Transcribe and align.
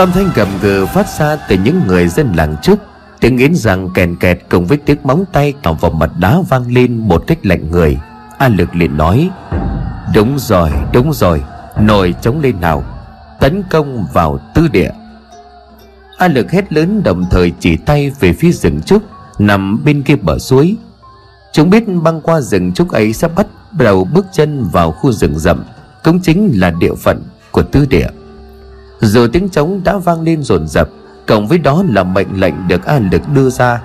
Âm 0.00 0.12
thanh 0.12 0.30
gầm 0.34 0.48
gừ 0.62 0.86
phát 0.86 1.08
ra 1.18 1.36
từ 1.36 1.56
những 1.64 1.80
người 1.86 2.08
dân 2.08 2.32
làng 2.36 2.56
trước, 2.62 2.78
Tiếng 3.20 3.36
nghiến 3.36 3.54
răng 3.54 3.88
kèn 3.94 4.16
kẹt 4.16 4.38
cùng 4.50 4.66
với 4.66 4.78
tiếng 4.78 4.98
móng 5.02 5.24
tay 5.32 5.54
cào 5.62 5.74
vào 5.74 5.90
mặt 5.90 6.10
đá 6.18 6.38
vang 6.48 6.74
lên 6.74 6.96
một 6.96 7.24
cách 7.26 7.38
lạnh 7.42 7.70
người. 7.70 7.98
A 8.38 8.48
lực 8.48 8.74
liền 8.74 8.96
nói 8.96 9.30
Đúng 10.14 10.38
rồi 10.38 10.70
đúng 10.92 11.12
rồi 11.12 11.42
nổi 11.80 12.14
chống 12.22 12.40
lên 12.40 12.60
nào 12.60 12.84
Tấn 13.40 13.62
công 13.70 14.06
vào 14.12 14.38
tư 14.54 14.68
địa. 14.68 14.90
A 16.18 16.28
lực 16.28 16.50
hét 16.50 16.72
lớn 16.72 17.02
đồng 17.02 17.24
thời 17.30 17.52
chỉ 17.60 17.76
tay 17.76 18.12
về 18.20 18.32
phía 18.32 18.52
rừng 18.52 18.82
trúc 18.82 19.02
Nằm 19.38 19.84
bên 19.84 20.02
kia 20.02 20.16
bờ 20.16 20.38
suối. 20.38 20.76
Chúng 21.52 21.70
biết 21.70 21.84
băng 22.02 22.20
qua 22.20 22.40
rừng 22.40 22.72
trúc 22.72 22.90
ấy 22.90 23.12
sẽ 23.12 23.28
bắt 23.28 23.46
đầu 23.72 24.04
bước 24.04 24.26
chân 24.32 24.64
vào 24.72 24.92
khu 24.92 25.12
rừng 25.12 25.38
rậm 25.38 25.64
Cũng 26.04 26.20
chính 26.20 26.52
là 26.54 26.70
địa 26.70 26.94
phận 26.94 27.22
của 27.50 27.62
tư 27.62 27.86
địa 27.90 28.08
giờ 29.00 29.28
tiếng 29.32 29.48
trống 29.48 29.80
đã 29.84 29.96
vang 29.96 30.20
lên 30.20 30.42
rồn 30.42 30.68
rập, 30.68 30.88
Cộng 31.26 31.46
với 31.46 31.58
đó 31.58 31.84
là 31.88 32.04
mệnh 32.04 32.40
lệnh 32.40 32.68
được 32.68 32.84
A 32.84 32.98
lực 33.12 33.22
đưa 33.34 33.50
ra. 33.50 33.82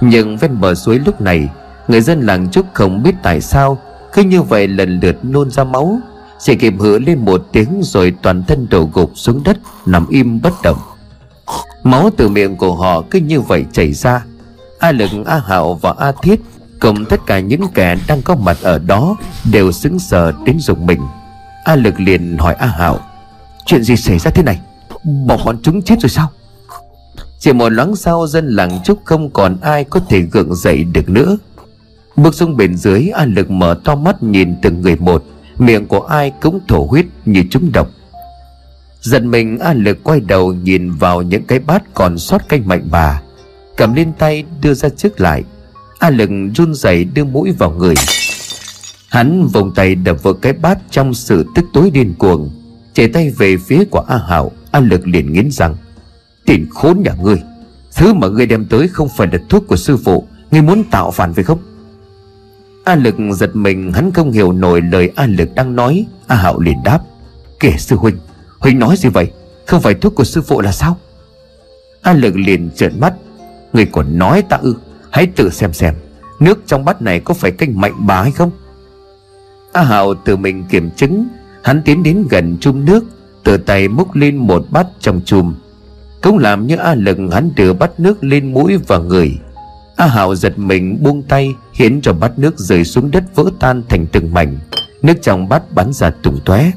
Nhưng 0.00 0.36
ven 0.36 0.60
bờ 0.60 0.74
suối 0.74 0.98
lúc 0.98 1.20
này, 1.20 1.48
Người 1.88 2.00
dân 2.00 2.20
làng 2.20 2.50
trúc 2.50 2.66
không 2.74 3.02
biết 3.02 3.14
tại 3.22 3.40
sao, 3.40 3.78
Cứ 4.12 4.22
như 4.22 4.42
vậy 4.42 4.68
lần 4.68 5.00
lượt 5.02 5.24
nôn 5.24 5.50
ra 5.50 5.64
máu. 5.64 5.98
Chỉ 6.40 6.56
kịp 6.56 6.74
hứa 6.78 6.98
lên 6.98 7.24
một 7.24 7.46
tiếng 7.52 7.80
Rồi 7.82 8.14
toàn 8.22 8.44
thân 8.48 8.66
đổ 8.70 8.88
gục 8.92 9.10
xuống 9.14 9.42
đất, 9.44 9.58
Nằm 9.86 10.08
im 10.08 10.40
bất 10.42 10.52
động. 10.62 10.78
Máu 11.82 12.10
từ 12.16 12.28
miệng 12.28 12.56
của 12.56 12.74
họ 12.74 13.02
cứ 13.10 13.18
như 13.18 13.40
vậy 13.40 13.64
chảy 13.72 13.92
ra. 13.92 14.24
A 14.78 14.92
lực, 14.92 15.10
A 15.26 15.38
hạo 15.46 15.74
và 15.74 15.94
A 15.98 16.12
thiết, 16.22 16.40
Cùng 16.80 17.04
tất 17.04 17.20
cả 17.26 17.40
những 17.40 17.68
kẻ 17.74 17.96
đang 18.08 18.22
có 18.22 18.36
mặt 18.36 18.56
ở 18.62 18.78
đó, 18.78 19.16
Đều 19.52 19.72
sững 19.72 19.98
sờ 19.98 20.32
đến 20.44 20.58
dùng 20.60 20.86
mình. 20.86 21.00
A 21.64 21.76
lực 21.76 22.00
liền 22.00 22.38
hỏi 22.38 22.54
A 22.54 22.66
hạo 22.66 23.00
Chuyện 23.68 23.82
gì 23.82 23.96
xảy 23.96 24.18
ra 24.18 24.30
thế 24.30 24.42
này? 24.42 24.60
Bỏ 25.26 25.36
bọn 25.44 25.58
chúng 25.62 25.82
chết 25.82 26.00
rồi 26.00 26.10
sao? 26.10 26.30
Chỉ 27.38 27.52
một 27.52 27.68
loáng 27.68 27.96
sau 27.96 28.26
dân 28.26 28.48
làng 28.48 28.80
trúc 28.84 29.04
không 29.04 29.30
còn 29.30 29.56
ai 29.60 29.84
có 29.84 30.00
thể 30.08 30.20
gượng 30.20 30.54
dậy 30.54 30.84
được 30.84 31.08
nữa. 31.08 31.36
Bước 32.16 32.34
xuống 32.34 32.56
bên 32.56 32.76
dưới, 32.76 33.08
A 33.08 33.24
lực 33.24 33.50
mở 33.50 33.80
to 33.84 33.94
mắt 33.94 34.22
nhìn 34.22 34.56
từng 34.62 34.82
người 34.82 34.96
một. 34.96 35.24
Miệng 35.58 35.86
của 35.86 36.00
ai 36.00 36.32
cũng 36.42 36.60
thổ 36.68 36.86
huyết 36.90 37.06
như 37.24 37.44
trúng 37.50 37.72
độc. 37.72 37.90
Giận 39.00 39.30
mình, 39.30 39.58
A 39.58 39.72
lực 39.72 40.04
quay 40.04 40.20
đầu 40.20 40.52
nhìn 40.52 40.90
vào 40.90 41.22
những 41.22 41.44
cái 41.44 41.58
bát 41.58 41.82
còn 41.94 42.18
sót 42.18 42.48
canh 42.48 42.68
mạnh 42.68 42.88
bà. 42.90 43.22
Cầm 43.76 43.94
lên 43.94 44.12
tay 44.18 44.44
đưa 44.62 44.74
ra 44.74 44.88
trước 44.88 45.20
lại. 45.20 45.44
A 45.98 46.10
lực 46.10 46.30
run 46.54 46.74
rẩy 46.74 47.04
đưa 47.04 47.24
mũi 47.24 47.52
vào 47.58 47.70
người. 47.70 47.94
Hắn 49.08 49.46
vòng 49.46 49.74
tay 49.74 49.94
đập 49.94 50.22
vào 50.22 50.34
cái 50.34 50.52
bát 50.52 50.78
trong 50.90 51.14
sự 51.14 51.46
tức 51.54 51.64
tối 51.72 51.90
điên 51.90 52.14
cuồng. 52.18 52.50
Chạy 52.98 53.08
tay 53.08 53.30
về 53.30 53.56
phía 53.56 53.84
của 53.90 54.04
A 54.08 54.18
Hảo. 54.18 54.52
A 54.70 54.80
lực 54.80 55.06
liền 55.06 55.32
nghiến 55.32 55.48
rằng 55.50 55.74
Tiền 56.46 56.66
khốn 56.70 57.02
nhà 57.04 57.12
ngươi, 57.22 57.42
Thứ 57.96 58.14
mà 58.14 58.28
ngươi 58.28 58.46
đem 58.46 58.66
tới 58.66 58.88
không 58.88 59.08
phải 59.16 59.28
là 59.32 59.38
thuốc 59.48 59.66
của 59.66 59.76
sư 59.76 59.96
phụ, 59.96 60.26
Ngươi 60.50 60.62
muốn 60.62 60.84
tạo 60.84 61.10
phản 61.10 61.34
phải 61.34 61.44
không? 61.44 61.58
A 62.84 62.94
lực 62.94 63.14
giật 63.32 63.56
mình, 63.56 63.92
hắn 63.92 64.12
không 64.12 64.32
hiểu 64.32 64.52
nổi 64.52 64.80
lời 64.80 65.12
A 65.16 65.26
lực 65.26 65.54
đang 65.54 65.76
nói. 65.76 66.06
A 66.26 66.36
Hạo 66.36 66.60
liền 66.60 66.82
đáp, 66.84 67.00
Kể 67.60 67.74
sư 67.78 67.96
huynh 67.96 68.16
Huynh 68.58 68.78
nói 68.78 68.96
gì 68.96 69.08
vậy? 69.08 69.32
Không 69.66 69.82
phải 69.82 69.94
thuốc 69.94 70.14
của 70.14 70.24
sư 70.24 70.42
phụ 70.42 70.60
là 70.60 70.72
sao? 70.72 70.96
A 72.02 72.12
lực 72.12 72.36
liền 72.36 72.70
trợn 72.76 73.00
mắt 73.00 73.14
Người 73.72 73.86
còn 73.92 74.18
nói 74.18 74.42
ta 74.42 74.56
ư? 74.56 74.74
Hãy 75.10 75.26
tự 75.26 75.50
xem 75.50 75.72
xem, 75.72 75.94
Nước 76.40 76.58
trong 76.66 76.84
bát 76.84 77.02
này 77.02 77.20
có 77.20 77.34
phải 77.34 77.50
canh 77.50 77.80
mạnh 77.80 77.94
bà 77.98 78.22
hay 78.22 78.32
không? 78.32 78.50
A 79.72 79.82
Hạo 79.82 80.14
tự 80.14 80.36
mình 80.36 80.64
kiểm 80.70 80.90
chứng 80.96 81.28
Hắn 81.68 81.82
tiến 81.82 82.02
đến 82.02 82.26
gần 82.30 82.56
chum 82.60 82.84
nước 82.84 83.04
Từ 83.44 83.56
tay 83.56 83.88
múc 83.88 84.14
lên 84.14 84.36
một 84.36 84.64
bát 84.70 84.86
trong 85.00 85.20
chum. 85.24 85.54
Cũng 86.22 86.38
làm 86.38 86.66
như 86.66 86.76
A 86.76 86.94
lực, 86.94 87.18
hắn 87.32 87.50
đưa 87.56 87.72
bát 87.72 88.00
nước 88.00 88.24
lên 88.24 88.52
mũi 88.52 88.76
và 88.76 88.98
người. 88.98 89.38
A 89.96 90.06
Hạo 90.06 90.34
giật 90.34 90.58
mình 90.58 91.02
buông 91.02 91.22
tay, 91.22 91.54
Khiến 91.72 92.00
cho 92.02 92.12
bát 92.12 92.38
nước 92.38 92.58
rơi 92.58 92.84
xuống 92.84 93.10
đất 93.10 93.24
vỡ 93.34 93.44
tan 93.60 93.82
thành 93.88 94.06
từng 94.06 94.34
mảnh. 94.34 94.58
Nước 95.02 95.14
trong 95.22 95.48
bát 95.48 95.72
bắn 95.74 95.92
ra 95.92 96.10
tung 96.10 96.38
tóe. 96.44 96.72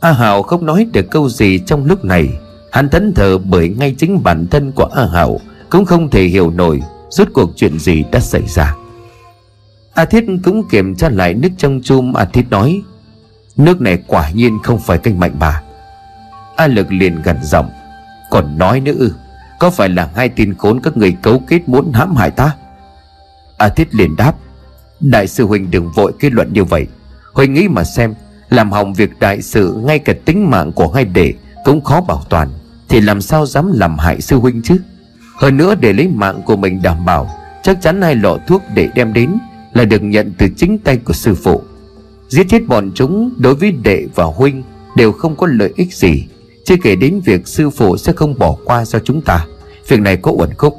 A 0.00 0.12
Hạo 0.12 0.42
không 0.42 0.66
nói 0.66 0.86
được 0.92 1.10
câu 1.10 1.28
gì 1.28 1.58
trong 1.66 1.84
lúc 1.84 2.04
này. 2.04 2.28
Hắn 2.72 2.88
thẫn 2.88 3.12
thờ 3.14 3.38
bởi 3.38 3.68
ngay 3.68 3.94
chính 3.98 4.22
bản 4.22 4.46
thân 4.46 4.72
của 4.72 4.88
A 4.94 5.06
Hạo, 5.06 5.40
Cũng 5.70 5.84
không 5.84 6.10
thể 6.10 6.24
hiểu 6.24 6.50
nổi 6.50 6.82
Rốt 7.10 7.28
cuộc 7.32 7.50
chuyện 7.56 7.78
gì 7.78 8.04
đã 8.12 8.20
xảy 8.20 8.42
ra. 8.46 8.76
A 9.94 10.04
Thiết 10.04 10.24
cũng 10.44 10.68
kiểm 10.68 10.94
tra 10.94 11.08
lại 11.08 11.34
nước 11.34 11.50
trong 11.58 11.80
chum, 11.84 12.12
A 12.12 12.24
Thiết 12.24 12.50
nói 12.50 12.82
Nước 13.58 13.80
này 13.80 14.02
quả 14.06 14.30
nhiên 14.30 14.58
không 14.62 14.78
phải 14.78 14.98
canh 14.98 15.20
mạnh 15.20 15.36
bà 15.38 15.62
A 16.56 16.66
Lực 16.66 16.92
liền 16.92 17.22
gần 17.22 17.36
giọng, 17.42 17.70
Còn 18.30 18.58
nói 18.58 18.80
nữa 18.80 18.92
ư 18.98 19.12
Có 19.58 19.70
phải 19.70 19.88
là 19.88 20.10
hai 20.16 20.28
tin 20.28 20.54
khốn 20.54 20.80
các 20.80 20.96
người 20.96 21.16
cấu 21.22 21.42
kết 21.48 21.68
muốn 21.68 21.92
hãm 21.92 22.16
hại 22.16 22.30
ta? 22.30 22.54
A 23.58 23.68
Thiết 23.68 23.94
liền 23.94 24.16
đáp, 24.16 24.32
Đại 25.00 25.26
sư 25.26 25.46
Huynh 25.46 25.70
đừng 25.70 25.92
vội 25.92 26.12
kết 26.20 26.32
luận 26.32 26.52
như 26.52 26.64
vậy. 26.64 26.86
Huynh 27.34 27.54
nghĩ 27.54 27.68
mà 27.68 27.84
xem, 27.84 28.14
Làm 28.50 28.72
hỏng 28.72 28.94
việc 28.94 29.18
đại 29.20 29.42
sự 29.42 29.82
Ngay 29.84 29.98
cả 29.98 30.12
tính 30.24 30.50
mạng 30.50 30.72
của 30.72 30.92
hai 30.92 31.04
đệ 31.04 31.34
Cũng 31.64 31.84
khó 31.84 32.00
bảo 32.00 32.24
toàn, 32.28 32.48
Thì 32.88 33.00
làm 33.00 33.20
sao 33.20 33.46
dám 33.46 33.72
làm 33.72 33.98
hại 33.98 34.20
sư 34.20 34.36
Huynh 34.36 34.62
chứ? 34.62 34.76
Hơn 35.36 35.56
nữa 35.56 35.74
để 35.74 35.92
lấy 35.92 36.08
mạng 36.08 36.42
của 36.46 36.56
mình 36.56 36.82
đảm 36.82 37.04
bảo, 37.04 37.30
Chắc 37.62 37.82
chắn 37.82 38.02
hai 38.02 38.14
lọ 38.14 38.38
thuốc 38.46 38.62
để 38.74 38.88
đem 38.94 39.12
đến 39.12 39.38
Là 39.72 39.84
được 39.84 40.02
nhận 40.02 40.32
từ 40.38 40.48
chính 40.56 40.78
tay 40.78 40.96
của 40.96 41.12
sư 41.12 41.34
phụ. 41.34 41.62
Giết 42.28 42.46
chết 42.48 42.66
bọn 42.66 42.90
chúng 42.94 43.30
đối 43.36 43.54
với 43.54 43.70
đệ 43.70 44.06
và 44.14 44.24
huynh 44.24 44.62
Đều 44.96 45.12
không 45.12 45.36
có 45.36 45.46
lợi 45.46 45.72
ích 45.76 45.94
gì. 45.94 46.26
Chưa 46.64 46.74
kể 46.82 46.96
đến 46.96 47.20
việc 47.24 47.48
sư 47.48 47.70
phụ 47.70 47.96
sẽ 47.96 48.12
không 48.12 48.38
bỏ 48.38 48.56
qua 48.64 48.84
cho 48.84 48.98
chúng 48.98 49.20
ta. 49.20 49.46
Việc 49.88 50.00
này 50.00 50.16
có 50.16 50.32
uẩn 50.32 50.54
khúc. 50.54 50.76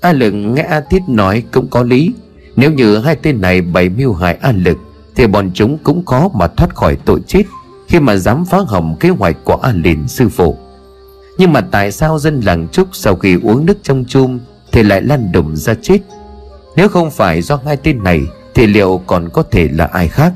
A 0.00 0.12
lực 0.12 0.30
nghe 0.30 0.62
A 0.62 0.80
Thiết 0.80 1.02
nói 1.08 1.42
cũng 1.52 1.68
có 1.68 1.82
lý. 1.82 2.12
Nếu 2.56 2.72
như 2.72 2.98
hai 2.98 3.16
tên 3.16 3.40
này 3.40 3.60
bày 3.60 3.88
mưu 3.88 4.12
hại 4.12 4.38
A 4.40 4.52
lực, 4.52 4.78
Thì 5.16 5.26
bọn 5.26 5.50
chúng 5.54 5.78
cũng 5.78 6.06
khó 6.06 6.28
mà 6.34 6.46
thoát 6.46 6.74
khỏi 6.74 6.96
tội 7.04 7.20
chết 7.26 7.42
Khi 7.88 8.00
mà 8.00 8.16
dám 8.16 8.44
phá 8.44 8.58
hỏng 8.66 8.96
kế 9.00 9.08
hoạch 9.08 9.36
của 9.44 9.56
A 9.62 9.72
Lìn 9.72 10.08
sư 10.08 10.28
phụ. 10.28 10.56
Nhưng 11.38 11.52
mà 11.52 11.60
tại 11.60 11.92
sao 11.92 12.18
dân 12.18 12.40
làng 12.40 12.68
Trúc 12.72 12.88
sau 12.92 13.16
khi 13.16 13.38
uống 13.42 13.66
nước 13.66 13.78
trong 13.82 14.04
chum 14.08 14.38
Thì 14.72 14.82
lại 14.82 15.02
lăn 15.02 15.32
đùng 15.32 15.56
ra 15.56 15.74
chết? 15.82 15.98
Nếu 16.76 16.88
không 16.88 17.10
phải 17.10 17.42
do 17.42 17.60
hai 17.64 17.76
tên 17.76 18.04
này, 18.04 18.20
Thì 18.54 18.66
liệu 18.66 19.00
còn 19.06 19.28
có 19.28 19.42
thể 19.42 19.68
là 19.72 19.84
ai 19.84 20.08
khác? 20.08 20.32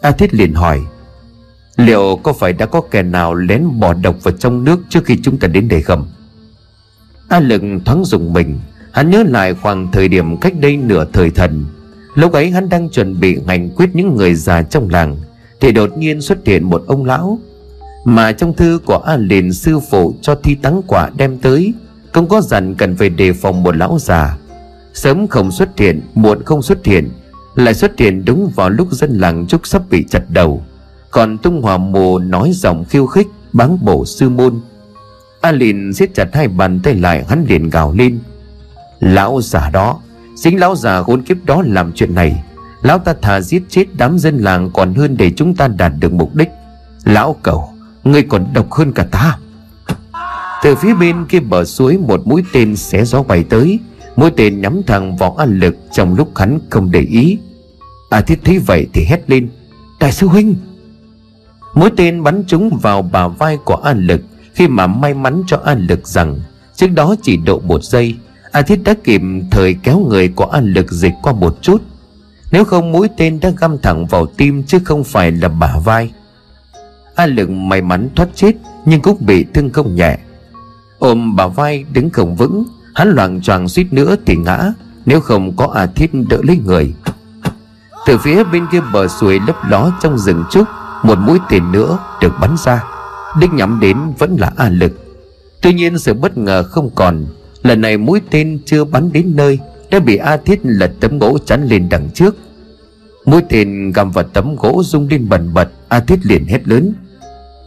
A 0.00 0.12
Thiết 0.12 0.34
liền 0.34 0.54
hỏi, 0.54 0.80
Liệu 1.76 2.20
có 2.22 2.32
phải 2.32 2.52
đã 2.52 2.66
có 2.66 2.80
kẻ 2.90 3.02
nào 3.02 3.34
lén 3.34 3.80
bỏ 3.80 3.94
độc 3.94 4.16
vào 4.22 4.34
trong 4.38 4.64
nước 4.64 4.80
Trước 4.88 5.04
khi 5.04 5.18
chúng 5.22 5.38
ta 5.38 5.48
đến 5.48 5.68
đây 5.68 5.82
không? 5.82 6.08
A 7.28 7.40
Lực 7.40 7.62
thoáng 7.84 8.04
dùng 8.04 8.32
mình, 8.32 8.58
Hắn 8.92 9.10
nhớ 9.10 9.22
lại 9.22 9.54
khoảng 9.54 9.92
thời 9.92 10.08
điểm 10.08 10.36
cách 10.36 10.52
đây 10.60 10.76
nửa 10.76 11.04
thời 11.12 11.30
thần. 11.30 11.66
Lúc 12.14 12.32
ấy 12.32 12.50
hắn 12.50 12.68
đang 12.68 12.90
chuẩn 12.90 13.20
bị 13.20 13.38
hành 13.46 13.70
quyết 13.70 13.90
những 13.94 14.16
người 14.16 14.34
già 14.34 14.62
trong 14.62 14.90
làng, 14.90 15.16
Thì 15.60 15.72
đột 15.72 15.98
nhiên 15.98 16.20
xuất 16.20 16.46
hiện 16.46 16.64
một 16.64 16.84
ông 16.86 17.04
lão. 17.04 17.38
Mà 18.04 18.32
trong 18.32 18.54
thư 18.54 18.80
của 18.84 18.98
A 18.98 19.16
liền, 19.16 19.52
sư 19.52 19.80
phụ 19.90 20.14
cho 20.22 20.34
thi 20.34 20.54
tắng 20.54 20.82
quả 20.86 21.10
đem 21.16 21.38
tới 21.38 21.74
Không 22.12 22.28
có 22.28 22.40
dặn 22.40 22.74
cần 22.74 22.96
phải 22.96 23.08
đề 23.08 23.32
phòng 23.32 23.62
một 23.62 23.76
lão 23.76 23.98
già. 23.98 24.38
Sớm 24.94 25.26
không 25.26 25.50
xuất 25.50 25.78
hiện, 25.78 26.00
Muộn 26.14 26.42
không 26.44 26.62
xuất 26.62 26.84
hiện 26.86 27.08
lại 27.58 27.74
xuất 27.74 27.98
hiện 27.98 28.24
đúng 28.24 28.50
vào 28.56 28.70
lúc 28.70 28.92
dân 28.92 29.18
làng 29.18 29.46
trúc 29.46 29.66
sắp 29.66 29.82
bị 29.90 30.04
chặt 30.10 30.22
đầu. 30.28 30.62
Còn 31.10 31.38
tung 31.38 31.62
hòa 31.62 31.78
mồ 31.78 32.18
nói 32.18 32.50
giọng 32.54 32.84
khiêu 32.84 33.06
khích, 33.06 33.26
Báng 33.52 33.78
bổ 33.84 34.04
sư 34.04 34.28
môn. 34.28 34.60
A 35.40 35.52
lìn 35.52 35.94
siết 35.94 36.14
chặt 36.14 36.28
hai 36.32 36.48
bàn 36.48 36.80
tay 36.82 36.94
lại, 36.94 37.24
Hắn 37.28 37.44
liền 37.48 37.70
gào 37.70 37.92
lên. 37.92 38.18
Lão 39.00 39.40
già 39.42 39.70
đó, 39.70 40.00
Chính 40.36 40.60
lão 40.60 40.76
già 40.76 41.02
khốn 41.02 41.22
kiếp 41.22 41.36
đó 41.44 41.62
làm 41.66 41.92
chuyện 41.92 42.14
này. 42.14 42.44
Lão 42.82 42.98
ta 42.98 43.14
thà 43.22 43.40
giết 43.40 43.62
chết 43.68 43.84
đám 43.96 44.18
dân 44.18 44.38
làng 44.38 44.70
Còn 44.74 44.94
hơn 44.94 45.16
để 45.16 45.30
chúng 45.36 45.54
ta 45.54 45.68
đạt 45.68 45.92
được 46.00 46.12
mục 46.12 46.34
đích. 46.34 46.48
Lão 47.04 47.36
cầu 47.42 47.68
Ngươi 48.04 48.22
còn 48.22 48.46
độc 48.54 48.72
hơn 48.72 48.92
cả 48.92 49.06
ta. 49.10 49.38
Từ 50.62 50.74
phía 50.74 50.94
bên 50.94 51.26
kia 51.28 51.40
bờ 51.40 51.64
suối, 51.64 51.98
Một 51.98 52.26
mũi 52.26 52.42
tên 52.52 52.76
xé 52.76 53.04
gió 53.04 53.22
bay 53.22 53.44
tới. 53.44 53.78
Mũi 54.16 54.30
tên 54.36 54.60
nhắm 54.60 54.82
thẳng 54.86 55.16
vào 55.16 55.34
a 55.38 55.44
Lực 55.44 55.76
Trong 55.92 56.14
lúc 56.14 56.36
hắn 56.36 56.58
không 56.70 56.90
để 56.90 57.00
ý. 57.00 57.38
A 58.10 58.20
Thiết 58.20 58.38
thấy 58.44 58.58
vậy 58.58 58.86
thì 58.92 59.04
hét 59.04 59.30
lên, 59.30 59.48
Đại 60.00 60.12
sư 60.12 60.26
huynh! 60.26 60.56
Mũi 61.74 61.90
tên 61.96 62.22
bắn 62.22 62.44
trúng 62.46 62.78
vào 62.82 63.02
bà 63.02 63.28
vai 63.28 63.58
của 63.64 63.74
An 63.74 64.06
Lực, 64.06 64.20
Khi 64.54 64.68
mà 64.68 64.86
may 64.86 65.14
mắn 65.14 65.42
cho 65.46 65.60
An 65.64 65.86
Lực 65.88 66.08
rằng 66.08 66.40
Trước 66.74 66.86
đó 66.86 67.14
chỉ 67.22 67.36
độ 67.36 67.60
một 67.60 67.84
giây, 67.84 68.16
A 68.52 68.62
Thiết 68.62 68.80
đã 68.84 68.94
kịp 69.04 69.22
thời 69.50 69.74
kéo 69.82 69.98
người 70.08 70.28
của 70.28 70.44
An 70.44 70.72
Lực 70.72 70.90
dịch 70.90 71.12
qua 71.22 71.32
một 71.32 71.58
chút. 71.62 71.82
Nếu 72.52 72.64
không, 72.64 72.92
mũi 72.92 73.08
tên 73.16 73.40
đã 73.40 73.50
găm 73.58 73.78
thẳng 73.78 74.06
vào 74.06 74.26
tim 74.26 74.62
Chứ 74.62 74.78
không 74.84 75.04
phải 75.04 75.32
là 75.32 75.48
bả 75.48 75.74
vai. 75.84 76.12
A 77.14 77.26
Lực 77.26 77.50
may 77.50 77.82
mắn 77.82 78.08
thoát 78.16 78.28
chết, 78.34 78.52
Nhưng 78.84 79.00
cũng 79.00 79.26
bị 79.26 79.44
thương 79.54 79.70
không 79.70 79.94
nhẹ. 79.94 80.18
Ôm 80.98 81.36
bà 81.36 81.46
vai 81.46 81.84
đứng 81.92 82.10
không 82.10 82.36
vững, 82.36 82.64
Hắn 82.94 83.08
loạn 83.08 83.40
choàng 83.40 83.68
suýt 83.68 83.92
nữa 83.92 84.16
thì 84.26 84.36
ngã, 84.36 84.72
Nếu 85.06 85.20
không 85.20 85.56
có 85.56 85.66
A 85.74 85.86
Thiết 85.86 86.10
đỡ 86.28 86.38
lấy 86.42 86.56
người. 86.56 86.94
Từ 88.06 88.18
phía 88.18 88.44
bên 88.44 88.66
kia 88.72 88.80
bờ 88.92 89.08
suối 89.08 89.40
lấp 89.46 89.56
ló 89.68 89.90
trong 90.00 90.18
rừng 90.18 90.44
trúc 90.50 90.68
Một 91.02 91.18
mũi 91.18 91.38
tên 91.50 91.72
nữa 91.72 91.98
được 92.20 92.32
bắn 92.40 92.56
ra. 92.64 92.84
Đích 93.40 93.52
nhắm 93.52 93.80
đến 93.80 93.96
vẫn 94.18 94.36
là 94.40 94.52
a 94.56 94.68
lực. 94.68 94.92
Tuy 95.60 95.72
nhiên 95.72 95.98
sự 95.98 96.14
bất 96.14 96.38
ngờ 96.38 96.62
không 96.62 96.90
còn. 96.94 97.26
Lần 97.62 97.80
này 97.80 97.96
mũi 97.96 98.20
tên 98.30 98.58
chưa 98.66 98.84
bắn 98.84 99.12
đến 99.12 99.36
nơi, 99.36 99.58
đã 99.90 99.98
bị 99.98 100.16
a 100.16 100.36
thiết 100.36 100.60
lật 100.62 100.92
tấm 101.00 101.18
gỗ 101.18 101.38
chắn 101.46 101.66
lên 101.68 101.88
đằng 101.88 102.08
trước. 102.14 102.36
Mũi 103.24 103.42
tên 103.48 103.92
găm 103.92 104.10
vào 104.10 104.24
tấm 104.24 104.56
gỗ 104.56 104.82
rung 104.84 105.08
lên 105.08 105.28
bần 105.28 105.54
bật, 105.54 105.68
a 105.88 106.00
thiết 106.00 106.26
liền 106.26 106.46
hét 106.46 106.68
lớn. 106.68 106.94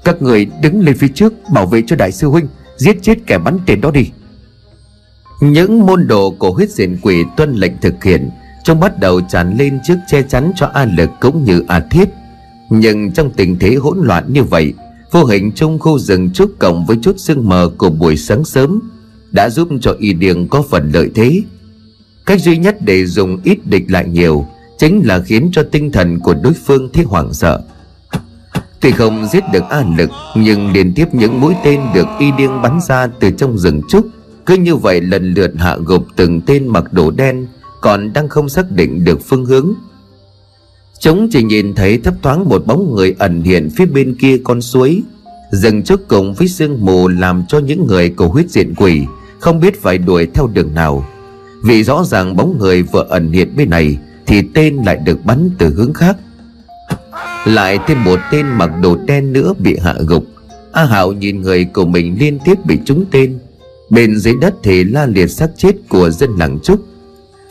Các 0.03 0.21
người 0.21 0.45
đứng 0.61 0.81
lên 0.81 0.97
phía 0.97 1.07
trước, 1.07 1.33
bảo 1.53 1.65
vệ 1.65 1.83
cho 1.87 1.95
đại 1.95 2.11
sư 2.11 2.27
huynh, 2.27 2.47
giết 2.77 2.97
chết 3.01 3.15
kẻ 3.27 3.37
bắn 3.37 3.59
tên 3.65 3.81
đó 3.81 3.91
đi. 3.91 4.11
Những 5.41 5.85
môn 5.85 6.07
đồ 6.07 6.31
của 6.39 6.51
huyết 6.51 6.69
diện 6.69 6.97
quỷ 7.01 7.23
tuân 7.37 7.53
lệnh 7.53 7.71
thực 7.81 8.03
hiện 8.03 8.29
trong 8.63 8.79
bắt 8.79 8.99
đầu 8.99 9.21
tràn 9.21 9.57
lên 9.57 9.79
trước 9.87 9.97
che 10.07 10.21
chắn 10.21 10.51
cho 10.55 10.65
A 10.73 10.85
Lực 10.85 11.09
cũng 11.21 11.43
như 11.43 11.63
A 11.67 11.79
Thiết. 11.79 12.09
Nhưng 12.69 13.11
trong 13.11 13.31
tình 13.31 13.59
thế 13.59 13.75
hỗn 13.75 13.97
loạn 14.01 14.33
như 14.33 14.43
vậy, 14.43 14.73
Vô 15.11 15.23
hình 15.25 15.51
trong 15.51 15.79
khu 15.79 15.99
rừng 15.99 16.31
trúc 16.33 16.51
cộng 16.59 16.85
với 16.85 16.97
chút 17.01 17.15
sương 17.17 17.49
mờ 17.49 17.71
của 17.77 17.89
buổi 17.89 18.17
sáng 18.17 18.43
sớm 18.43 18.81
Đã 19.31 19.49
giúp 19.49 19.69
cho 19.81 19.95
y 19.99 20.13
điền 20.13 20.47
có 20.47 20.63
phần 20.69 20.91
lợi 20.91 21.09
thế. 21.15 21.41
Cách 22.25 22.41
duy 22.41 22.57
nhất 22.57 22.77
để 22.81 23.05
dùng 23.05 23.37
ít 23.43 23.59
địch 23.65 23.83
lại 23.87 24.07
nhiều 24.07 24.45
Chính 24.77 25.01
là 25.05 25.19
khiến 25.19 25.49
cho 25.53 25.63
tinh 25.71 25.91
thần 25.91 26.19
của 26.19 26.33
đối 26.43 26.53
phương 26.53 26.89
thấy 26.93 27.03
hoảng 27.03 27.33
sợ. 27.33 27.61
Tuy 28.79 28.91
không 28.91 29.27
giết 29.31 29.43
được 29.53 29.63
A 29.69 29.83
Lực 29.97 30.09
Nhưng 30.35 30.71
liên 30.71 30.93
tiếp 30.93 31.13
những 31.13 31.41
mũi 31.41 31.53
tên 31.63 31.81
được 31.93 32.07
y 32.19 32.31
điên 32.37 32.61
bắn 32.61 32.79
ra 32.87 33.07
từ 33.07 33.31
trong 33.31 33.57
rừng 33.57 33.81
trúc 33.89 34.07
cứ 34.45 34.57
như 34.57 34.75
vậy 34.75 35.01
lần 35.01 35.33
lượt 35.33 35.51
hạ 35.57 35.77
gục 35.85 36.05
từng 36.15 36.41
tên 36.41 36.67
mặc 36.67 36.93
đồ 36.93 37.11
đen 37.11 37.47
còn 37.81 38.13
đang 38.13 38.29
không 38.29 38.49
xác 38.49 38.71
định 38.71 39.05
được 39.05 39.19
phương 39.29 39.45
hướng. 39.45 39.73
Chúng 40.99 41.29
chỉ 41.31 41.43
nhìn 41.43 41.75
thấy 41.75 41.97
thấp 41.97 42.13
thoáng 42.21 42.49
một 42.49 42.65
bóng 42.67 42.95
người 42.95 43.15
ẩn 43.19 43.41
hiện 43.41 43.69
phía 43.77 43.85
bên 43.85 44.15
kia 44.15 44.37
con 44.43 44.61
suối, 44.61 45.03
Dừng 45.51 45.83
trước 45.83 46.07
cùng 46.07 46.33
với 46.33 46.47
sương 46.47 46.85
mù 46.85 47.07
làm 47.07 47.43
cho 47.47 47.59
những 47.59 47.87
người 47.87 48.09
cầu 48.09 48.29
huyết 48.29 48.49
diện 48.49 48.73
quỷ 48.77 49.05
Không 49.39 49.59
biết 49.59 49.81
phải 49.81 49.97
đuổi 49.97 50.27
theo 50.33 50.47
đường 50.47 50.73
nào. 50.73 51.05
Vì 51.63 51.83
rõ 51.83 52.03
ràng 52.03 52.35
bóng 52.35 52.57
người 52.59 52.83
vừa 52.83 53.05
ẩn 53.09 53.31
hiện 53.31 53.53
bên 53.55 53.69
này 53.69 53.97
Thì 54.25 54.41
tên 54.53 54.77
lại 54.85 54.97
được 55.05 55.25
bắn 55.25 55.49
từ 55.57 55.73
hướng 55.73 55.93
khác. 55.93 56.17
Lại 57.45 57.79
thêm 57.87 58.03
một 58.03 58.19
tên 58.31 58.45
mặc 58.45 58.71
đồ 58.83 58.97
đen 59.05 59.33
nữa 59.33 59.53
bị 59.59 59.77
hạ 59.77 59.95
gục. 60.07 60.25
A 60.71 60.85
Hạo 60.85 61.11
nhìn 61.11 61.41
người 61.41 61.65
của 61.65 61.85
mình 61.85 62.17
liên 62.19 62.39
tiếp 62.45 62.65
bị 62.65 62.77
trúng 62.85 63.05
tên. 63.11 63.39
Bên 63.89 64.19
dưới 64.19 64.33
đất 64.41 64.53
thì 64.63 64.83
la 64.83 65.05
liệt 65.05 65.27
xác 65.27 65.49
chết 65.57 65.75
của 65.89 66.09
dân 66.09 66.29
làng 66.37 66.59
Trúc. 66.63 66.79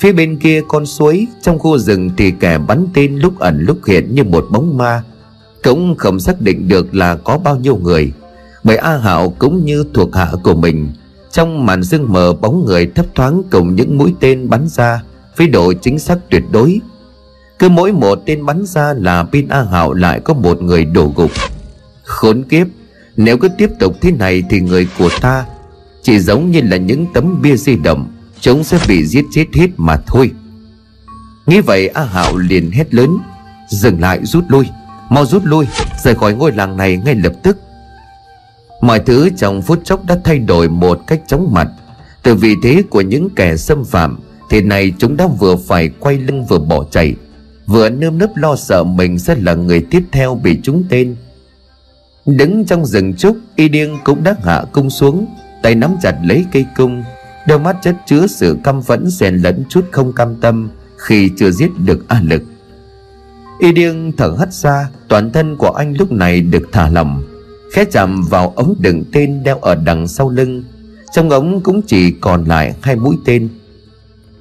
Phía 0.00 0.12
bên 0.12 0.36
kia 0.36 0.62
con 0.68 0.86
suối, 0.86 1.26
Trong 1.42 1.58
khu 1.58 1.78
rừng 1.78 2.10
thì 2.16 2.30
kẻ 2.30 2.58
bắn 2.58 2.86
tên 2.94 3.16
lúc 3.16 3.38
ẩn 3.38 3.60
lúc 3.60 3.78
hiện 3.86 4.14
như 4.14 4.24
một 4.24 4.46
bóng 4.50 4.76
ma. 4.76 5.02
Cũng 5.62 5.94
không 5.96 6.20
xác 6.20 6.40
định 6.40 6.68
được 6.68 6.94
là 6.94 7.16
có 7.16 7.38
bao 7.38 7.56
nhiêu 7.56 7.76
người. 7.76 8.12
Bởi 8.64 8.76
A 8.76 8.96
Hạo 8.96 9.34
cũng 9.38 9.64
như 9.64 9.84
thuộc 9.94 10.14
hạ 10.14 10.32
của 10.42 10.54
mình, 10.54 10.88
Trong 11.32 11.66
màn 11.66 11.84
sương 11.84 12.12
mờ 12.12 12.32
bóng 12.32 12.64
người 12.64 12.86
thấp 12.86 13.06
thoáng 13.14 13.42
cùng 13.50 13.74
những 13.74 13.98
mũi 13.98 14.14
tên 14.20 14.48
bắn 14.48 14.68
ra 14.68 15.02
Với 15.36 15.46
độ 15.46 15.72
chính 15.72 15.98
xác 15.98 16.18
tuyệt 16.30 16.42
đối. 16.52 16.80
Cứ 17.58 17.68
mỗi 17.68 17.92
một 17.92 18.22
tên 18.26 18.46
bắn 18.46 18.64
ra 18.66 18.94
là 18.96 19.24
pin 19.32 19.48
A 19.48 19.62
Hạo 19.62 19.92
lại 19.92 20.20
có 20.20 20.34
một 20.34 20.62
người 20.62 20.84
đổ 20.84 21.12
gục. 21.16 21.30
Khốn 22.02 22.42
kiếp, 22.42 22.66
Nếu 23.16 23.38
cứ 23.38 23.48
tiếp 23.58 23.70
tục 23.78 23.96
thế 24.00 24.10
này 24.12 24.42
thì 24.50 24.60
người 24.60 24.88
của 24.98 25.08
ta 25.20 25.46
chỉ 26.02 26.18
giống 26.18 26.50
như 26.50 26.60
là 26.60 26.76
những 26.76 27.06
tấm 27.14 27.42
bia 27.42 27.56
di 27.56 27.76
động. 27.76 28.08
Chúng 28.40 28.64
sẽ 28.64 28.78
bị 28.88 29.06
giết 29.06 29.24
chết 29.32 29.44
hết 29.54 29.68
mà 29.76 29.96
thôi. 30.06 30.30
Nghĩ 31.46 31.60
vậy, 31.60 31.88
A 31.88 32.04
Hạo 32.04 32.36
liền 32.36 32.70
hét 32.70 32.94
lớn, 32.94 33.18
Dừng 33.68 34.00
lại, 34.00 34.20
rút 34.22 34.44
lui. 34.48 34.66
Mau 35.08 35.26
rút 35.26 35.44
lui, 35.44 35.66
Rời 36.04 36.14
khỏi 36.14 36.34
ngôi 36.34 36.52
làng 36.52 36.76
này 36.76 36.96
ngay 36.96 37.14
lập 37.14 37.32
tức. 37.42 37.58
Mọi 38.80 38.98
thứ 38.98 39.30
trong 39.36 39.62
phút 39.62 39.80
chốc 39.84 40.04
đã 40.04 40.18
thay 40.24 40.38
đổi 40.38 40.68
một 40.68 41.00
cách 41.06 41.20
chóng 41.26 41.52
mặt. 41.52 41.68
Từ 42.22 42.34
vị 42.34 42.54
thế 42.62 42.82
của 42.90 43.00
những 43.00 43.28
kẻ 43.36 43.56
xâm 43.56 43.84
phạm, 43.84 44.18
Thì 44.50 44.60
này 44.60 44.92
chúng 44.98 45.16
đã 45.16 45.26
vừa 45.26 45.56
phải 45.56 45.88
quay 45.88 46.18
lưng 46.18 46.44
vừa 46.44 46.58
bỏ 46.58 46.84
chạy, 46.90 47.14
Vừa 47.66 47.88
nơm 47.88 48.18
nớp 48.18 48.36
lo 48.36 48.56
sợ 48.56 48.84
mình 48.84 49.18
sẽ 49.18 49.34
là 49.34 49.54
người 49.54 49.86
tiếp 49.90 50.02
theo 50.12 50.34
bị 50.34 50.58
trúng 50.62 50.84
tên. 50.88 51.16
Đứng 52.26 52.64
trong 52.64 52.86
rừng 52.86 53.14
trúc, 53.14 53.36
Y 53.56 53.68
điên 53.68 53.98
cũng 54.04 54.24
đã 54.24 54.34
hạ 54.44 54.64
cung 54.72 54.90
xuống, 54.90 55.26
tay 55.62 55.74
nắm 55.74 55.96
chặt 56.02 56.14
lấy 56.24 56.44
cây 56.52 56.64
cung 56.76 57.02
đôi 57.50 57.58
mắt 57.58 57.76
chất 57.82 57.96
chứa 58.06 58.26
sự 58.26 58.56
căm 58.64 58.82
phẫn 58.82 59.10
xen 59.10 59.36
lẫn 59.36 59.64
chút 59.68 59.84
không 59.90 60.12
cam 60.12 60.36
tâm 60.36 60.70
khi 60.96 61.30
chưa 61.36 61.50
giết 61.50 61.70
được 61.84 62.08
a 62.08 62.20
lực. 62.24 62.42
Y 63.58 63.72
điên 63.72 64.12
thở 64.16 64.36
hắt 64.38 64.52
ra, 64.52 64.88
toàn 65.08 65.32
thân 65.32 65.56
của 65.56 65.70
anh 65.70 65.94
lúc 65.98 66.12
này 66.12 66.40
được 66.40 66.68
thả 66.72 66.90
lỏng, 66.90 67.22
khẽ 67.72 67.84
chạm 67.84 68.22
vào 68.22 68.52
ống 68.56 68.74
đựng 68.78 69.04
tên 69.12 69.42
đeo 69.44 69.58
ở 69.58 69.74
đằng 69.74 70.08
sau 70.08 70.30
lưng. 70.30 70.64
Trong 71.12 71.30
ống 71.30 71.60
cũng 71.60 71.82
chỉ 71.82 72.10
còn 72.10 72.44
lại 72.44 72.74
hai 72.82 72.96
mũi 72.96 73.16
tên. 73.24 73.48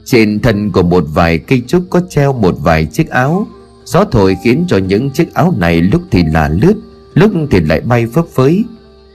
Trên 0.05 0.39
thân 0.39 0.71
của 0.71 0.83
một 0.83 1.03
vài 1.13 1.37
cây 1.37 1.61
trúc 1.67 1.83
có 1.89 2.01
treo 2.09 2.33
một 2.33 2.55
vài 2.59 2.85
chiếc 2.85 3.09
áo. 3.09 3.47
Gió 3.85 4.03
thổi 4.11 4.37
khiến 4.43 4.65
cho 4.67 4.77
những 4.77 5.11
chiếc 5.11 5.33
áo 5.33 5.53
này 5.57 5.81
lúc 5.81 6.01
thì 6.11 6.23
là 6.33 6.49
lướt, 6.49 6.75
lúc 7.13 7.31
thì 7.51 7.59
lại 7.59 7.81
bay 7.81 8.07
phấp 8.13 8.25
phới 8.35 8.63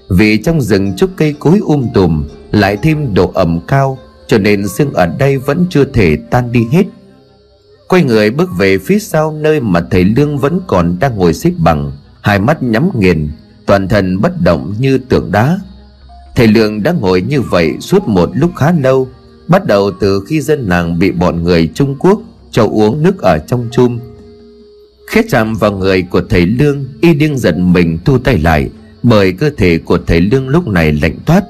vì 0.08 0.38
trong 0.38 0.60
rừng 0.60 0.96
trúc 0.96 1.10
cây 1.16 1.34
cối 1.38 1.58
um 1.58 1.86
tùm, 1.94 2.24
lại 2.52 2.76
thêm 2.82 3.14
độ 3.14 3.30
ẩm 3.34 3.60
cao, 3.68 3.98
cho 4.26 4.38
nên 4.38 4.68
sương 4.68 4.92
ở 4.92 5.06
đây 5.06 5.38
vẫn 5.38 5.66
chưa 5.70 5.84
thể 5.84 6.16
tan 6.30 6.52
đi 6.52 6.66
hết. 6.72 6.84
Quay 7.88 8.04
người 8.04 8.30
bước 8.30 8.50
về 8.58 8.78
phía 8.78 8.98
sau 8.98 9.32
nơi 9.32 9.60
mà 9.60 9.80
thầy 9.90 10.04
lương 10.04 10.38
vẫn 10.38 10.60
còn 10.66 10.96
đang 11.00 11.16
ngồi 11.16 11.34
xếp 11.34 11.52
bằng, 11.58 11.92
hai 12.20 12.38
mắt 12.38 12.62
nhắm 12.62 12.90
nghiền, 12.98 13.30
toàn 13.66 13.88
thân 13.88 14.20
bất 14.20 14.40
động 14.40 14.74
như 14.78 14.98
tượng 14.98 15.32
đá. 15.32 15.60
Thầy 16.36 16.46
lương 16.46 16.82
đã 16.82 16.92
ngồi 16.92 17.22
như 17.22 17.40
vậy 17.40 17.72
suốt 17.80 18.08
một 18.08 18.30
lúc 18.34 18.50
khá 18.56 18.72
lâu, 18.72 19.08
bắt 19.48 19.66
đầu 19.66 19.90
từ 20.00 20.24
khi 20.28 20.40
dân 20.40 20.68
làng 20.68 20.98
bị 20.98 21.10
bọn 21.10 21.42
người 21.42 21.70
trung 21.74 21.96
quốc 21.98 22.20
cho 22.50 22.66
uống 22.66 23.02
nước 23.02 23.18
ở 23.18 23.38
trong 23.38 23.68
chum. 23.72 23.98
Khét 25.10 25.24
chạm 25.28 25.54
vào 25.54 25.72
người 25.72 26.02
của 26.02 26.22
thầy 26.28 26.46
lương, 26.46 26.84
y 27.00 27.14
điên 27.14 27.38
giận 27.38 27.72
mình 27.72 27.98
thu 28.04 28.18
tay 28.18 28.38
lại 28.38 28.70
bởi 29.04 29.32
cơ 29.32 29.50
thể 29.56 29.78
của 29.78 29.98
thầy 30.06 30.20
lương 30.20 30.48
lúc 30.48 30.68
này 30.68 30.92
lạnh 30.92 31.18
toát 31.26 31.44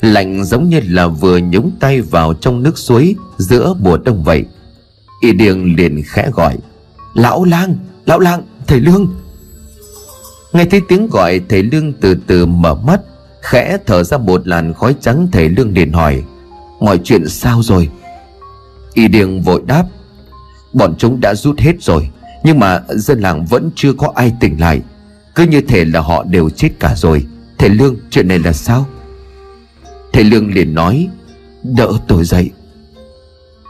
lạnh 0.00 0.44
giống 0.44 0.68
như 0.68 0.80
là 0.88 1.08
vừa 1.08 1.38
nhúng 1.38 1.70
tay 1.80 2.00
vào 2.00 2.34
trong 2.34 2.62
nước 2.62 2.78
suối 2.78 3.14
giữa 3.38 3.74
mùa 3.80 3.96
đông 3.96 4.24
vậy. 4.24 4.44
Y 5.20 5.32
điền 5.32 5.74
liền 5.76 6.02
khẽ 6.06 6.30
gọi, 6.34 6.56
lão 7.14 7.44
lang 7.44 7.76
lão 8.08 8.18
lang, 8.18 8.42
thầy 8.66 8.80
lương. 8.80 9.06
Nghe 10.52 10.64
thấy 10.64 10.80
tiếng 10.88 11.06
gọi, 11.06 11.40
thầy 11.48 11.62
lương 11.62 11.92
từ 11.92 12.16
từ 12.26 12.46
mở 12.46 12.74
mắt, 12.74 13.00
khẽ 13.42 13.78
thở 13.86 14.04
ra 14.04 14.18
một 14.18 14.48
làn 14.48 14.74
khói 14.74 14.94
trắng, 15.00 15.28
thầy 15.32 15.48
lương 15.48 15.74
liền 15.74 15.92
hỏi, 15.92 16.22
mọi 16.80 16.98
chuyện 17.04 17.28
sao 17.28 17.62
rồi? 17.62 17.88
Y 18.94 19.08
điền 19.08 19.40
vội 19.40 19.62
đáp, 19.66 19.84
bọn 20.72 20.94
chúng 20.98 21.20
đã 21.20 21.34
rút 21.34 21.58
hết 21.58 21.72
rồi, 21.80 22.08
nhưng 22.44 22.58
mà 22.58 22.82
dân 22.88 23.20
làng 23.20 23.44
vẫn 23.44 23.70
chưa 23.74 23.92
có 23.92 24.12
ai 24.14 24.32
tỉnh 24.40 24.60
lại 24.60 24.82
cứ 25.38 25.44
như 25.44 25.60
thể 25.60 25.84
là 25.84 26.00
họ 26.00 26.24
đều 26.24 26.50
chết 26.50 26.68
cả 26.80 26.94
rồi. 26.96 27.26
Thầy 27.58 27.68
Lương, 27.68 27.96
chuyện 28.10 28.28
này 28.28 28.38
là 28.38 28.52
sao? 28.52 28.86
Thầy 30.12 30.24
Lương 30.24 30.54
liền 30.54 30.74
nói, 30.74 31.08
Đỡ 31.62 31.92
tôi 32.08 32.24
dậy. 32.24 32.50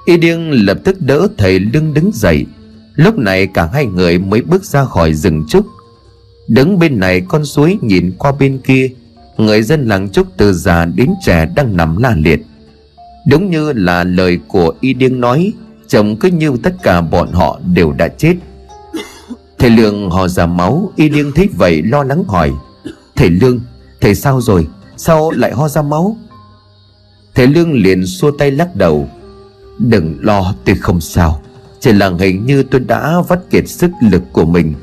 Y 0.06 0.16
điêng 0.16 0.50
lập 0.50 0.78
tức 0.84 1.00
đỡ 1.00 1.28
thầy 1.38 1.60
Lương 1.60 1.94
đứng 1.94 2.10
dậy. 2.14 2.46
Lúc 2.94 3.18
này 3.18 3.46
cả 3.46 3.68
hai 3.72 3.86
người 3.86 4.18
mới 4.18 4.42
bước 4.42 4.64
ra 4.64 4.84
khỏi 4.84 5.14
rừng 5.14 5.44
trúc. 5.48 5.66
Đứng 6.48 6.78
bên 6.78 7.00
này 7.00 7.20
con 7.20 7.44
suối 7.44 7.78
nhìn 7.82 8.12
qua 8.18 8.32
bên 8.32 8.58
kia, 8.58 8.88
Người 9.36 9.62
dân 9.62 9.88
làng 9.88 10.08
trúc 10.10 10.26
từ 10.36 10.52
già 10.52 10.84
đến 10.84 11.10
trẻ 11.24 11.46
đang 11.56 11.76
nằm 11.76 11.96
la 11.96 12.14
liệt. 12.16 12.40
Đúng 13.30 13.50
như 13.50 13.72
là 13.72 14.04
lời 14.04 14.38
của 14.48 14.74
Y 14.80 14.94
điêng 14.94 15.20
nói, 15.20 15.52
Chồng 15.88 16.16
cứ 16.16 16.28
như 16.28 16.52
tất 16.62 16.74
cả 16.82 17.00
bọn 17.00 17.32
họ 17.32 17.60
đều 17.74 17.92
đã 17.92 18.08
chết. 18.08 18.34
Thầy 19.58 19.70
Lương 19.70 20.10
hò 20.10 20.28
ra 20.28 20.46
máu, 20.46 20.92
Y 20.96 21.08
Liêng 21.08 21.32
thấy 21.32 21.48
vậy 21.56 21.82
lo 21.82 22.02
lắng 22.02 22.24
hỏi. 22.28 22.52
Thầy 23.16 23.30
Lương, 23.30 23.60
Thầy 24.00 24.14
sao 24.14 24.40
rồi? 24.40 24.66
Sao 24.96 25.30
lại 25.30 25.52
ho 25.52 25.68
ra 25.68 25.82
máu? 25.82 26.16
Thầy 27.34 27.46
Lương 27.46 27.72
liền 27.72 28.06
xua 28.06 28.30
tay 28.30 28.50
lắc 28.50 28.76
đầu. 28.76 29.08
Đừng 29.78 30.18
lo, 30.20 30.54
tôi 30.64 30.76
không 30.76 31.00
sao. 31.00 31.42
Chỉ 31.80 31.92
là 31.92 32.10
hình 32.18 32.46
như 32.46 32.62
tôi 32.62 32.80
đã 32.80 33.14
vắt 33.28 33.38
kiệt 33.50 33.68
sức 33.68 33.90
lực 34.10 34.22
của 34.32 34.44
mình. 34.44 34.74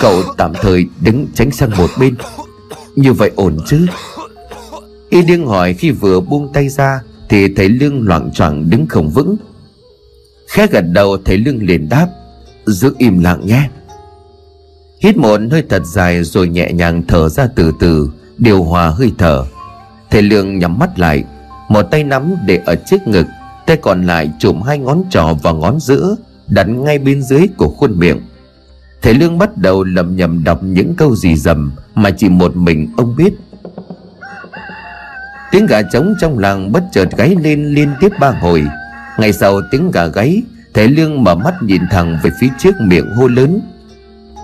Cậu 0.00 0.22
tạm 0.36 0.52
thời 0.62 0.86
đứng 1.00 1.26
tránh 1.34 1.50
sang 1.50 1.70
một 1.78 1.90
bên. 2.00 2.14
Như 2.96 3.12
vậy 3.12 3.30
ổn 3.36 3.56
chứ? 3.66 3.86
Y 5.10 5.22
điên 5.22 5.46
hỏi 5.46 5.74
khi 5.74 5.90
vừa 5.90 6.20
buông 6.20 6.52
tay 6.52 6.68
ra, 6.68 7.00
Thì 7.28 7.54
thầy 7.54 7.68
Lương 7.68 8.02
loạn 8.02 8.30
choạng 8.32 8.70
đứng 8.70 8.86
không 8.86 9.10
vững. 9.10 9.36
Khẽ 10.48 10.66
gật 10.66 10.84
đầu, 10.92 11.16
thầy 11.24 11.38
Lương 11.38 11.62
liền 11.62 11.88
đáp. 11.88 12.08
Giữ 12.66 12.94
im 12.98 13.18
lặng 13.18 13.46
nhé. 13.46 13.68
Hít 15.00 15.16
một 15.16 15.40
hơi 15.50 15.62
thật 15.68 15.82
dài 15.84 16.24
rồi 16.24 16.48
nhẹ 16.48 16.72
nhàng 16.72 17.02
thở 17.08 17.28
ra 17.28 17.48
từ 17.54 17.72
từ, 17.80 18.10
Điều 18.38 18.62
hòa 18.62 18.88
hơi 18.88 19.12
thở. 19.18 19.44
Thầy 20.10 20.22
Lương 20.22 20.58
nhắm 20.58 20.78
mắt 20.78 20.98
lại, 20.98 21.24
Một 21.68 21.82
tay 21.82 22.04
nắm 22.04 22.34
để 22.46 22.60
ở 22.66 22.74
trước 22.76 23.06
ngực, 23.06 23.26
Tay 23.66 23.76
còn 23.76 24.06
lại 24.06 24.30
chụm 24.38 24.62
hai 24.62 24.78
ngón 24.78 25.02
trỏ 25.10 25.34
và 25.42 25.52
ngón 25.52 25.80
giữa, 25.80 26.16
Đặt 26.46 26.68
ngay 26.68 26.98
bên 26.98 27.22
dưới 27.22 27.48
của 27.56 27.68
khuôn 27.68 27.98
miệng. 27.98 28.20
Thầy 29.02 29.14
Lương 29.14 29.38
bắt 29.38 29.56
đầu 29.56 29.84
lầm 29.84 30.16
nhầm 30.16 30.44
đọc 30.44 30.62
những 30.62 30.94
câu 30.96 31.16
gì 31.16 31.36
dầm 31.36 31.72
Mà 31.94 32.10
chỉ 32.10 32.28
một 32.28 32.56
mình 32.56 32.88
ông 32.96 33.16
biết. 33.16 33.32
Tiếng 35.52 35.66
gà 35.66 35.82
trống 35.82 36.14
trong 36.20 36.38
làng 36.38 36.72
bất 36.72 36.84
chợt 36.92 37.08
gáy 37.16 37.36
lên 37.42 37.74
liên 37.74 37.88
tiếp 38.00 38.12
ba 38.20 38.30
hồi. 38.30 38.64
Ngày 39.18 39.32
sau 39.32 39.60
tiếng 39.70 39.90
gà 39.90 40.06
gáy, 40.06 40.42
Thầy 40.74 40.88
Lương 40.88 41.24
mở 41.24 41.34
mắt 41.34 41.54
nhìn 41.62 41.82
thẳng 41.90 42.18
về 42.22 42.30
phía 42.40 42.48
trước 42.58 42.80
miệng 42.80 43.06
hô 43.16 43.28
lớn. 43.28 43.60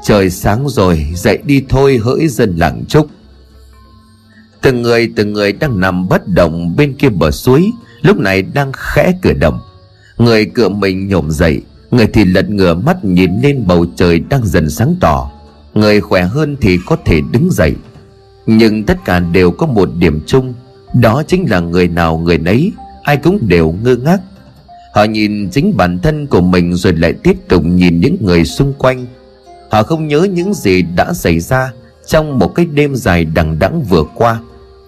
Trời 0.06 0.30
sáng 0.30 0.68
rồi, 0.68 1.06
dậy 1.14 1.38
đi 1.44 1.64
thôi, 1.68 2.00
hỡi 2.02 2.28
dân 2.28 2.56
làng 2.56 2.84
trúc. 2.88 3.06
Từng 4.62 4.82
người 4.82 5.12
từng 5.16 5.32
người 5.32 5.52
đang 5.52 5.80
nằm 5.80 6.08
bất 6.08 6.28
động 6.28 6.76
bên 6.76 6.94
kia 6.94 7.08
bờ 7.08 7.30
suối, 7.30 7.70
Lúc 8.02 8.18
này 8.18 8.42
đang 8.42 8.72
khẽ 8.72 9.12
cử 9.22 9.32
động. 9.32 9.60
Người 10.18 10.44
cựa 10.44 10.68
mình 10.68 11.08
nhổm 11.08 11.30
dậy, 11.30 11.62
Người 11.90 12.06
thì 12.06 12.24
lật 12.24 12.50
ngửa 12.50 12.74
mắt 12.74 13.04
nhìn 13.04 13.40
lên 13.42 13.66
bầu 13.66 13.86
trời 13.96 14.18
đang 14.18 14.46
dần 14.46 14.70
sáng 14.70 14.96
tỏ. 15.00 15.30
Người 15.74 16.00
khỏe 16.00 16.22
hơn 16.22 16.56
thì 16.60 16.78
có 16.86 16.96
thể 17.04 17.20
đứng 17.32 17.50
dậy. 17.52 17.74
Nhưng 18.46 18.84
tất 18.84 19.04
cả 19.04 19.20
đều 19.20 19.50
có 19.50 19.66
một 19.66 19.88
điểm 19.98 20.20
chung, 20.26 20.54
Đó 20.94 21.22
chính 21.26 21.50
là 21.50 21.60
người 21.60 21.88
nào 21.88 22.18
người 22.18 22.38
nấy, 22.38 22.72
Ai 23.02 23.16
cũng 23.16 23.48
đều 23.48 23.74
ngơ 23.82 23.96
ngác. 23.96 24.20
Họ 24.94 25.04
nhìn 25.04 25.50
chính 25.50 25.76
bản 25.76 25.98
thân 25.98 26.26
của 26.26 26.40
mình 26.40 26.74
rồi 26.74 26.92
lại 26.92 27.12
tiếp 27.12 27.36
tục 27.48 27.64
nhìn 27.64 28.00
những 28.00 28.16
người 28.20 28.44
xung 28.44 28.72
quanh 28.78 29.06
Họ 29.70 29.82
không 29.82 30.08
nhớ 30.08 30.26
những 30.30 30.54
gì 30.54 30.82
đã 30.82 31.12
xảy 31.12 31.40
ra 31.40 31.72
Trong 32.06 32.38
một 32.38 32.54
cái 32.54 32.66
đêm 32.66 32.96
dài 32.96 33.24
đằng 33.24 33.58
đẵng 33.58 33.82
vừa 33.82 34.04
qua. 34.14 34.40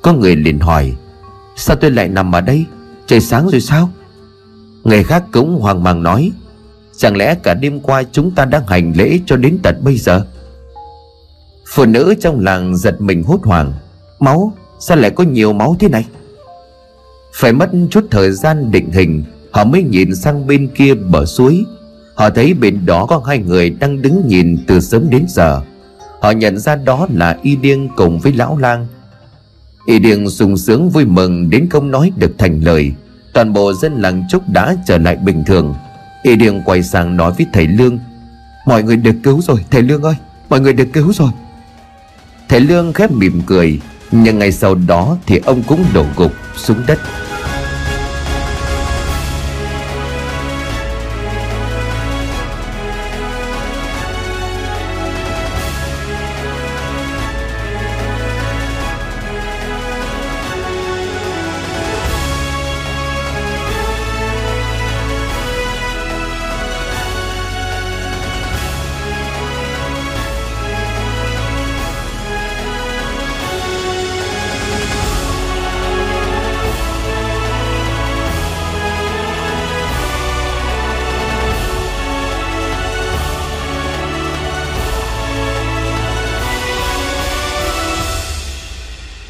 Có 0.02 0.12
người 0.12 0.36
liền 0.36 0.58
hỏi, 0.58 0.92
Sao 1.56 1.76
tôi 1.76 1.90
lại 1.90 2.08
nằm 2.08 2.32
ở 2.32 2.40
đây? 2.40 2.64
Trời 3.06 3.20
sáng 3.20 3.48
rồi 3.48 3.60
sao? 3.60 3.90
Người 4.84 5.04
khác 5.04 5.24
cũng 5.32 5.60
hoang 5.60 5.82
mang 5.82 6.02
nói, 6.02 6.32
Chẳng 6.96 7.16
lẽ 7.16 7.34
cả 7.34 7.54
đêm 7.54 7.80
qua 7.80 8.02
chúng 8.12 8.30
ta 8.30 8.44
đang 8.44 8.66
hành 8.66 8.92
lễ 8.96 9.18
cho 9.26 9.36
đến 9.36 9.58
tận 9.62 9.80
bây 9.84 9.96
giờ? 9.96 10.26
Phụ 11.66 11.84
nữ 11.84 12.14
trong 12.20 12.40
làng 12.40 12.76
giật 12.76 13.00
mình 13.00 13.22
hốt 13.22 13.40
hoảng, 13.44 13.72
Máu, 14.18 14.52
Sao 14.80 14.96
lại 14.96 15.10
có 15.10 15.24
nhiều 15.24 15.52
máu 15.52 15.76
thế 15.80 15.88
này? 15.88 16.06
Phải 17.34 17.52
mất 17.52 17.70
chút 17.90 18.04
thời 18.10 18.32
gian 18.32 18.70
định 18.70 18.90
hình, 18.90 19.24
Họ 19.50 19.64
mới 19.64 19.82
nhìn 19.82 20.14
sang 20.14 20.46
bên 20.46 20.68
kia 20.68 20.94
bờ 20.94 21.24
suối. 21.24 21.64
Họ 22.18 22.30
thấy 22.30 22.54
bên 22.54 22.86
đó 22.86 23.06
có 23.06 23.22
hai 23.26 23.38
người 23.38 23.70
đang 23.70 24.02
đứng 24.02 24.22
nhìn 24.26 24.58
từ 24.66 24.80
sớm 24.80 25.10
đến 25.10 25.24
giờ. 25.28 25.62
Họ 26.20 26.30
nhận 26.30 26.58
ra 26.58 26.76
đó 26.76 27.06
là 27.14 27.36
Y 27.42 27.56
Điêng 27.56 27.88
cùng 27.96 28.18
với 28.18 28.32
Lão 28.32 28.58
Lang. 28.58 28.86
Y 29.86 29.98
Điêng 29.98 30.30
sung 30.30 30.56
sướng 30.56 30.90
vui 30.90 31.04
mừng 31.04 31.50
đến 31.50 31.68
không 31.70 31.90
nói 31.90 32.12
được 32.16 32.34
thành 32.38 32.60
lời. 32.60 32.92
Toàn 33.34 33.52
bộ 33.52 33.72
dân 33.72 34.00
làng 34.00 34.24
Trúc 34.30 34.48
đã 34.48 34.76
trở 34.86 34.98
lại 34.98 35.16
bình 35.16 35.44
thường. 35.46 35.74
Y 36.22 36.36
Điêng 36.36 36.62
quay 36.62 36.82
sang 36.82 37.16
nói 37.16 37.32
với 37.38 37.46
thầy 37.52 37.66
Lương, 37.66 37.98
Mọi 38.66 38.82
người 38.82 38.96
được 38.96 39.16
cứu 39.22 39.40
rồi, 39.40 39.64
thầy 39.70 39.82
Lương 39.82 40.02
ơi, 40.02 40.14
Mọi 40.48 40.60
người 40.60 40.72
được 40.72 40.88
cứu 40.92 41.12
rồi. 41.12 41.30
Thầy 42.48 42.60
Lương 42.60 42.92
khép 42.92 43.10
mỉm 43.10 43.42
cười, 43.46 43.80
Nhưng 44.10 44.38
ngay 44.38 44.52
sau 44.52 44.74
đó 44.74 45.16
thì 45.26 45.40
ông 45.44 45.62
cũng 45.62 45.84
đổ 45.94 46.04
gục 46.16 46.32
xuống 46.56 46.78
đất. 46.86 46.98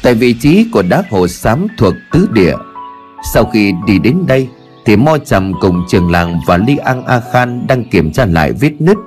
Tại 0.09 0.15
vị 0.15 0.33
trí 0.33 0.65
của 0.71 0.81
đá 0.81 1.03
hồ 1.09 1.27
xám 1.27 1.67
thuộc 1.77 1.93
tứ 2.11 2.27
địa. 2.33 2.55
Sau 3.33 3.45
khi 3.45 3.73
đi 3.87 3.99
đến 3.99 4.17
đây, 4.27 4.47
thì 4.85 4.95
mo 4.95 5.17
trầm 5.17 5.53
cùng 5.61 5.83
trường 5.89 6.11
làng 6.11 6.39
và 6.47 6.57
ly 6.57 6.77
an 6.77 7.05
a 7.05 7.21
khan 7.31 7.67
đang 7.67 7.89
kiểm 7.89 8.11
tra 8.11 8.25
lại 8.25 8.51
vết 8.51 8.71
nứt. 8.79 8.97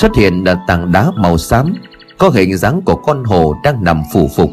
Xuất 0.00 0.16
hiện 0.16 0.44
là 0.44 0.56
tảng 0.68 0.92
đá 0.92 1.10
màu 1.16 1.38
xám, 1.38 1.74
có 2.18 2.28
hình 2.28 2.56
dáng 2.56 2.82
của 2.82 2.96
con 2.96 3.24
hồ 3.24 3.54
đang 3.64 3.84
nằm 3.84 4.02
phủ 4.12 4.30
phục. 4.36 4.50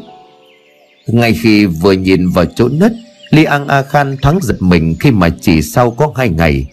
Ngay 1.06 1.34
khi 1.42 1.66
vừa 1.66 1.92
nhìn 1.92 2.28
vào 2.28 2.44
chỗ 2.44 2.68
nứt, 2.68 2.92
Li 3.30 3.44
An 3.44 3.68
A 3.68 3.82
Khan 3.82 4.16
thoáng 4.22 4.38
giật 4.42 4.56
mình 4.60 4.94
khi 5.00 5.10
mà 5.10 5.28
chỉ 5.40 5.62
sau 5.62 5.90
có 5.90 6.12
hai 6.16 6.28
ngày, 6.28 6.66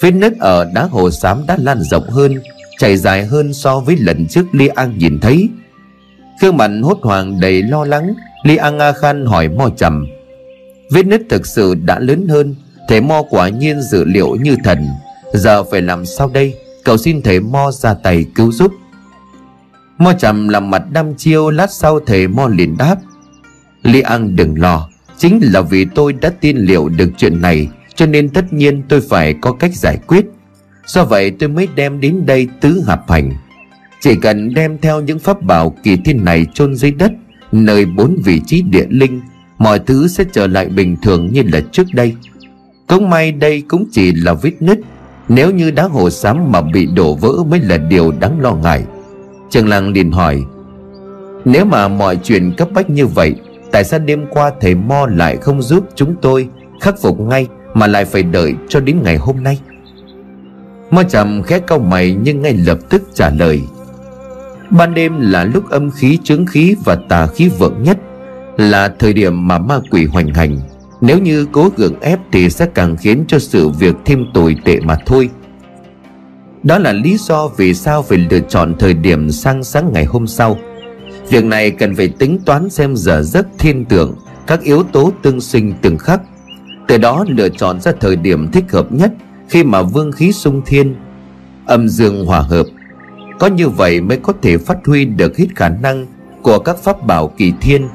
Vết 0.00 0.10
nứt 0.10 0.38
ở 0.38 0.70
đá 0.74 0.84
hồ 0.84 1.10
xám 1.10 1.46
đã 1.46 1.56
lan 1.60 1.82
rộng 1.82 2.10
hơn 2.10 2.40
Chảy 2.78 2.96
dài 2.96 3.24
hơn 3.24 3.54
so 3.54 3.80
với 3.80 3.96
lần 3.96 4.26
trước 4.26 4.46
Li 4.52 4.66
An 4.68 4.98
nhìn 4.98 5.18
thấy. 5.20 5.48
Khương 6.40 6.56
mặt 6.56 6.70
hốt 6.82 6.98
hoảng 7.02 7.40
đầy 7.40 7.62
lo 7.62 7.84
lắng, 7.84 8.14
Li 8.42 8.56
An 8.56 8.78
A 8.78 8.92
Khan 8.92 9.26
hỏi 9.26 9.48
Mo 9.48 9.68
trầm. 9.76 10.06
Vết 10.90 11.06
nứt 11.06 11.22
thực 11.28 11.46
sự 11.46 11.74
đã 11.74 11.98
lớn 11.98 12.28
hơn 12.28 12.54
Thầy 12.88 13.00
Mo 13.00 13.22
quả 13.30 13.48
nhiên 13.48 13.80
dự 13.82 14.04
liệu 14.04 14.34
như 14.34 14.56
thần. 14.64 14.86
Giờ 15.32 15.64
phải 15.64 15.82
làm 15.82 16.06
sao 16.06 16.30
đây? 16.34 16.54
Cầu 16.84 16.96
xin 16.96 17.22
thầy 17.22 17.40
Mo 17.40 17.70
ra 17.70 17.94
tay 17.94 18.24
cứu 18.34 18.52
giúp. 18.52 18.72
Mo 19.98 20.12
trầm 20.12 20.48
làm 20.48 20.70
mặt 20.70 20.82
đăm 20.92 21.14
chiêu, 21.14 21.50
Lát 21.50 21.70
sau 21.70 22.00
thầy 22.00 22.28
Mo 22.28 22.48
liền 22.48 22.76
đáp. 22.78 22.96
Li 23.82 24.00
An 24.00 24.36
đừng 24.36 24.60
lo, 24.60 24.88
Chính 25.18 25.40
là 25.42 25.60
vì 25.60 25.86
tôi 25.94 26.12
đã 26.12 26.32
tin 26.40 26.56
liệu 26.56 26.88
được 26.88 27.10
chuyện 27.16 27.40
này, 27.40 27.68
Cho 27.94 28.06
nên 28.06 28.28
tất 28.28 28.52
nhiên 28.52 28.82
tôi 28.88 29.00
phải 29.00 29.34
có 29.40 29.52
cách 29.52 29.74
giải 29.74 29.98
quyết. 30.06 30.26
Do 30.86 31.04
vậy 31.04 31.30
tôi 31.30 31.48
mới 31.48 31.68
đem 31.74 32.00
đến 32.00 32.26
đây 32.26 32.48
tứ 32.60 32.82
hợp 32.86 33.00
hành. 33.08 33.32
Chỉ 34.00 34.16
cần 34.16 34.54
đem 34.54 34.78
theo 34.78 35.00
những 35.00 35.18
pháp 35.18 35.42
bảo 35.42 35.74
kỳ 35.82 35.96
thiên 35.96 36.24
này 36.24 36.46
chôn 36.54 36.74
dưới 36.74 36.90
đất, 36.90 37.12
Nơi 37.52 37.86
bốn 37.86 38.16
vị 38.24 38.40
trí 38.46 38.62
địa 38.62 38.86
linh, 38.88 39.20
Mọi 39.58 39.78
thứ 39.78 40.08
sẽ 40.08 40.24
trở 40.32 40.46
lại 40.46 40.66
bình 40.66 40.96
thường 41.02 41.32
như 41.32 41.42
là 41.52 41.60
trước 41.72 41.86
đây. 41.92 42.14
Cũng 42.86 43.10
may 43.10 43.32
đây 43.32 43.62
cũng 43.68 43.84
chỉ 43.92 44.12
là 44.12 44.32
vết 44.32 44.52
nứt, 44.60 44.78
Nếu 45.28 45.50
như 45.50 45.70
đá 45.70 45.84
hồ 45.84 46.10
xám 46.10 46.52
mà 46.52 46.60
bị 46.60 46.86
đổ 46.86 47.14
vỡ 47.14 47.32
mới 47.48 47.60
là 47.60 47.76
điều 47.76 48.12
đáng 48.20 48.40
lo 48.40 48.54
ngại. 48.54 48.84
Trường 49.50 49.68
làng 49.68 49.92
liền 49.92 50.10
hỏi, 50.10 50.42
Nếu 51.44 51.64
mà 51.64 51.88
mọi 51.88 52.16
chuyện 52.16 52.52
cấp 52.56 52.68
bách 52.74 52.90
như 52.90 53.06
vậy, 53.06 53.34
Tại 53.72 53.84
sao 53.84 54.00
đêm 54.00 54.26
qua 54.30 54.52
thầy 54.60 54.74
Mo 54.74 55.06
lại 55.06 55.36
không 55.36 55.62
giúp 55.62 55.84
chúng 55.94 56.14
tôi 56.22 56.48
Khắc 56.80 57.00
phục 57.02 57.20
ngay 57.20 57.46
Mà 57.74 57.86
lại 57.86 58.04
phải 58.04 58.22
đợi 58.22 58.54
cho 58.68 58.80
đến 58.80 59.02
ngày 59.02 59.16
hôm 59.16 59.42
nay? 59.42 59.60
Mo 60.90 61.02
trầm 61.02 61.42
khẽ 61.42 61.58
cau 61.58 61.78
mày 61.78 62.16
Nhưng 62.22 62.42
ngay 62.42 62.52
lập 62.52 62.78
tức 62.88 63.02
trả 63.14 63.30
lời 63.30 63.62
Ban 64.70 64.94
đêm 64.94 65.20
là 65.20 65.44
lúc 65.44 65.70
âm 65.70 65.90
khí 65.90 66.18
chứng 66.24 66.46
khí 66.46 66.76
và 66.84 66.94
tà 67.08 67.26
khí 67.26 67.50
vượng 67.58 67.82
nhất, 67.82 67.98
Là 68.56 68.94
thời 68.98 69.12
điểm 69.12 69.48
mà 69.48 69.58
ma 69.58 69.80
quỷ 69.90 70.04
hoành 70.04 70.34
hành. 70.34 70.58
Nếu 71.00 71.18
như 71.18 71.46
cố 71.52 71.70
gượng 71.76 72.00
ép 72.00 72.18
thì 72.32 72.50
sẽ 72.50 72.66
càng 72.74 72.96
khiến 72.96 73.24
cho 73.28 73.38
sự 73.38 73.68
việc 73.68 73.96
thêm 74.04 74.24
tồi 74.34 74.56
tệ 74.64 74.80
mà 74.80 74.96
thôi. 75.06 75.30
Đó 76.62 76.78
là 76.78 76.92
lý 76.92 77.16
do 77.16 77.48
vì 77.56 77.74
sao 77.74 78.02
phải 78.02 78.18
lựa 78.18 78.40
chọn 78.40 78.74
thời 78.78 78.94
điểm 78.94 79.30
sang 79.30 79.64
sáng 79.64 79.92
ngày 79.92 80.04
hôm 80.04 80.26
sau. 80.26 80.58
Việc 81.28 81.44
này 81.44 81.70
cần 81.70 81.94
phải 81.96 82.08
tính 82.08 82.38
toán 82.44 82.70
xem 82.70 82.96
giờ 82.96 83.22
giấc 83.22 83.46
thiên 83.58 83.84
tượng, 83.84 84.14
Các 84.46 84.62
yếu 84.62 84.82
tố 84.82 85.12
tương 85.22 85.40
sinh 85.40 85.72
từng 85.82 85.98
khắc. 85.98 86.20
Từ 86.88 86.98
đó 86.98 87.24
lựa 87.28 87.48
chọn 87.48 87.80
ra 87.80 87.92
thời 88.00 88.16
điểm 88.16 88.50
thích 88.52 88.64
hợp 88.72 88.92
nhất 88.92 89.12
Khi 89.48 89.64
mà 89.64 89.82
vương 89.82 90.12
khí 90.12 90.32
sung 90.32 90.62
thiên, 90.66 90.96
Âm 91.66 91.88
dương 91.88 92.26
hòa 92.26 92.40
hợp 92.40 92.66
có 93.40 93.46
như 93.46 93.68
vậy 93.68 94.00
mới 94.00 94.18
có 94.22 94.32
thể 94.42 94.58
phát 94.58 94.78
huy 94.86 95.04
được 95.04 95.36
hết 95.36 95.46
khả 95.56 95.68
năng 95.68 96.06
Của 96.42 96.58
các 96.58 96.76
pháp 96.78 97.06
bảo 97.06 97.28
kỳ 97.28 97.52
thiên. 97.60 97.88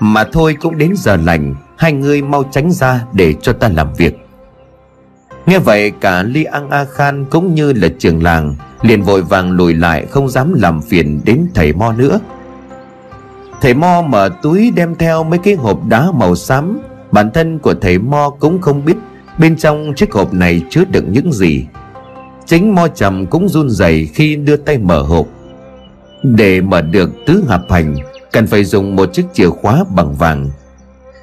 Mà 0.00 0.24
thôi 0.32 0.56
cũng 0.60 0.78
đến 0.78 0.92
giờ 0.96 1.16
lành, 1.16 1.54
Hai 1.76 1.92
người 1.92 2.22
mau 2.22 2.44
tránh 2.50 2.72
ra 2.72 3.04
để 3.12 3.34
cho 3.42 3.52
ta 3.52 3.68
làm 3.68 3.94
việc. 3.94 4.18
Nghe 5.46 5.58
vậy, 5.58 5.92
cả 6.00 6.22
Li 6.22 6.44
An 6.44 6.70
A 6.70 6.84
Khan 6.84 7.24
cũng 7.24 7.54
như 7.54 7.72
là 7.72 7.88
trường 7.98 8.22
làng 8.22 8.56
liền 8.82 9.02
vội 9.02 9.22
vàng 9.22 9.50
lùi 9.50 9.74
lại, 9.74 10.06
không 10.06 10.28
dám 10.28 10.54
làm 10.54 10.82
phiền 10.82 11.20
đến 11.24 11.46
thầy 11.54 11.72
Mo 11.72 11.92
nữa. 11.92 12.20
Thầy 13.60 13.74
Mo 13.74 14.02
mở 14.02 14.30
túi 14.42 14.70
đem 14.70 14.94
theo 14.94 15.24
mấy 15.24 15.38
cái 15.38 15.54
hộp 15.54 15.86
đá 15.88 16.06
màu 16.14 16.36
xám. 16.36 16.80
Bản 17.10 17.30
thân 17.34 17.58
của 17.58 17.74
thầy 17.74 17.98
Mo 17.98 18.30
cũng 18.30 18.60
không 18.60 18.84
biết 18.84 18.96
Bên 19.38 19.56
trong 19.56 19.92
chiếc 19.96 20.12
hộp 20.12 20.34
này 20.34 20.62
chứa 20.70 20.84
đựng 20.90 21.12
những 21.12 21.32
gì. 21.32 21.66
Chính 22.46 22.74
mo 22.74 22.88
trầm 22.88 23.26
cũng 23.26 23.48
run 23.48 23.70
rẩy 23.70 24.06
khi 24.14 24.36
đưa 24.36 24.56
tay 24.56 24.78
mở 24.78 25.02
hộp. 25.02 25.26
Để 26.22 26.60
mở 26.60 26.80
được 26.80 27.10
tứ 27.26 27.44
hợp 27.46 27.62
hành, 27.70 27.96
Cần 28.32 28.46
phải 28.46 28.64
dùng 28.64 28.96
một 28.96 29.12
chiếc 29.12 29.26
chìa 29.34 29.48
khóa 29.48 29.84
bằng 29.94 30.14
vàng. 30.14 30.50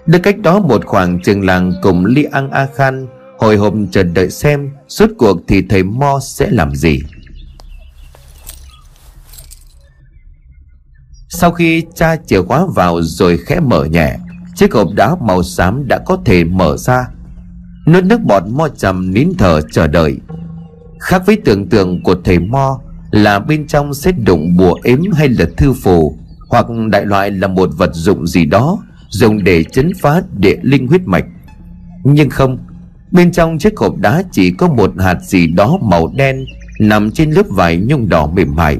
Được 0.06 0.20
cách 0.24 0.40
đó 0.40 0.60
một 0.60 0.86
khoảng, 0.86 1.20
trường 1.20 1.46
làng 1.46 1.74
cùng 1.82 2.06
Li 2.06 2.24
An 2.24 2.52
A 2.52 2.68
Khan 2.76 3.08
Hồi 3.38 3.58
hộp 3.58 3.74
chờ 3.92 4.04
đợi 4.04 4.30
xem 4.30 4.72
Suốt 4.88 5.10
cuộc 5.18 5.38
thì 5.48 5.62
thầy 5.70 5.84
Mo 5.84 6.20
sẽ 6.22 6.50
làm 6.50 6.76
gì. 6.76 7.02
Sau 11.30 11.52
khi 11.52 11.84
cha 11.96 12.16
chìa 12.16 12.42
khóa 12.42 12.66
vào 12.76 13.02
rồi 13.02 13.38
khẽ 13.38 13.60
mở 13.60 13.86
nhẹ, 13.86 14.18
Chiếc 14.56 14.74
hộp 14.74 14.88
đá 14.94 15.16
màu 15.22 15.44
xám 15.44 15.88
đã 15.88 16.00
có 16.06 16.18
thể 16.26 16.44
mở 16.44 16.78
ra. 16.78 17.08
Nuốt 17.88 18.04
nước 18.04 18.22
bọt 18.22 18.44
mo 18.48 18.68
trầm 18.68 19.14
nín 19.14 19.30
thở 19.38 19.62
chờ 19.72 19.88
đợi. 19.88 20.18
Khác 21.00 21.24
với 21.26 21.38
tưởng 21.46 21.70
tượng 21.70 22.04
của 22.04 22.16
thầy 22.24 22.40
mo 22.40 22.80
Là 23.12 23.40
bên 23.40 23.68
trong 23.68 23.94
sẽ 23.94 24.12
đụng 24.12 24.58
bùa 24.58 24.76
ếm 24.84 25.02
hay 25.14 25.30
là 25.30 25.46
thư 25.58 25.74
phù, 25.74 26.18
Hoặc 26.50 26.66
đại 26.92 27.06
loại 27.06 27.32
là 27.32 27.48
một 27.48 27.70
vật 27.78 27.90
dụng 27.94 28.28
gì 28.28 28.46
đó 28.46 28.78
Dùng 29.10 29.44
để 29.44 29.64
chấn 29.64 29.92
phá 30.02 30.22
địa 30.38 30.56
linh 30.62 30.88
huyết 30.88 31.02
mạch. 31.06 31.26
Nhưng 32.04 32.30
không, 32.30 32.58
Bên 33.12 33.32
trong 33.32 33.58
chiếc 33.58 33.78
hộp 33.78 33.98
đá 33.98 34.24
chỉ 34.32 34.52
có 34.52 34.68
một 34.68 34.92
hạt 35.00 35.18
gì 35.22 35.48
đó 35.48 35.78
màu 35.82 36.14
đen 36.16 36.46
Nằm 36.80 37.12
trên 37.12 37.32
lớp 37.32 37.46
vải 37.50 37.78
nhung 37.78 38.10
đỏ 38.10 38.28
mềm 38.28 38.56
mại. 38.56 38.78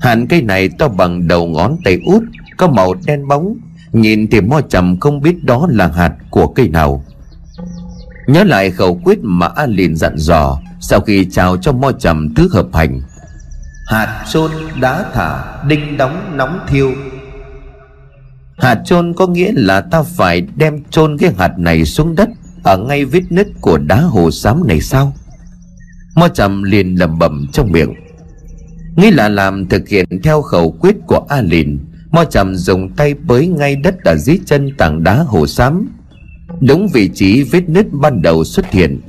Hạt 0.00 0.16
cây 0.28 0.42
này 0.42 0.68
to 0.68 0.88
bằng 0.88 1.28
đầu 1.28 1.46
ngón 1.46 1.76
tay 1.84 1.98
út, 2.04 2.22
Có 2.56 2.68
màu 2.68 2.94
đen 3.06 3.28
bóng. 3.28 3.56
Nhìn 3.92 4.26
thì 4.30 4.40
mo 4.40 4.60
trầm 4.60 5.00
không 5.00 5.20
biết 5.20 5.44
đó 5.44 5.66
là 5.70 5.86
hạt 5.86 6.12
của 6.30 6.46
cây 6.46 6.68
nào. 6.68 7.04
Nhớ 8.26 8.44
lại 8.44 8.70
khẩu 8.70 9.00
quyết 9.04 9.18
mà 9.22 9.46
A 9.46 9.66
liền 9.66 9.96
dặn 9.96 10.12
dò. 10.16 10.61
Sau 10.82 11.00
khi 11.00 11.26
chào 11.30 11.56
cho 11.56 11.72
mo 11.72 11.92
trầm 11.92 12.34
thứ 12.34 12.48
hợp 12.52 12.66
hành 12.72 13.00
Hạt 13.86 14.24
chôn 14.32 14.50
đá 14.80 15.04
thả 15.14 15.62
Đinh 15.68 15.96
đóng 15.96 16.36
nóng 16.36 16.58
thiêu. 16.68 16.92
Hạt 18.58 18.82
chôn 18.84 19.14
có 19.14 19.26
nghĩa 19.26 19.52
là 19.54 19.80
ta 19.80 20.02
phải 20.02 20.40
đem 20.56 20.84
chôn 20.90 21.18
cái 21.18 21.32
hạt 21.38 21.58
này 21.58 21.84
xuống 21.84 22.14
đất 22.14 22.28
Ở 22.64 22.78
ngay 22.78 23.04
vết 23.04 23.22
nứt 23.30 23.46
của 23.60 23.78
đá 23.78 24.00
hồ 24.00 24.30
xám 24.30 24.66
này 24.66 24.80
sao? 24.80 25.14
Mo 26.16 26.28
trầm 26.28 26.62
liền 26.62 26.94
lẩm 26.94 27.18
bẩm 27.18 27.46
trong 27.52 27.72
miệng. 27.72 27.94
Nghĩ 28.96 29.10
là 29.10 29.28
làm 29.28 29.68
thực 29.68 29.88
hiện 29.88 30.06
theo 30.22 30.42
khẩu 30.42 30.70
quyết 30.70 30.96
của 31.06 31.26
A 31.28 31.40
Lìn 31.40 31.78
Mo 32.10 32.24
trầm 32.24 32.56
dùng 32.56 32.90
tay 32.96 33.14
bới 33.14 33.46
ngay 33.46 33.76
đất 33.76 33.94
ở 34.04 34.16
dưới 34.16 34.38
chân 34.46 34.76
tảng 34.78 35.02
đá 35.04 35.14
hồ 35.14 35.46
xám. 35.46 35.88
Đúng 36.60 36.88
vị 36.88 37.10
trí 37.14 37.42
vết 37.42 37.68
nứt 37.68 37.86
ban 37.92 38.22
đầu 38.22 38.44
xuất 38.44 38.70
hiện 38.70 39.00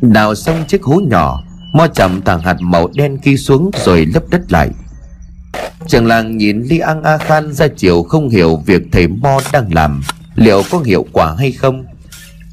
Đào 0.00 0.34
xong 0.34 0.64
chiếc 0.68 0.82
hố 0.82 1.00
nhỏ, 1.00 1.42
Mo 1.72 1.86
chậm 1.86 2.22
tảng 2.22 2.40
hạt 2.40 2.56
màu 2.60 2.88
đen 2.94 3.18
kia 3.18 3.36
xuống 3.36 3.70
rồi 3.84 4.06
lấp 4.06 4.22
đất 4.30 4.52
lại. 4.52 4.70
Trường 5.86 6.06
làng 6.06 6.36
nhìn 6.36 6.62
Li 6.62 6.78
An 6.78 7.02
A 7.02 7.18
Khan 7.18 7.52
ra 7.52 7.68
chiều 7.76 8.02
không 8.02 8.28
hiểu 8.28 8.62
việc 8.66 8.82
thầy 8.92 9.08
Mo 9.08 9.40
đang 9.52 9.74
làm, 9.74 10.02
Liệu 10.34 10.62
có 10.70 10.78
hiệu 10.78 11.06
quả 11.12 11.34
hay 11.38 11.52
không? 11.52 11.84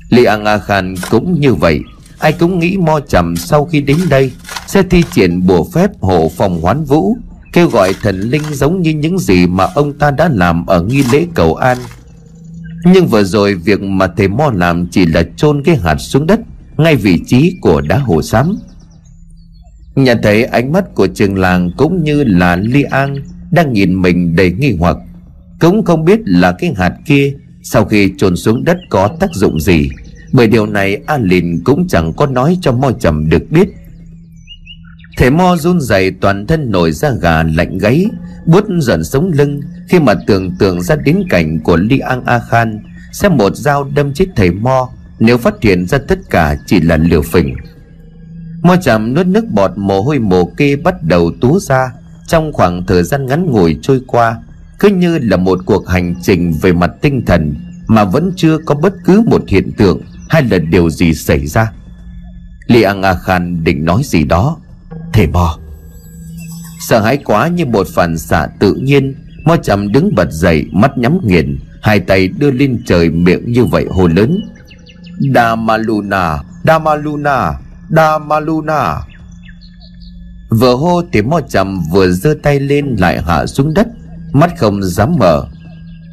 Li 0.10 0.24
An 0.24 0.46
A 0.46 0.58
Khan 0.58 0.96
cũng 1.10 1.40
như 1.40 1.54
vậy, 1.54 1.80
Ai 2.20 2.34
cũng 2.34 2.60
nghĩ 2.60 2.78
Mo 2.78 3.00
chậm 3.00 3.38
sau 3.38 3.66
khi 3.66 3.82
đến 3.82 3.98
đây 4.10 4.32
Sẽ 4.68 4.84
thi 4.84 5.04
triển 5.12 5.48
bùa 5.48 5.66
phép 5.74 5.90
hộ 6.02 6.32
phòng 6.38 6.62
hoán 6.62 6.84
vũ, 6.84 7.18
Kêu 7.54 7.70
gọi 7.70 7.96
thần 8.02 8.20
linh 8.22 8.44
giống 8.52 8.82
như 8.82 8.92
những 8.92 9.20
gì 9.20 9.48
mà 9.48 9.68
ông 9.76 9.94
ta 9.94 10.12
đã 10.12 10.30
làm 10.34 10.66
ở 10.66 10.82
nghi 10.82 11.04
lễ 11.12 11.26
cầu 11.34 11.56
an. 11.56 11.78
Nhưng 12.86 13.08
vừa 13.08 13.24
rồi 13.24 13.54
việc 13.54 13.82
mà 13.82 14.08
thầy 14.18 14.28
Mo 14.28 14.52
làm 14.54 14.88
chỉ 14.88 15.06
là 15.06 15.24
chôn 15.38 15.64
cái 15.64 15.76
hạt 15.76 15.96
xuống 15.96 16.28
đất. 16.28 16.40
Ngay 16.78 16.96
vị 16.96 17.20
trí 17.26 17.58
của 17.62 17.82
đá 17.82 17.98
hồ 17.98 18.22
xám. 18.22 18.58
Nhận 19.96 20.18
thấy 20.24 20.44
ánh 20.44 20.72
mắt 20.72 20.96
của 20.96 21.08
trường 21.08 21.38
làng 21.38 21.72
cũng 21.78 22.04
như 22.04 22.24
là 22.24 22.56
Li 22.56 22.84
An 22.84 23.16
Đang 23.52 23.74
nhìn 23.74 24.02
mình 24.02 24.36
đầy 24.36 24.52
nghi 24.52 24.76
hoặc, 24.80 24.98
Cũng 25.60 25.86
không 25.86 26.06
biết 26.06 26.20
là 26.26 26.52
cái 26.52 26.74
hạt 26.78 26.94
kia 27.06 27.34
Sau 27.64 27.86
khi 27.86 28.12
chôn 28.18 28.36
xuống 28.36 28.64
đất 28.64 28.78
có 28.90 29.08
tác 29.20 29.30
dụng 29.34 29.60
gì, 29.60 29.90
Bởi 30.34 30.48
điều 30.48 30.66
này 30.66 30.98
A 31.06 31.18
Lìn 31.18 31.64
cũng 31.64 31.88
chẳng 31.88 32.14
có 32.14 32.26
nói 32.26 32.58
cho 32.62 32.72
Mo 32.72 32.92
Trầm 32.92 33.30
được 33.30 33.44
biết. 33.52 33.68
Thầy 35.18 35.32
Mo 35.32 35.56
run 35.58 35.82
rẩy 35.82 36.12
toàn 36.12 36.48
thân 36.48 36.72
nổi 36.72 36.92
ra 36.92 37.12
gà 37.22 37.44
lạnh 37.44 37.78
gáy 37.78 38.06
Bút 38.46 38.66
dần 38.80 39.04
sống 39.04 39.32
lưng 39.34 39.62
Khi 39.90 40.00
mà 40.00 40.14
tưởng 40.28 40.56
tượng 40.60 40.82
ra 40.82 40.96
đến 40.96 41.24
cảnh 41.30 41.60
của 41.60 41.78
Li 41.78 42.00
An 42.00 42.24
A 42.26 42.40
Khan 42.40 42.84
Sẽ 43.12 43.30
một 43.30 43.56
dao 43.56 43.84
đâm 43.84 44.14
chết 44.14 44.26
thầy 44.36 44.52
Mo 44.52 44.90
nếu 45.20 45.38
phát 45.38 45.54
hiện 45.62 45.88
ra 45.88 45.98
tất 45.98 46.20
cả 46.30 46.56
chỉ 46.66 46.82
là 46.82 46.98
liều 46.98 47.22
phình. 47.22 47.56
Mo 48.62 48.76
chạm 48.84 49.14
nuốt 49.14 49.28
nước 49.28 49.46
bọt 49.48 49.72
mồ 49.76 50.02
hôi 50.02 50.20
mồ 50.20 50.46
kê 50.46 50.76
bắt 50.76 51.04
đầu 51.04 51.32
tú 51.42 51.60
ra. 51.60 51.92
Trong 52.28 52.54
khoảng 52.54 52.86
thời 52.86 53.04
gian 53.04 53.26
ngắn 53.26 53.52
ngủi 53.52 53.80
trôi 53.82 54.02
qua, 54.08 54.38
Cứ 54.80 54.90
như 54.90 55.18
là 55.18 55.38
một 55.38 55.60
cuộc 55.66 55.88
hành 55.88 56.16
trình 56.22 56.54
về 56.62 56.74
mặt 56.74 56.92
tinh 57.02 57.26
thần 57.26 57.56
Mà 57.88 58.04
vẫn 58.04 58.32
chưa 58.36 58.58
có 58.58 58.76
bất 58.76 58.94
cứ 59.06 59.24
một 59.26 59.44
hiện 59.48 59.72
tượng 59.72 60.02
Hay 60.30 60.44
là 60.44 60.58
điều 60.58 60.90
gì 60.90 61.14
xảy 61.14 61.48
ra. 61.48 61.72
Li 62.68 62.82
ang 62.82 63.02
A 63.02 63.14
Khan 63.14 63.64
định 63.64 63.86
nói 63.86 64.02
gì 64.04 64.24
đó. 64.24 64.58
Thề 65.14 65.28
Mo 65.28 65.58
Sợ 66.80 67.02
hãi 67.02 67.18
quá 67.18 67.48
như 67.48 67.66
một 67.66 67.88
phản 67.96 68.18
xạ 68.18 68.48
tự 68.60 68.74
nhiên, 68.74 69.16
Mo 69.44 69.58
chậm 69.58 69.92
đứng 69.92 70.16
bật 70.16 70.32
dậy, 70.32 70.66
Mắt 70.72 70.98
nhắm 70.98 71.20
nghiền, 71.24 71.60
Hai 71.82 72.00
tay 72.00 72.28
đưa 72.28 72.52
lên 72.52 72.82
trời 72.86 73.10
miệng 73.10 73.52
như 73.52 73.66
vậy 73.66 73.86
hồ 73.90 74.08
lớn. 74.08 74.42
Damaluna 75.20 76.40
Damaluna 76.64 77.60
Damaluna. 77.90 79.02
Vừa 80.50 80.76
hô 80.76 81.02
thì 81.14 81.22
mo 81.22 81.40
chậm 81.50 81.84
vừa 81.92 82.12
giơ 82.12 82.36
tay 82.44 82.60
lên 82.60 82.96
lại 83.00 83.22
hạ 83.22 83.46
xuống 83.46 83.74
đất, 83.74 83.88
Mắt 84.34 84.58
không 84.58 84.84
dám 84.84 85.16
mở. 85.20 85.48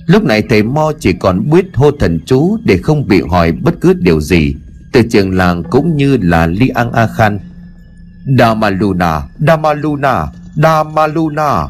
Lúc 0.07 0.25
này 0.25 0.43
thầy 0.49 0.62
Mo 0.62 0.93
chỉ 1.01 1.12
còn 1.12 1.51
biết 1.51 1.65
hô 1.75 1.91
thần 1.91 2.21
chú 2.27 2.57
Để 2.65 2.79
không 2.83 3.09
bị 3.09 3.23
hỏi 3.31 3.53
bất 3.53 3.75
cứ 3.81 3.93
điều 3.93 4.21
gì. 4.21 4.55
Từ 4.93 5.03
trường 5.11 5.37
làng 5.37 5.62
cũng 5.71 5.97
như 5.97 6.17
là 6.17 6.47
Li 6.47 6.69
An 6.69 6.93
A 6.93 7.07
Khan. 7.07 7.38
Damaluna 8.38 9.23
Damaluna 9.38 10.27
Damaluna. 10.57 11.69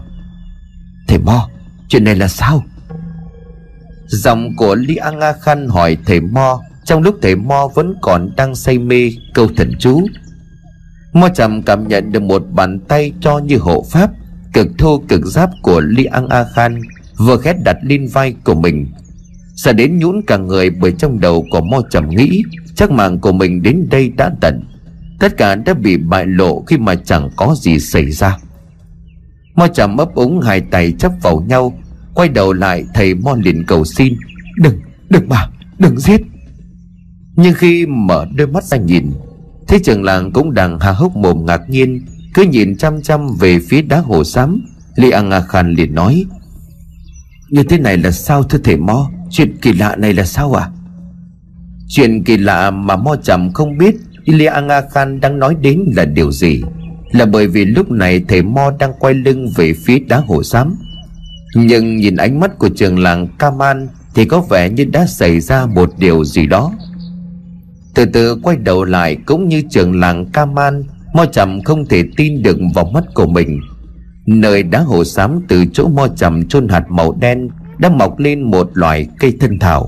Thầy 1.08 1.18
Mo 1.18 1.48
Chuyện 1.88 2.04
này 2.04 2.16
là 2.16 2.28
sao? 2.28 2.64
Giọng 4.06 4.56
của 4.56 4.74
Li 4.74 4.96
An 4.96 5.20
A 5.20 5.32
Khan 5.32 5.68
hỏi 5.68 5.96
thầy 6.06 6.20
Mo 6.20 6.60
trong 6.92 7.02
lúc 7.02 7.18
thầy 7.22 7.36
Mo 7.36 7.68
vẫn 7.74 7.94
còn 8.02 8.30
đang 8.36 8.54
say 8.54 8.78
mê 8.78 9.12
câu 9.34 9.48
thần 9.56 9.72
chú 9.78 10.06
Mo 11.12 11.28
chậm 11.28 11.62
cảm 11.62 11.88
nhận 11.88 12.12
được 12.12 12.22
một 12.22 12.42
bàn 12.52 12.78
tay 12.80 13.12
cho 13.20 13.38
như 13.38 13.58
hộ 13.58 13.86
pháp 13.90 14.10
Cực 14.52 14.66
thô 14.78 15.02
cực 15.08 15.24
giáp 15.24 15.50
của 15.62 15.80
Li 15.80 16.04
An 16.04 16.28
A 16.28 16.44
Khan 16.54 16.80
Vừa 17.16 17.36
khét 17.36 17.56
đặt 17.64 17.76
lên 17.82 18.06
vai 18.06 18.34
của 18.44 18.54
mình. 18.54 18.86
Sợ 19.56 19.72
đến 19.72 19.98
nhũn 19.98 20.22
cả 20.26 20.36
người 20.36 20.70
bởi 20.70 20.92
trong 20.92 21.20
đầu 21.20 21.46
của 21.50 21.60
Mo 21.60 21.80
trầm 21.90 22.08
nghĩ 22.08 22.42
Chắc 22.74 22.90
mạng 22.90 23.18
của 23.18 23.32
mình 23.32 23.62
đến 23.62 23.86
đây 23.90 24.08
đã 24.16 24.30
tận. 24.40 24.64
Tất 25.20 25.36
cả 25.36 25.54
đã 25.54 25.74
bị 25.74 25.96
bại 25.96 26.26
lộ 26.26 26.64
khi 26.66 26.78
mà 26.78 26.94
chẳng 26.94 27.30
có 27.36 27.54
gì 27.58 27.78
xảy 27.78 28.10
ra. 28.10 28.38
Mo 29.54 29.66
trầm 29.66 29.96
ấp 29.96 30.14
úng 30.14 30.40
hai 30.40 30.60
tay 30.60 30.92
chấp 30.98 31.12
vào 31.22 31.44
nhau 31.48 31.78
Quay 32.14 32.28
đầu 32.28 32.52
lại 32.52 32.84
thầy 32.94 33.14
Mo 33.14 33.34
liền 33.42 33.66
cầu 33.66 33.84
xin 33.84 34.14
Đừng, 34.56 34.80
đừng 35.08 35.28
mà, 35.28 35.48
đừng 35.78 35.98
giết. 35.98 36.31
Nhưng 37.36 37.54
khi 37.54 37.86
mở 37.86 38.26
đôi 38.36 38.46
mắt 38.46 38.64
ra 38.64 38.76
nhìn 38.76 39.10
Thế 39.68 39.78
trường 39.84 40.04
làng 40.04 40.32
cũng 40.32 40.54
đang 40.54 40.80
hà 40.80 40.92
hốc 40.92 41.16
mồm 41.16 41.46
ngạc 41.46 41.70
nhiên, 41.70 42.06
Cứ 42.34 42.42
nhìn 42.42 42.76
chăm 42.76 43.02
chăm 43.02 43.28
về 43.40 43.58
phía 43.68 43.82
đá 43.82 43.98
hồ 43.98 44.24
xám 44.24 44.60
Li 44.96 45.10
Ang 45.10 45.30
A 45.30 45.40
Khan 45.40 45.74
liền 45.74 45.94
nói, 45.94 46.24
Như 47.48 47.62
thế 47.62 47.78
này 47.78 47.96
là 47.96 48.10
sao, 48.10 48.42
thưa 48.42 48.58
thể 48.58 48.76
Mo? 48.76 49.10
Chuyện 49.30 49.56
kỳ 49.62 49.72
lạ 49.72 49.96
này 49.96 50.12
là 50.12 50.24
sao 50.24 50.54
à 50.54 50.70
Chuyện 51.88 52.24
kỳ 52.24 52.36
lạ 52.36 52.70
mà 52.70 52.96
Mo 52.96 53.16
chậm 53.22 53.52
không 53.52 53.78
biết 53.78 53.96
Li 54.24 54.44
Ang 54.44 54.68
A 54.68 54.82
Khan 54.90 55.20
đang 55.20 55.38
nói 55.38 55.56
đến 55.60 55.84
là 55.96 56.04
điều 56.04 56.32
gì? 56.32 56.62
Là 57.12 57.26
bởi 57.26 57.48
vì 57.48 57.64
lúc 57.64 57.90
này 57.90 58.24
thầy 58.28 58.42
Mo 58.42 58.72
đang 58.78 58.92
quay 58.98 59.14
lưng 59.14 59.52
về 59.56 59.72
phía 59.72 59.98
đá 59.98 60.18
hồ 60.18 60.42
xám. 60.42 60.76
Nhưng 61.54 61.96
nhìn 61.96 62.16
ánh 62.16 62.40
mắt 62.40 62.58
của 62.58 62.68
trường 62.68 62.98
làng 62.98 63.28
Kaman 63.38 63.88
Thì 64.14 64.24
có 64.24 64.40
vẻ 64.40 64.70
như 64.70 64.84
đã 64.84 65.06
xảy 65.06 65.40
ra 65.40 65.66
một 65.66 65.92
điều 65.98 66.24
gì 66.24 66.46
đó. 66.46 66.72
Từ 67.94 68.04
từ 68.04 68.36
quay 68.42 68.56
đầu 68.56 68.84
lại 68.84 69.16
cũng 69.26 69.48
như 69.48 69.62
trường 69.70 70.00
làng 70.00 70.26
Kaman, 70.26 70.82
Mo 71.14 71.24
chậm 71.26 71.62
không 71.62 71.86
thể 71.86 72.04
tin 72.16 72.42
được 72.42 72.58
vào 72.74 72.84
mắt 72.84 73.04
của 73.14 73.26
mình. 73.26 73.60
Nơi 74.26 74.62
đá 74.62 74.80
hồ 74.80 75.04
xám 75.04 75.40
từ 75.48 75.64
chỗ 75.72 75.88
mo 75.88 76.08
chậm 76.16 76.48
chôn 76.48 76.68
hạt 76.68 76.84
màu 76.88 77.16
đen 77.20 77.48
Đã 77.78 77.88
mọc 77.88 78.18
lên 78.18 78.42
một 78.42 78.70
loại 78.74 79.06
cây 79.18 79.36
thân 79.40 79.58
thảo. 79.58 79.86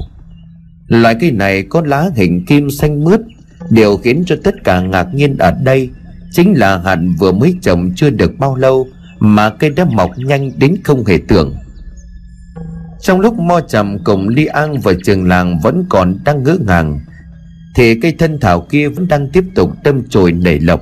Loại 0.89 1.17
cây 1.21 1.31
này 1.31 1.63
có 1.63 1.83
lá 1.87 2.11
hình 2.15 2.45
kim 2.47 2.71
xanh 2.71 3.05
mướt, 3.05 3.21
Điều 3.71 3.97
khiến 3.97 4.23
cho 4.27 4.37
tất 4.45 4.65
cả 4.65 4.81
ngạc 4.81 5.15
nhiên 5.15 5.37
ở 5.39 5.55
đây 5.63 5.91
Chính 6.33 6.59
là 6.59 6.79
hạt 6.79 6.99
vừa 7.19 7.33
mới 7.33 7.55
trồng 7.63 7.91
chưa 7.97 8.11
được 8.11 8.39
bao 8.39 8.57
lâu 8.57 8.87
Mà 9.19 9.51
cây 9.51 9.71
đã 9.71 9.85
mọc 9.85 10.11
nhanh 10.19 10.51
đến 10.59 10.77
không 10.85 11.05
hề 11.05 11.19
tưởng. 11.29 11.55
Trong 13.01 13.21
lúc 13.21 13.39
Mo 13.39 13.61
Trầm 13.61 13.99
cùng 14.05 14.29
Li 14.29 14.47
An 14.47 14.81
và 14.81 14.93
trường 15.05 15.29
làng 15.29 15.59
vẫn 15.63 15.85
còn 15.89 16.19
đang 16.25 16.43
ngỡ 16.43 16.57
ngàng 16.67 17.01
thì 17.75 17.95
cây 17.95 18.15
thân 18.19 18.39
thảo 18.41 18.61
kia 18.61 18.89
vẫn 18.89 19.09
đang 19.09 19.31
tiếp 19.31 19.45
tục 19.55 19.71
đâm 19.85 20.03
chồi 20.09 20.33
nảy 20.33 20.61
lộc. 20.61 20.81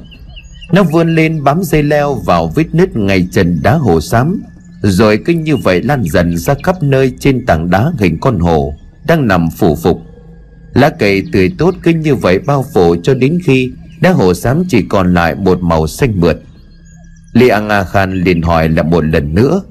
Nó 0.72 0.82
vươn 0.82 1.14
lên 1.14 1.44
bám 1.44 1.62
dây 1.62 1.82
leo 1.82 2.14
vào 2.14 2.52
vết 2.54 2.74
nứt 2.74 2.96
ngay 2.96 3.28
trần 3.32 3.58
đá 3.62 3.74
hồ 3.74 4.00
xám, 4.00 4.42
Rồi 4.82 5.18
cứ 5.24 5.32
như 5.32 5.56
vậy 5.56 5.82
lan 5.82 6.02
dần 6.02 6.38
ra 6.38 6.54
khắp 6.62 6.82
nơi 6.82 7.12
trên 7.18 7.46
tảng 7.46 7.70
đá 7.70 7.92
hình 7.98 8.18
con 8.20 8.38
hồ 8.38 8.74
Đang 9.06 9.28
nằm 9.28 9.50
phủ 9.50 9.76
phục. 9.76 10.02
Lá 10.74 10.90
cây 10.98 11.22
tươi 11.32 11.52
tốt 11.58 11.74
cứ 11.82 11.90
như 11.90 12.14
vậy 12.14 12.38
bao 12.38 12.64
phủ 12.74 12.96
cho 13.02 13.14
đến 13.14 13.38
khi 13.44 13.70
Đá 14.00 14.10
hồ 14.10 14.34
xám 14.34 14.64
chỉ 14.68 14.82
còn 14.82 15.14
lại 15.14 15.34
một 15.34 15.62
màu 15.62 15.86
xanh 15.86 16.20
mượt. 16.20 16.42
Li 17.32 17.48
An 17.48 17.68
A 17.68 17.84
Khan 17.84 18.12
liền 18.12 18.42
hỏi 18.42 18.68
lại 18.68 18.84
một 18.84 19.04
lần 19.04 19.34
nữa, 19.34 19.62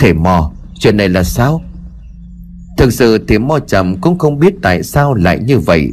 Thầy 0.00 0.14
mò 0.14 0.52
Chuyện 0.78 0.96
này 0.96 1.08
là 1.08 1.22
sao? 1.24 1.62
Thực 2.78 2.92
sự 2.92 3.24
thì 3.28 3.38
mo 3.38 3.58
trầm 3.58 4.00
cũng 4.00 4.18
không 4.18 4.38
biết 4.38 4.54
tại 4.62 4.82
sao 4.82 5.14
lại 5.14 5.38
như 5.38 5.58
vậy. 5.58 5.92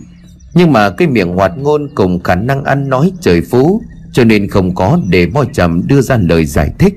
Nhưng 0.53 0.73
mà 0.73 0.89
cái 0.89 1.07
miệng 1.07 1.35
hoạt 1.35 1.57
ngôn 1.57 1.89
cùng 1.95 2.23
khả 2.23 2.35
năng 2.35 2.63
ăn 2.63 2.89
nói 2.89 3.11
trời 3.21 3.41
phú, 3.41 3.81
Cho 4.11 4.23
nên 4.23 4.47
không 4.47 4.75
có 4.75 4.99
để 5.09 5.27
mo 5.27 5.43
trầm 5.53 5.87
đưa 5.87 6.01
ra 6.01 6.17
lời 6.17 6.45
giải 6.45 6.71
thích. 6.79 6.93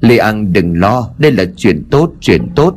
Lê 0.00 0.16
An 0.16 0.52
đừng 0.52 0.80
lo, 0.80 1.10
Đây 1.18 1.32
là 1.32 1.44
chuyện 1.56 1.84
tốt 1.90 2.12
chuyện 2.20 2.48
tốt. 2.56 2.74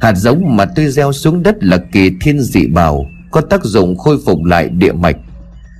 Hạt 0.00 0.14
giống 0.14 0.56
mà 0.56 0.64
tôi 0.64 0.88
gieo 0.88 1.12
xuống 1.12 1.42
đất 1.42 1.64
là 1.64 1.78
kỳ 1.92 2.10
thiên 2.20 2.40
dị 2.40 2.66
bảo, 2.66 3.06
Có 3.30 3.40
tác 3.40 3.64
dụng 3.64 3.96
khôi 3.96 4.18
phục 4.26 4.44
lại 4.44 4.68
địa 4.68 4.92
mạch. 4.92 5.16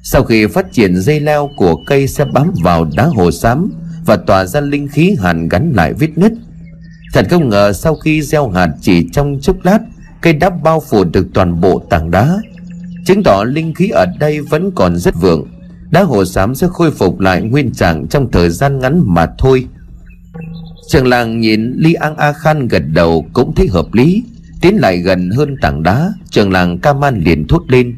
Sau 0.03 0.25
khi 0.25 0.47
phát 0.47 0.73
triển 0.73 1.01
dây 1.01 1.21
leo 1.21 1.51
của 1.57 1.77
cây 1.87 2.09
sẽ 2.09 2.25
bám 2.25 2.53
vào 2.63 2.89
đá 2.97 3.05
hồ 3.07 3.31
xám 3.31 3.73
Và 4.07 4.17
tỏa 4.17 4.45
ra 4.45 4.61
linh 4.61 4.89
khí 4.89 5.17
hàn 5.19 5.49
gắn 5.49 5.73
lại 5.75 5.93
vết 5.93 6.19
nứt. 6.19 6.33
Thật 7.13 7.27
không 7.31 7.49
ngờ 7.49 7.73
sau 7.73 7.95
khi 7.95 8.23
gieo 8.23 8.49
hạt 8.49 8.69
chỉ 8.81 9.09
trong 9.13 9.39
chốc 9.41 9.57
lát, 9.63 9.79
Cây 10.21 10.33
đã 10.33 10.51
bao 10.51 10.83
phủ 10.91 11.05
được 11.05 11.27
toàn 11.35 11.61
bộ 11.61 11.83
tảng 11.91 12.11
đá. 12.11 12.39
Chứng 13.05 13.23
tỏ 13.23 13.45
linh 13.45 13.75
khí 13.75 13.89
ở 13.89 14.07
đây 14.19 14.41
vẫn 14.41 14.71
còn 14.75 14.97
rất 14.97 15.15
vượng. 15.21 15.49
Đá 15.91 16.03
hồ 16.03 16.25
xám 16.25 16.55
sẽ 16.55 16.67
khôi 16.71 16.91
phục 16.91 17.21
lại 17.21 17.43
nguyên 17.43 17.73
trạng 17.73 18.07
trong 18.09 18.31
thời 18.31 18.51
gian 18.51 18.79
ngắn 18.79 19.03
mà 19.05 19.27
thôi. 19.39 19.67
Trường 20.89 21.07
làng 21.07 21.41
nhìn 21.41 21.73
Li 21.77 21.95
An 21.95 22.17
A 22.17 22.33
Khan 22.33 22.69
gật 22.69 22.83
đầu 22.87 23.27
cũng 23.33 23.55
thấy 23.55 23.69
hợp 23.69 23.87
lý. 23.93 24.25
Tiến 24.61 24.77
lại 24.77 24.99
gần 24.99 25.31
hơn 25.31 25.57
tảng 25.61 25.83
đá, 25.83 26.13
Trường 26.31 26.53
làng 26.53 26.79
Kaman 26.79 27.21
liền 27.21 27.47
thốt 27.47 27.63
lên. 27.69 27.95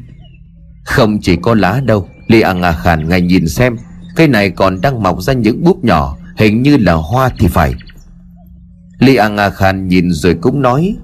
Không 0.83 1.19
chỉ 1.21 1.35
có 1.35 1.55
lá 1.55 1.81
đâu, 1.85 2.09
Li 2.27 2.41
An 2.41 2.61
A 2.61 2.71
Khan 2.71 3.09
ngài 3.09 3.21
nhìn 3.21 3.47
xem. 3.47 3.77
Cây 4.15 4.27
này 4.27 4.49
còn 4.49 4.81
đang 4.81 5.03
mọc 5.03 5.21
ra 5.21 5.33
những 5.33 5.63
búp 5.63 5.83
nhỏ, 5.83 6.17
Hình 6.37 6.61
như 6.61 6.77
là 6.77 6.93
hoa 6.93 7.29
thì 7.39 7.47
phải. 7.47 7.73
Li 8.99 9.15
An 9.15 9.37
A 9.37 9.49
Khan 9.49 9.87
nhìn 9.87 10.11
rồi 10.11 10.37
cũng 10.41 10.61
nói. 10.61 10.95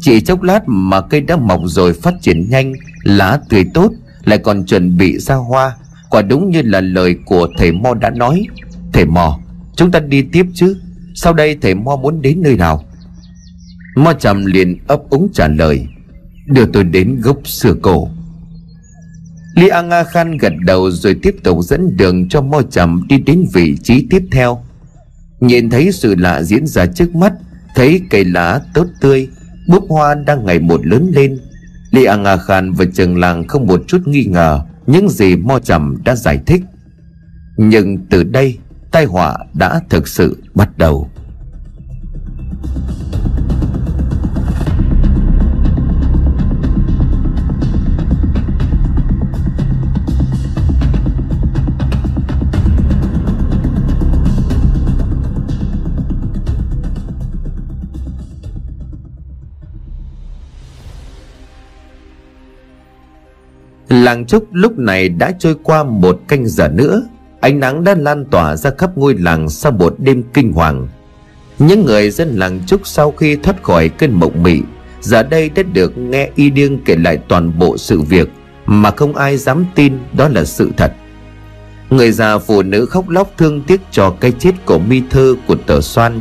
Chỉ 0.00 0.20
chốc 0.20 0.42
lát 0.42 0.62
mà 0.66 1.00
cây 1.00 1.20
đã 1.20 1.36
mọc 1.36 1.60
rồi 1.64 1.92
phát 1.92 2.14
triển 2.20 2.50
nhanh, 2.50 2.72
Lá 3.02 3.40
tươi 3.48 3.64
tốt, 3.74 3.92
Lại 4.24 4.38
còn 4.38 4.66
chuẩn 4.66 4.96
bị 4.96 5.18
ra 5.18 5.34
hoa. 5.34 5.76
Quả 6.10 6.22
đúng 6.22 6.50
như 6.50 6.62
là 6.62 6.80
lời 6.80 7.16
của 7.24 7.48
thầy 7.58 7.72
Mo 7.72 7.94
đã 7.94 8.10
nói. 8.10 8.46
Thầy 8.92 9.04
Mo, 9.04 9.38
Chúng 9.76 9.90
ta 9.90 10.00
đi 10.00 10.22
tiếp 10.22 10.46
chứ. 10.54 10.76
Sau 11.14 11.32
đây 11.32 11.56
thầy 11.62 11.74
Mo 11.74 11.96
muốn 11.96 12.22
đến 12.22 12.42
nơi 12.42 12.56
nào? 12.56 12.84
Mo 13.96 14.12
trầm 14.12 14.46
liền 14.46 14.78
ấp 14.86 15.00
úng 15.10 15.28
trả 15.34 15.48
lời. 15.48 15.86
Đưa 16.46 16.66
tôi 16.66 16.84
đến 16.84 17.20
gốc 17.20 17.48
xưa 17.48 17.74
cổ. 17.82 18.08
Li 19.54 19.68
Anga 19.68 20.04
Khan 20.04 20.36
gật 20.36 20.52
đầu 20.64 20.90
rồi 20.90 21.16
tiếp 21.22 21.36
tục 21.44 21.58
dẫn 21.62 21.96
đường 21.96 22.28
cho 22.28 22.42
Mo 22.42 22.62
trầm 22.70 23.06
đi 23.08 23.18
đến 23.18 23.46
vị 23.52 23.76
trí 23.82 24.06
tiếp 24.10 24.22
theo. 24.32 24.64
Nhìn 25.40 25.70
thấy 25.70 25.92
sự 25.92 26.14
lạ 26.14 26.42
diễn 26.42 26.66
ra 26.66 26.86
trước 26.86 27.14
mắt, 27.14 27.32
Thấy 27.74 28.00
cây 28.10 28.24
lá 28.24 28.60
tốt 28.74 28.86
tươi 29.00 29.28
Búp 29.68 29.84
hoa 29.88 30.14
đang 30.14 30.46
ngày 30.46 30.58
một 30.58 30.86
lớn 30.86 31.10
lên. 31.14 31.38
Li 31.90 32.04
Anga 32.04 32.36
Khan 32.36 32.72
và 32.72 32.84
trường 32.94 33.18
làng 33.18 33.48
không 33.48 33.66
một 33.66 33.80
chút 33.86 33.98
nghi 34.06 34.24
ngờ, 34.24 34.60
Những 34.86 35.08
gì 35.08 35.36
Mo 35.36 35.58
Trầm 35.58 35.96
đã 36.04 36.14
giải 36.16 36.40
thích. 36.46 36.62
Nhưng 37.56 37.98
từ 38.10 38.22
đây, 38.24 38.58
tai 38.90 39.04
họa 39.04 39.36
đã 39.54 39.80
thực 39.88 40.08
sự 40.08 40.42
bắt 40.54 40.78
đầu. 40.78 41.10
Làng 63.88 64.26
Trúc 64.26 64.44
lúc 64.52 64.78
này 64.78 65.08
đã 65.08 65.32
trôi 65.38 65.54
qua 65.62 65.84
một 65.84 66.20
canh 66.28 66.46
giờ 66.46 66.68
nữa. 66.68 67.02
Ánh 67.40 67.60
nắng 67.60 67.84
đã 67.84 67.94
lan 67.94 68.24
tỏa 68.24 68.56
ra 68.56 68.70
khắp 68.78 68.98
ngôi 68.98 69.14
làng 69.14 69.48
sau 69.48 69.72
một 69.72 69.94
đêm 69.98 70.22
kinh 70.34 70.52
hoàng. 70.52 70.88
Những 71.58 71.84
người 71.84 72.10
dân 72.10 72.28
làng 72.36 72.60
Trúc 72.66 72.86
sau 72.86 73.10
khi 73.10 73.36
thoát 73.36 73.62
khỏi 73.62 73.88
cơn 73.88 74.12
mộng 74.12 74.42
mị, 74.42 74.60
Giờ 75.00 75.22
đây 75.22 75.48
đã 75.48 75.62
được 75.62 75.98
nghe 75.98 76.30
y 76.34 76.50
điêng 76.50 76.84
kể 76.84 76.96
lại 76.96 77.18
toàn 77.28 77.58
bộ 77.58 77.78
sự 77.78 78.00
việc 78.00 78.28
Mà 78.66 78.90
không 78.90 79.14
ai 79.14 79.36
dám 79.36 79.64
tin 79.74 79.98
đó 80.16 80.28
là 80.28 80.44
sự 80.44 80.70
thật. 80.76 80.92
Người 81.90 82.12
già 82.12 82.38
phụ 82.38 82.62
nữ 82.62 82.86
khóc 82.86 83.08
lóc 83.08 83.32
thương 83.38 83.62
tiếc 83.62 83.80
cho 83.90 84.10
cái 84.20 84.32
chết 84.38 84.52
của 84.66 84.78
mi 84.78 85.02
thơ 85.10 85.34
của 85.46 85.56
tờ 85.66 85.80
xoan 85.80 86.20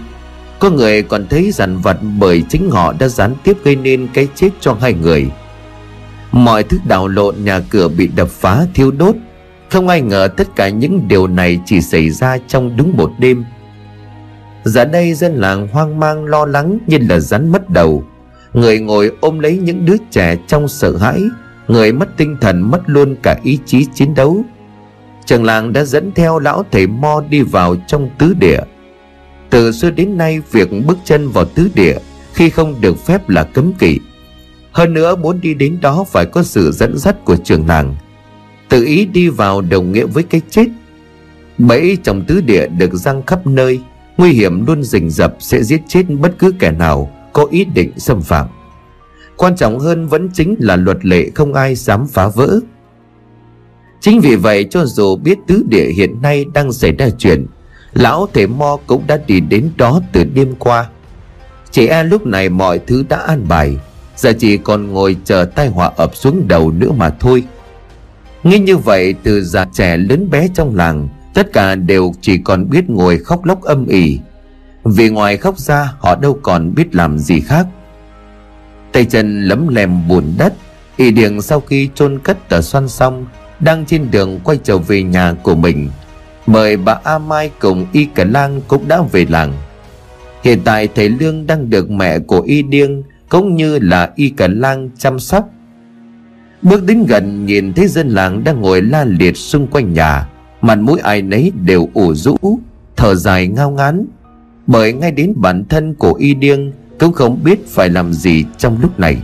Có 0.60 0.69
người 0.69 1.03
còn 1.03 1.27
thấy 1.30 1.51
dằn 1.51 1.77
vặt 1.77 1.97
bởi 2.19 2.43
chính 2.49 2.69
họ 2.69 2.93
đã 2.99 3.08
gián 3.08 3.36
tiếp 3.43 3.58
gây 3.63 3.75
nên 3.75 4.08
cái 4.13 4.27
chết 4.36 4.49
cho 4.60 4.77
hai 4.82 4.93
người. 4.93 5.27
Mọi 6.32 6.63
thứ 6.63 6.78
đảo 6.88 7.08
lộn, 7.08 7.36
nhà 7.44 7.60
cửa 7.70 7.88
bị 7.88 8.08
đập 8.08 8.30
phá, 8.30 8.66
thiêu 8.74 8.92
đốt. 8.92 9.16
Không 9.70 9.88
ai 9.88 10.02
ngờ 10.02 10.28
tất 10.38 10.56
cả 10.56 10.70
những 10.70 11.08
điều 11.08 11.28
này 11.28 11.60
chỉ 11.66 11.82
xảy 11.82 12.10
ra 12.10 12.38
trong 12.48 12.78
đúng 12.78 12.98
một 12.98 13.12
đêm. 13.20 13.46
Giờ 14.63 14.86
đây 14.86 15.13
dân 15.13 15.36
làng 15.36 15.68
hoang 15.68 16.00
mang, 16.00 16.26
lo 16.26 16.46
lắng 16.46 16.78
như 16.88 16.98
là 17.10 17.20
rắn 17.20 17.52
mất 17.52 17.70
đầu. 17.70 18.04
Người 18.54 18.80
ngồi 18.80 19.12
ôm 19.22 19.40
lấy 19.40 19.58
những 19.58 19.86
đứa 19.86 19.96
trẻ 20.12 20.36
trong 20.48 20.68
sợ 20.68 20.98
hãi. 20.98 21.24
Người 21.68 21.92
mất 21.92 22.18
tinh 22.18 22.38
thần, 22.42 22.72
mất 22.72 22.82
luôn 22.86 23.16
cả 23.24 23.38
ý 23.44 23.60
chí 23.66 23.86
chiến 23.94 24.16
đấu. 24.16 24.44
Trường 25.26 25.44
làng 25.44 25.74
đã 25.74 25.84
dẫn 25.84 26.12
theo 26.16 26.40
lão 26.40 26.66
thầy 26.72 26.88
Mo 26.88 27.24
đi 27.30 27.42
vào 27.42 27.76
trong 27.88 28.10
tứ 28.18 28.34
địa. 28.40 28.60
Từ 29.50 29.72
xưa 29.72 29.92
đến 29.92 30.18
nay, 30.18 30.42
việc 30.52 30.70
bước 30.86 30.98
chân 31.04 31.30
vào 31.30 31.46
tứ 31.46 31.70
địa 31.76 31.98
Khi 32.34 32.50
không 32.50 32.76
được 32.82 33.06
phép 33.06 33.30
là 33.30 33.44
cấm 33.44 33.74
kỵ 33.74 34.00
hơn 34.78 34.94
nữa 34.94 35.16
muốn 35.16 35.42
đi 35.42 35.54
đến 35.54 35.78
đó 35.82 36.06
phải 36.08 36.26
có 36.26 36.44
sự 36.44 36.72
dẫn 36.72 36.98
dắt 36.98 37.26
của 37.26 37.36
trường 37.36 37.68
làng 37.68 37.96
Tự 38.70 38.84
ý 38.84 39.06
đi 39.06 39.30
vào 39.30 39.62
đồng 39.62 39.92
nghĩa 39.92 40.06
với 40.06 40.24
cái 40.24 40.42
chết. 40.50 40.66
Bẫy 41.58 41.98
trong 42.04 42.26
tứ 42.28 42.42
địa 42.42 42.68
được 42.68 42.94
răng 42.94 43.24
khắp 43.26 43.48
nơi, 43.48 43.80
Nguy 44.18 44.32
hiểm 44.32 44.66
luôn 44.66 44.84
rình 44.84 45.10
rập 45.10 45.36
sẽ 45.40 45.63
giết 45.63 45.82
chết 45.88 46.04
bất 46.10 46.32
cứ 46.40 46.54
kẻ 46.60 46.72
nào 46.72 47.12
Có 47.34 47.48
ý 47.52 47.66
định 47.66 47.92
xâm 47.98 48.22
phạm. 48.22 48.48
Quan 49.38 49.56
trọng 49.56 49.80
hơn 49.80 50.08
vẫn 50.08 50.30
chính 50.34 50.56
là 50.60 50.76
luật 50.76 51.06
lệ 51.06 51.30
không 51.36 51.54
ai 51.54 51.76
dám 51.76 52.08
phá 52.08 52.28
vỡ. 52.28 52.60
Chính 54.02 54.20
vì 54.20 54.36
vậy 54.36 54.68
cho 54.70 54.86
dù 54.86 55.16
biết 55.16 55.38
tứ 55.48 55.63
địa 55.70 55.88
hiện 55.96 56.22
nay 56.22 56.46
đang 56.54 56.74
xảy 56.74 56.92
ra 56.92 57.10
chuyện, 57.18 57.46
Lão 57.94 58.28
thể 58.34 58.48
mo 58.48 58.78
cũng 58.88 59.04
đã 59.08 59.18
đi 59.28 59.40
đến 59.40 59.70
đó 59.78 60.02
từ 60.12 60.24
đêm 60.24 60.56
qua. 60.60 60.90
Chỉ 61.72 61.88
e 61.88 62.04
lúc 62.04 62.26
này 62.26 62.50
mọi 62.50 62.80
thứ 62.80 63.04
đã 63.10 63.18
an 63.18 63.48
bài. 63.48 63.78
Giờ 64.17 64.34
chỉ 64.39 64.58
còn 64.58 64.91
ngồi 64.91 65.17
chờ 65.25 65.45
tai 65.56 65.67
họa 65.67 65.91
ập 65.95 66.15
xuống 66.15 66.47
đầu 66.47 66.71
nữa 66.71 66.91
mà 66.91 67.10
thôi. 67.10 67.43
Nghĩ 68.43 68.60
như 68.60 68.77
vậy, 68.77 69.15
từ 69.23 69.43
già 69.43 69.65
trẻ 69.73 69.97
lớn 69.97 70.30
bé 70.30 70.47
trong 70.53 70.75
làng, 70.75 71.08
Tất 71.38 71.53
cả 71.53 71.75
đều 71.75 72.13
chỉ 72.21 72.38
còn 72.38 72.69
biết 72.69 72.89
ngồi 72.89 73.17
khóc 73.17 73.45
lóc 73.45 73.62
âm 73.62 73.88
ỉ. 73.88 74.19
Vì 74.84 75.10
ngoài 75.10 75.38
khóc 75.38 75.60
ra, 75.60 75.93
họ 75.99 76.15
đâu 76.15 76.39
còn 76.43 76.75
biết 76.75 76.95
làm 76.95 77.19
gì 77.19 77.39
khác. 77.39 77.67
Tay 78.91 79.06
chân 79.06 79.43
lấm 79.43 79.67
lem 79.67 80.08
bùn 80.08 80.34
đất 80.38 80.53
Y 80.97 81.12
Điền 81.12 81.41
sau 81.41 81.60
khi 81.60 81.89
chôn 81.95 82.19
cất 82.19 82.49
tờ 82.49 82.62
xoăn 82.62 82.88
xong, 82.89 83.25
Đang 83.60 83.86
trên 83.86 84.12
đường 84.12 84.39
quay 84.43 84.60
trở 84.63 84.77
về 84.77 85.03
nhà 85.03 85.34
của 85.43 85.56
mình. 85.56 85.89
Mời 86.47 86.77
bà 86.77 86.99
A 87.03 87.17
Mai 87.17 87.51
cùng 87.60 87.86
Y 87.91 88.06
Cả 88.06 88.23
Lang 88.23 88.62
cũng 88.67 88.88
đã 88.88 89.01
về 89.12 89.25
làng. 89.30 89.53
Hiện 90.43 90.60
tại 90.63 90.88
thầy 90.95 91.10
Lương 91.10 91.47
đang 91.47 91.69
được 91.69 91.91
mẹ 91.91 92.19
của 92.19 92.41
Y 92.41 92.62
Điêng 92.62 93.03
cũng 93.30 93.56
như 93.56 93.80
là 93.80 94.12
y 94.16 94.30
cả 94.30 94.48
lang 94.48 94.90
chăm 94.98 95.20
sóc. 95.20 95.50
Bước 96.62 96.84
đến 96.84 97.06
gần, 97.08 97.46
nhìn 97.46 97.74
thấy 97.74 97.88
dân 97.88 98.10
làng 98.10 98.44
đang 98.44 98.62
ngồi 98.62 98.82
la 98.82 99.06
liệt 99.06 99.38
xung 99.38 99.68
quanh 99.68 99.94
nhà, 99.94 100.30
mặt 100.62 100.76
mũi 100.76 101.00
ai 101.00 101.22
nấy 101.22 101.52
đều 101.63 101.90
ủ 101.94 102.13
rũ, 102.13 102.38
thở 102.96 103.16
dài 103.16 103.48
ngao 103.48 103.72
ngán. 103.72 104.06
Bởi 104.68 104.94
ngay 104.94 105.12
đến 105.12 105.34
bản 105.36 105.63
thân 105.70 105.96
của 105.96 106.13
y 106.13 106.34
điêng 106.34 106.72
cũng 107.00 107.13
không 107.13 107.44
biết 107.44 107.68
phải 107.68 107.90
làm 107.90 108.13
gì 108.13 108.46
trong 108.58 108.78
lúc 108.82 109.00
này. 109.00 109.18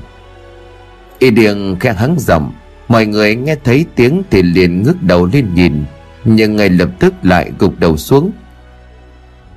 Y 1.20 1.30
điêng 1.30 1.80
khẽ 1.80 1.94
hắng 1.94 2.16
giọng, 2.20 2.52
mọi 2.88 3.06
người 3.06 3.36
nghe 3.36 3.56
thấy 3.64 3.86
tiếng 3.96 4.24
thì 4.30 4.42
liền 4.42 4.84
ngước 4.84 5.04
đầu 5.04 5.26
lên 5.34 5.48
nhìn, 5.54 5.84
nhưng 6.26 6.56
ngay 6.56 6.70
lập 6.70 6.90
tức 7.00 7.14
lại 7.24 7.52
gục 7.60 7.80
đầu 7.80 7.98
xuống. 7.98 8.32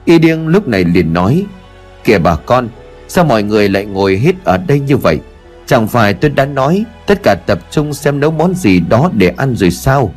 Y 0.04 0.18
điêng 0.18 0.46
lúc 0.46 0.68
này 0.68 0.84
liền 0.84 1.12
nói, 1.12 1.46
kìa 2.04 2.18
bà 2.18 2.36
con 2.36 2.68
Sao 3.08 3.24
mọi 3.24 3.42
người 3.42 3.68
lại 3.68 3.86
ngồi 3.86 4.16
hết 4.16 4.44
ở 4.44 4.56
đây 4.56 4.80
như 4.80 4.96
vậy? 4.96 5.20
Chẳng 5.66 5.88
phải 5.88 6.14
tôi 6.14 6.30
đã 6.30 6.46
nói 6.46 6.84
Tất 7.06 7.22
cả 7.22 7.34
tập 7.46 7.58
trung 7.70 7.94
xem 7.94 8.20
nấu 8.20 8.30
món 8.30 8.54
gì 8.54 8.80
đó 8.80 9.10
để 9.14 9.28
ăn 9.36 9.56
rồi 9.56 9.70
sao? 9.70 10.12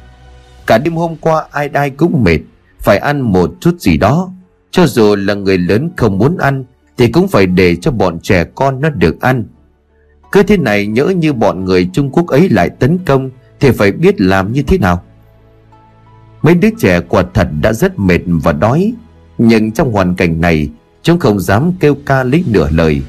Cả 0.68 0.78
đêm 0.78 0.96
hôm 0.96 1.16
qua 1.16 1.46
ai 1.52 1.70
ai 1.74 1.90
cũng 1.90 2.24
mệt, 2.24 2.40
Phải 2.80 2.98
ăn 2.98 3.22
một 3.22 3.52
chút 3.60 3.80
gì 3.80 3.98
đó. 3.98 4.32
Cho 4.72 4.88
dù 4.88 5.16
là 5.16 5.34
người 5.34 5.58
lớn 5.58 5.90
không 5.98 6.18
muốn 6.18 6.38
ăn, 6.38 6.64
Thì 6.98 7.12
cũng 7.12 7.28
phải 7.28 7.46
để 7.46 7.76
cho 7.76 7.92
bọn 7.92 8.20
trẻ 8.20 8.44
con 8.56 8.82
nó 8.82 8.90
được 8.90 9.22
ăn. 9.22 9.44
Cứ 10.32 10.44
thế 10.44 10.58
này 10.58 10.88
nhỡ 10.88 11.06
như 11.06 11.34
bọn 11.34 11.66
người 11.66 11.90
Trung 11.94 12.10
Quốc 12.12 12.28
ấy 12.28 12.50
lại 12.50 12.70
tấn 12.70 12.98
công, 13.06 13.30
Thì 13.60 13.72
phải 13.72 13.92
biết 13.92 14.22
làm 14.22 14.54
như 14.54 14.62
thế 14.64 14.78
nào. 14.78 15.04
Mấy 16.42 16.56
đứa 16.56 16.70
trẻ 16.80 17.00
quả 17.00 17.24
thật 17.34 17.48
đã 17.62 17.74
rất 17.74 18.00
mệt 18.00 18.20
và 18.26 18.54
đói, 18.54 18.94
Nhưng 19.38 19.72
trong 19.72 19.92
hoàn 19.92 20.16
cảnh 20.16 20.42
này 20.42 20.70
Chúng 21.10 21.20
không 21.20 21.40
dám 21.40 21.72
kêu 21.80 21.96
ca 22.06 22.24
lý 22.24 22.44
nửa 22.48 22.70
lời. 22.72 23.02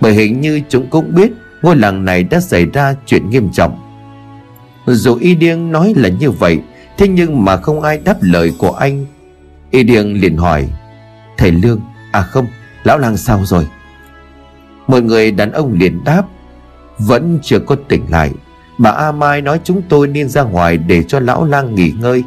Bởi 0.00 0.12
hình 0.12 0.40
như 0.40 0.60
chúng 0.68 0.86
cũng 0.90 1.14
biết 1.14 1.32
Ngôi 1.62 1.76
làng 1.76 2.04
này 2.04 2.24
đã 2.24 2.40
xảy 2.40 2.66
ra 2.66 2.94
chuyện 3.06 3.30
nghiêm 3.30 3.48
trọng. 3.52 3.78
Dù 4.86 5.16
Y 5.16 5.34
Điêng 5.34 5.72
nói 5.72 5.94
là 5.96 6.08
như 6.08 6.30
vậy, 6.30 6.58
Thế 6.98 7.08
nhưng 7.08 7.44
mà 7.44 7.56
không 7.56 7.82
ai 7.82 8.00
đáp 8.04 8.16
lời 8.20 8.52
của 8.58 8.72
anh. 8.72 9.06
Y 9.70 9.82
Điêng 9.82 10.20
liền 10.20 10.36
hỏi, 10.36 10.68
Thầy 11.36 11.50
Lương 11.50 11.80
À 12.12 12.22
không, 12.22 12.46
Lão 12.84 12.98
làng 12.98 13.16
sao 13.16 13.40
rồi? 13.44 13.66
Một 14.86 15.02
người 15.02 15.30
đàn 15.30 15.52
ông 15.52 15.72
liền 15.72 16.04
đáp, 16.04 16.22
Vẫn 16.98 17.38
chưa 17.42 17.58
có 17.58 17.76
tỉnh 17.88 18.04
lại 18.10 18.30
Bà 18.78 18.90
A 18.90 19.12
Mai 19.12 19.40
nói 19.40 19.60
chúng 19.64 19.82
tôi 19.88 20.08
nên 20.08 20.28
ra 20.28 20.42
ngoài 20.42 20.76
Để 20.76 21.02
cho 21.02 21.20
lão 21.20 21.44
lang 21.44 21.74
nghỉ 21.74 21.92
ngơi. 22.00 22.24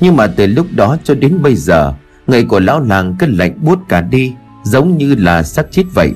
Nhưng 0.00 0.16
mà 0.16 0.26
từ 0.26 0.46
lúc 0.46 0.66
đó 0.72 0.96
cho 1.04 1.14
đến 1.14 1.42
bây 1.42 1.56
giờ 1.56 1.94
Người 2.28 2.44
của 2.44 2.60
lão 2.60 2.80
làng 2.80 3.14
cứ 3.18 3.26
lạnh 3.26 3.58
buốt 3.62 3.78
cả 3.88 4.00
đi, 4.00 4.34
Giống 4.62 4.96
như 4.98 5.14
là 5.14 5.42
xác 5.42 5.66
chết 5.70 5.82
vậy. 5.94 6.12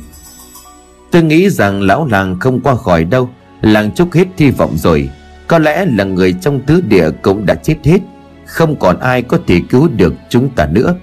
Tôi 1.11 1.23
nghĩ 1.23 1.51
rằng 1.51 1.83
lão 1.83 2.07
làng 2.07 2.41
không 2.41 2.61
qua 2.61 2.77
khỏi 2.77 3.05
đâu, 3.05 3.31
Làng 3.63 3.91
chúc 3.95 4.13
hết 4.13 4.25
hy 4.37 4.51
vọng 4.51 4.79
rồi. 4.79 5.11
Có 5.47 5.59
lẽ 5.59 5.85
là 5.85 6.05
người 6.05 6.33
trong 6.33 6.61
tứ 6.61 6.81
địa 6.81 7.11
cũng 7.23 7.47
đã 7.47 7.55
chết 7.55 7.77
hết, 7.85 7.99
Không 8.47 8.77
còn 8.77 8.99
ai 8.99 9.23
có 9.23 9.39
thể 9.47 9.61
cứu 9.71 9.89
được 9.97 10.15
chúng 10.29 10.49
ta 10.49 10.67
nữa. 10.73 10.95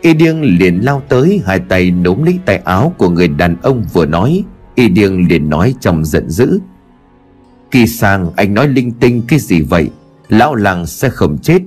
Y 0.00 0.14
điêng 0.14 0.58
liền 0.58 0.80
lao 0.84 1.02
tới, 1.08 1.42
Hai 1.46 1.58
tay 1.58 1.90
nốm 1.90 2.24
lấy 2.24 2.38
tay 2.44 2.60
áo 2.64 2.94
của 2.98 3.08
người 3.10 3.28
đàn 3.28 3.56
ông 3.62 3.84
vừa 3.92 4.06
nói. 4.06 4.44
Y 4.74 4.88
điêng 4.88 5.28
liền 5.28 5.50
nói 5.50 5.74
trong 5.80 6.04
giận 6.04 6.30
dữ. 6.30 6.58
Kỳ 7.70 7.86
sang 7.86 8.30
anh 8.36 8.54
nói 8.54 8.68
linh 8.68 8.92
tinh 8.92 9.22
cái 9.28 9.38
gì 9.38 9.60
vậy? 9.60 9.90
Lão 10.28 10.54
làng 10.54 10.86
sẽ 10.86 11.08
không 11.08 11.38
chết. 11.38 11.58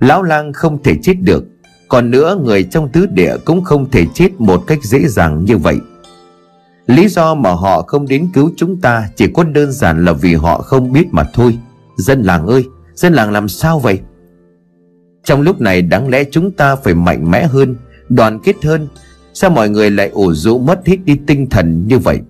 Lão 0.00 0.22
lang 0.22 0.52
không 0.52 0.82
thể 0.82 0.94
chết 1.02 1.14
được. 1.20 1.44
Còn 1.88 2.10
nữa, 2.10 2.38
người 2.44 2.64
trong 2.64 2.88
tứ 2.92 3.06
địa 3.06 3.36
cũng 3.44 3.64
không 3.64 3.90
thể 3.90 4.06
chết 4.14 4.40
một 4.40 4.64
cách 4.66 4.78
dễ 4.82 5.08
dàng 5.08 5.44
như 5.44 5.56
vậy. 5.56 5.76
Lý 6.86 7.08
do 7.08 7.34
mà 7.34 7.50
họ 7.50 7.82
không 7.82 8.06
đến 8.08 8.28
cứu 8.34 8.50
chúng 8.56 8.80
ta 8.80 9.08
Chỉ 9.16 9.26
có 9.34 9.44
đơn 9.44 9.72
giản 9.72 10.04
là 10.04 10.12
vì 10.12 10.34
họ 10.34 10.58
không 10.58 10.92
biết 10.92 11.06
mà 11.10 11.24
thôi. 11.34 11.58
Dân 11.96 12.22
làng 12.22 12.46
ơi, 12.46 12.64
Dân 12.94 13.12
làng 13.12 13.32
làm 13.32 13.48
sao 13.48 13.78
vậy? 13.78 14.00
Trong 15.24 15.40
lúc 15.40 15.60
này, 15.60 15.82
đáng 15.82 16.08
lẽ 16.08 16.24
chúng 16.30 16.50
ta 16.50 16.76
phải 16.76 16.94
mạnh 16.94 17.30
mẽ 17.30 17.46
hơn, 17.46 17.76
Đoàn 18.08 18.38
kết 18.44 18.56
hơn. 18.64 18.88
Sao 19.34 19.50
mọi 19.50 19.68
người 19.68 19.90
lại 19.90 20.08
ủ 20.08 20.32
rũ 20.32 20.58
mất 20.58 20.86
hết 20.86 20.96
đi 21.04 21.16
tinh 21.26 21.46
thần 21.50 21.86
như 21.86 21.98
vậy? 21.98 22.20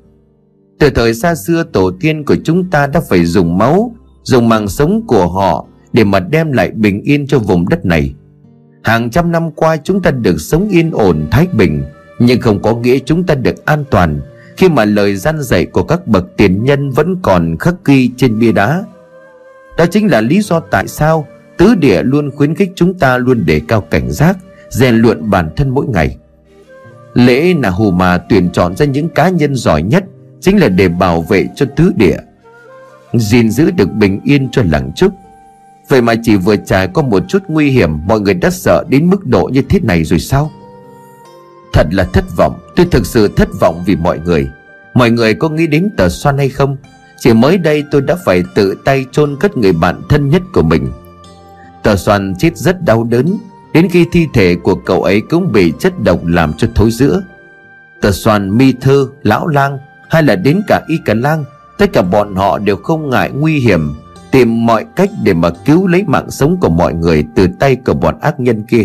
Từ 0.78 0.90
thời 0.90 1.14
xa 1.14 1.35
xưa, 1.35 1.64
tổ 1.72 1.90
tiên 2.00 2.24
của 2.24 2.37
chúng 2.44 2.70
ta 2.70 2.87
đã 2.87 3.00
phải 3.09 3.24
dùng 3.24 3.59
máu, 3.59 3.94
Dùng 4.22 4.48
mạng 4.48 4.68
sống 4.68 5.07
của 5.07 5.28
họ 5.28 5.66
để 5.92 6.05
mà 6.05 6.20
đem 6.20 6.53
lại 6.53 6.70
bình 6.70 7.03
yên 7.03 7.27
cho 7.27 7.38
vùng 7.38 7.68
đất 7.68 7.85
này. 7.85 8.14
Hàng 8.83 9.11
trăm 9.11 9.33
năm 9.33 9.51
qua 9.51 9.77
chúng 9.77 10.03
ta 10.03 10.11
được 10.11 10.40
sống 10.40 10.68
yên 10.68 10.90
ổn, 10.90 11.27
thái 11.31 11.46
bình, 11.53 11.83
Nhưng 12.18 12.40
không 12.40 12.62
có 12.62 12.74
nghĩa 12.74 12.98
chúng 12.98 13.24
ta 13.24 13.35
được 13.35 13.64
an 13.64 13.85
toàn 13.90 14.20
khi 14.59 14.68
mà 14.68 14.85
lời 14.85 15.16
gian 15.16 15.42
dạy 15.42 15.66
của 15.66 15.83
các 15.83 16.07
bậc 16.07 16.37
tiền 16.37 16.64
nhân 16.64 16.90
vẫn 16.90 17.16
còn 17.22 17.57
khắc 17.61 17.74
ghi 17.85 18.11
trên 18.16 18.38
bia 18.38 18.53
đá. 18.53 18.85
Đó 19.79 19.87
chính 19.87 20.11
là 20.11 20.20
lý 20.20 20.40
do 20.40 20.61
tại 20.61 20.88
sao 20.88 21.27
tứ 21.57 21.74
địa 21.74 22.03
luôn 22.03 22.31
khuyến 22.31 22.55
khích 22.55 22.72
chúng 22.74 22.94
ta 22.94 23.18
luôn 23.18 23.46
đề 23.46 23.61
cao 23.68 23.81
cảnh 23.81 24.11
giác, 24.11 24.38
rèn 24.68 24.94
luyện 24.94 25.31
bản 25.31 25.51
thân 25.57 25.68
mỗi 25.68 25.87
ngày. 25.87 26.16
Lễ 27.14 27.55
là 27.62 27.70
hù 27.70 27.90
mà 27.90 28.18
tuyển 28.18 28.51
chọn 28.53 28.77
ra 28.77 28.87
những 28.87 29.09
cá 29.09 29.29
nhân 29.29 29.55
giỏi 29.55 29.83
nhất 29.83 30.05
chính 30.40 30.61
là 30.61 30.68
để 30.68 30.88
bảo 30.88 31.22
vệ 31.22 31.46
cho 31.57 31.66
tứ 31.77 31.92
địa, 31.96 32.18
gìn 33.14 33.51
giữ 33.51 33.70
được 33.70 33.92
bình 33.92 34.20
yên 34.24 34.48
cho 34.53 34.62
làng 34.70 34.92
trúc 34.96 35.12
vậy 35.88 36.03
mà 36.03 36.14
chỉ 36.22 36.37
vừa 36.37 36.57
trải 36.57 36.88
qua 36.88 37.05
một 37.05 37.22
chút 37.29 37.42
nguy 37.48 37.70
hiểm 37.70 38.07
mọi 38.07 38.20
người 38.20 38.35
đã 38.35 38.51
sợ 38.51 38.85
đến 38.88 39.11
mức 39.11 39.27
độ 39.27 39.51
như 39.53 39.62
thế 39.62 39.81
này 39.83 40.05
rồi 40.05 40.18
sao? 40.18 40.51
Thật 41.72 41.87
là 41.90 42.05
thất 42.05 42.24
vọng 42.37 42.59
Tôi 42.79 42.87
thực 42.90 43.07
sự 43.07 43.29
thất 43.29 43.48
vọng 43.61 43.83
vì 43.87 43.96
mọi 43.96 44.18
người. 44.18 44.51
Mọi 44.94 45.11
người 45.11 45.35
có 45.35 45.48
nghĩ 45.48 45.66
đến 45.66 45.90
tờ 45.96 46.09
xoan 46.09 46.38
hay 46.38 46.48
không? 46.48 46.77
Chỉ 47.18 47.33
mới 47.33 47.59
đây 47.59 47.85
tôi 47.90 48.03
đã 48.03 48.16
phải 48.24 48.42
tự 48.55 48.74
tay 48.85 49.07
chôn 49.12 49.37
cất 49.40 49.57
người 49.57 49.72
bạn 49.72 50.03
thân 50.09 50.29
nhất 50.29 50.42
của 50.53 50.62
mình. 50.62 50.92
Tờ 51.83 51.96
xoan 51.96 52.35
chết 52.38 52.57
rất 52.57 52.85
đau 52.85 53.05
đớn 53.05 53.38
Đến 53.72 53.88
khi 53.90 54.07
thi 54.12 54.27
thể 54.35 54.55
của 54.62 54.74
cậu 54.74 55.03
ấy 55.03 55.20
cũng 55.20 55.53
bị 55.53 55.72
chất 55.79 55.92
độc 56.05 56.27
làm 56.27 56.53
cho 56.53 56.68
thối 56.74 56.90
giữa. 56.90 57.22
Tờ 58.01 58.12
xoan 58.12 58.59
mi 58.59 58.72
thơ, 58.81 59.07
lão 59.22 59.46
lang 59.46 59.79
Hay 60.11 60.22
là 60.22 60.37
đến 60.37 60.62
cả 60.68 60.81
y 60.88 60.98
cả 61.05 61.14
lang 61.14 61.44
Tất 61.79 61.92
cả 61.92 62.03
bọn 62.03 62.35
họ 62.35 62.59
đều 62.59 62.77
không 62.77 63.11
ngại 63.11 63.31
nguy 63.31 63.59
hiểm. 63.59 63.94
Tìm 64.31 64.67
mọi 64.67 64.85
cách 64.97 65.11
để 65.23 65.35
mà 65.35 65.51
cứu 65.64 65.87
lấy 65.87 66.05
mạng 66.07 66.31
sống 66.31 66.57
của 66.61 66.69
mọi 66.69 66.95
người 66.95 67.25
Từ 67.35 67.49
tay 67.59 67.77
của 67.77 67.95
bọn 67.95 68.19
ác 68.21 68.41
nhân 68.41 68.62
kia. 68.62 68.85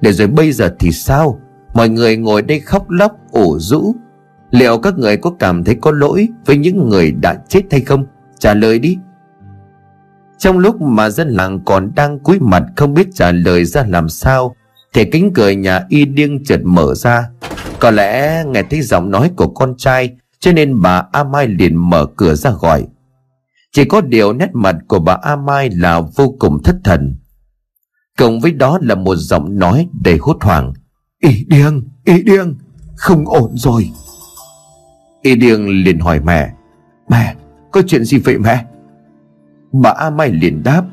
Để 0.00 0.12
rồi 0.12 0.28
bây 0.28 0.52
giờ 0.52 0.74
thì 0.78 0.92
sao? 0.92 1.40
Mọi 1.74 1.88
người 1.88 2.16
ngồi 2.16 2.42
đây 2.42 2.60
khóc 2.60 2.90
lóc, 2.90 3.12
ủ 3.30 3.58
rũ. 3.58 3.94
Liệu 4.50 4.78
các 4.78 4.98
người 4.98 5.16
có 5.16 5.30
cảm 5.38 5.64
thấy 5.64 5.74
có 5.80 5.90
lỗi 5.90 6.28
Với 6.46 6.56
những 6.56 6.88
người 6.88 7.12
đã 7.12 7.34
chết 7.48 7.60
hay 7.70 7.80
không? 7.80 8.06
Trả 8.38 8.54
lời 8.54 8.78
đi. 8.78 8.98
Trong 10.38 10.58
lúc 10.58 10.80
mà 10.80 11.10
dân 11.10 11.28
làng 11.28 11.60
còn 11.64 11.92
đang 11.94 12.18
cúi 12.18 12.38
mặt 12.40 12.62
Không 12.76 12.94
biết 12.94 13.08
trả 13.14 13.32
lời 13.32 13.64
ra 13.64 13.84
làm 13.88 14.08
sao, 14.08 14.56
Thì 14.92 15.04
cánh 15.04 15.32
cửa 15.32 15.50
nhà 15.50 15.84
y 15.88 16.04
điêng 16.04 16.44
chợt 16.44 16.60
mở 16.64 16.94
ra. 16.94 17.28
Có 17.78 17.90
lẽ 17.90 18.44
nghe 18.46 18.62
thấy 18.62 18.82
giọng 18.82 19.10
nói 19.10 19.30
của 19.36 19.48
con 19.48 19.74
trai, 19.78 20.10
Cho 20.40 20.52
nên 20.52 20.80
bà 20.82 21.02
A 21.12 21.24
Mai 21.24 21.48
liền 21.48 21.76
mở 21.76 22.06
cửa 22.16 22.34
ra 22.34 22.50
gọi. 22.60 22.86
Chỉ 23.72 23.84
có 23.84 24.00
điều 24.00 24.32
nét 24.32 24.50
mặt 24.52 24.76
của 24.88 24.98
bà 24.98 25.12
A 25.22 25.36
Mai 25.36 25.70
là 25.70 26.00
vô 26.00 26.34
cùng 26.38 26.62
thất 26.62 26.76
thần. 26.84 27.16
Cộng 28.18 28.40
với 28.40 28.52
đó 28.52 28.78
là 28.82 28.94
một 28.94 29.16
giọng 29.16 29.58
nói 29.58 29.88
đầy 30.04 30.16
hốt 30.16 30.36
hoảng. 30.40 30.72
Y 31.20 31.44
điêng, 31.48 31.82
y 32.04 32.22
điêng, 32.22 32.54
không 32.96 33.28
ổn 33.28 33.50
rồi. 33.54 33.90
Y 35.22 35.34
điêng 35.34 35.84
liền 35.84 35.98
hỏi 35.98 36.20
mẹ. 36.20 36.52
Mẹ, 37.08 37.34
có 37.70 37.82
chuyện 37.86 38.04
gì 38.04 38.18
vậy 38.18 38.38
mẹ? 38.38 38.64
Bà 39.72 39.90
A 39.90 40.10
Mai 40.10 40.28
liền 40.28 40.62
đáp. 40.62 40.84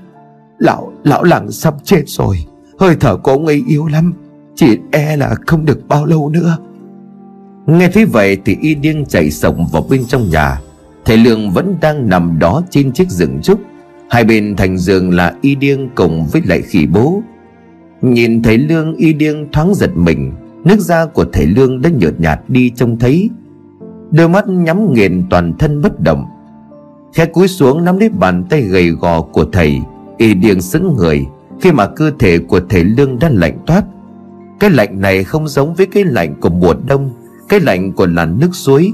Lão, 0.58 0.94
lão 1.04 1.24
làng 1.24 1.52
sắp 1.52 1.74
chết 1.84 2.04
rồi. 2.06 2.46
Hơi 2.80 2.96
thở 3.00 3.18
của 3.18 3.32
ông 3.32 3.46
ấy 3.46 3.64
yếu 3.68 3.88
lắm. 3.88 4.14
Chỉ 4.56 4.78
e 4.92 5.18
là 5.18 5.36
không 5.48 5.66
được 5.66 5.88
bao 5.88 6.06
lâu 6.06 6.30
nữa. 6.30 6.58
Nghe 7.68 7.90
thấy 7.90 8.06
vậy 8.06 8.38
thì 8.46 8.58
y 8.62 8.76
điêng 8.76 9.06
chạy 9.06 9.32
sổng 9.32 9.68
vào 9.72 9.86
bên 9.90 10.06
trong 10.06 10.30
nhà 10.30 10.62
Thầy 11.10 11.18
Lương 11.18 11.52
vẫn 11.52 11.78
đang 11.82 12.10
nằm 12.10 12.40
đó 12.40 12.62
trên 12.70 12.92
chiếc 12.92 13.10
giường 13.10 13.40
trúc 13.44 13.60
Hai 14.10 14.24
bên 14.24 14.56
thành 14.56 14.78
giường 14.78 15.12
là 15.12 15.34
y 15.42 15.56
điêng 15.56 15.90
cùng 15.96 16.26
với 16.32 16.42
lại 16.46 16.62
khỉ 16.62 16.86
bố. 16.86 17.24
Nhìn 18.02 18.44
thấy 18.44 18.58
Lương, 18.58 18.96
y 18.96 19.14
điêng 19.14 19.52
thoáng 19.52 19.76
giật 19.76 19.92
mình. 19.96 20.34
Nước 20.64 20.80
da 20.80 21.06
của 21.06 21.26
thầy 21.34 21.46
Lương 21.46 21.82
đã 21.82 21.90
nhợt 21.90 22.20
nhạt 22.20 22.40
đi 22.48 22.70
trông 22.76 23.00
thấy. 23.00 23.30
Đôi 24.12 24.30
mắt 24.30 24.48
nhắm 24.48 24.94
nghiền 24.94 25.24
toàn 25.30 25.54
thân 25.60 25.82
bất 25.82 26.00
động. 26.00 26.26
Khẽ 27.14 27.26
cúi 27.26 27.48
xuống 27.48 27.86
nắm 27.86 27.98
lấy 28.00 28.10
bàn 28.10 28.44
tay 28.50 28.62
gầy 28.62 28.90
gò 28.90 29.22
của 29.22 29.46
thầy. 29.46 29.80
Y 30.18 30.34
điêng 30.34 30.62
sững 30.62 30.96
người 30.98 31.26
Khi 31.62 31.72
mà 31.72 31.88
cơ 31.88 32.12
thể 32.20 32.40
của 32.40 32.60
thầy 32.70 32.84
Lương 32.84 33.20
đã 33.20 33.30
lạnh 33.32 33.58
toát. 33.66 33.84
Cái 34.60 34.70
lạnh 34.70 35.02
này 35.02 35.24
không 35.24 35.48
giống 35.48 35.74
với 35.74 35.86
cái 35.86 36.04
lạnh 36.04 36.36
của 36.42 36.50
mùa 36.50 36.74
đông. 36.88 37.12
Cái 37.50 37.60
lạnh 37.60 37.92
của 37.92 38.08
làn 38.08 38.40
nước 38.40 38.50
suối. 38.52 38.94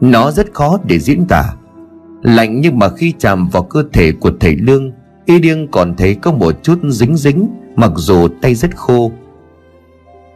Nó 0.00 0.30
rất 0.30 0.54
khó 0.54 0.78
để 0.84 0.98
diễn 0.98 1.24
tả. 1.28 1.54
Lạnh 2.22 2.60
nhưng 2.60 2.78
mà 2.78 2.88
khi 2.88 3.14
chạm 3.18 3.48
vào 3.48 3.62
cơ 3.62 3.82
thể 3.92 4.12
của 4.12 4.30
thầy 4.40 4.56
Lương, 4.56 4.92
Y 5.26 5.38
điêng 5.38 5.68
còn 5.68 5.94
thấy 5.96 6.14
có 6.14 6.32
một 6.32 6.62
chút 6.62 6.78
dính 6.88 7.16
dính, 7.16 7.48
Mặc 7.76 7.92
dù 7.96 8.28
tay 8.42 8.54
rất 8.54 8.76
khô. 8.76 9.12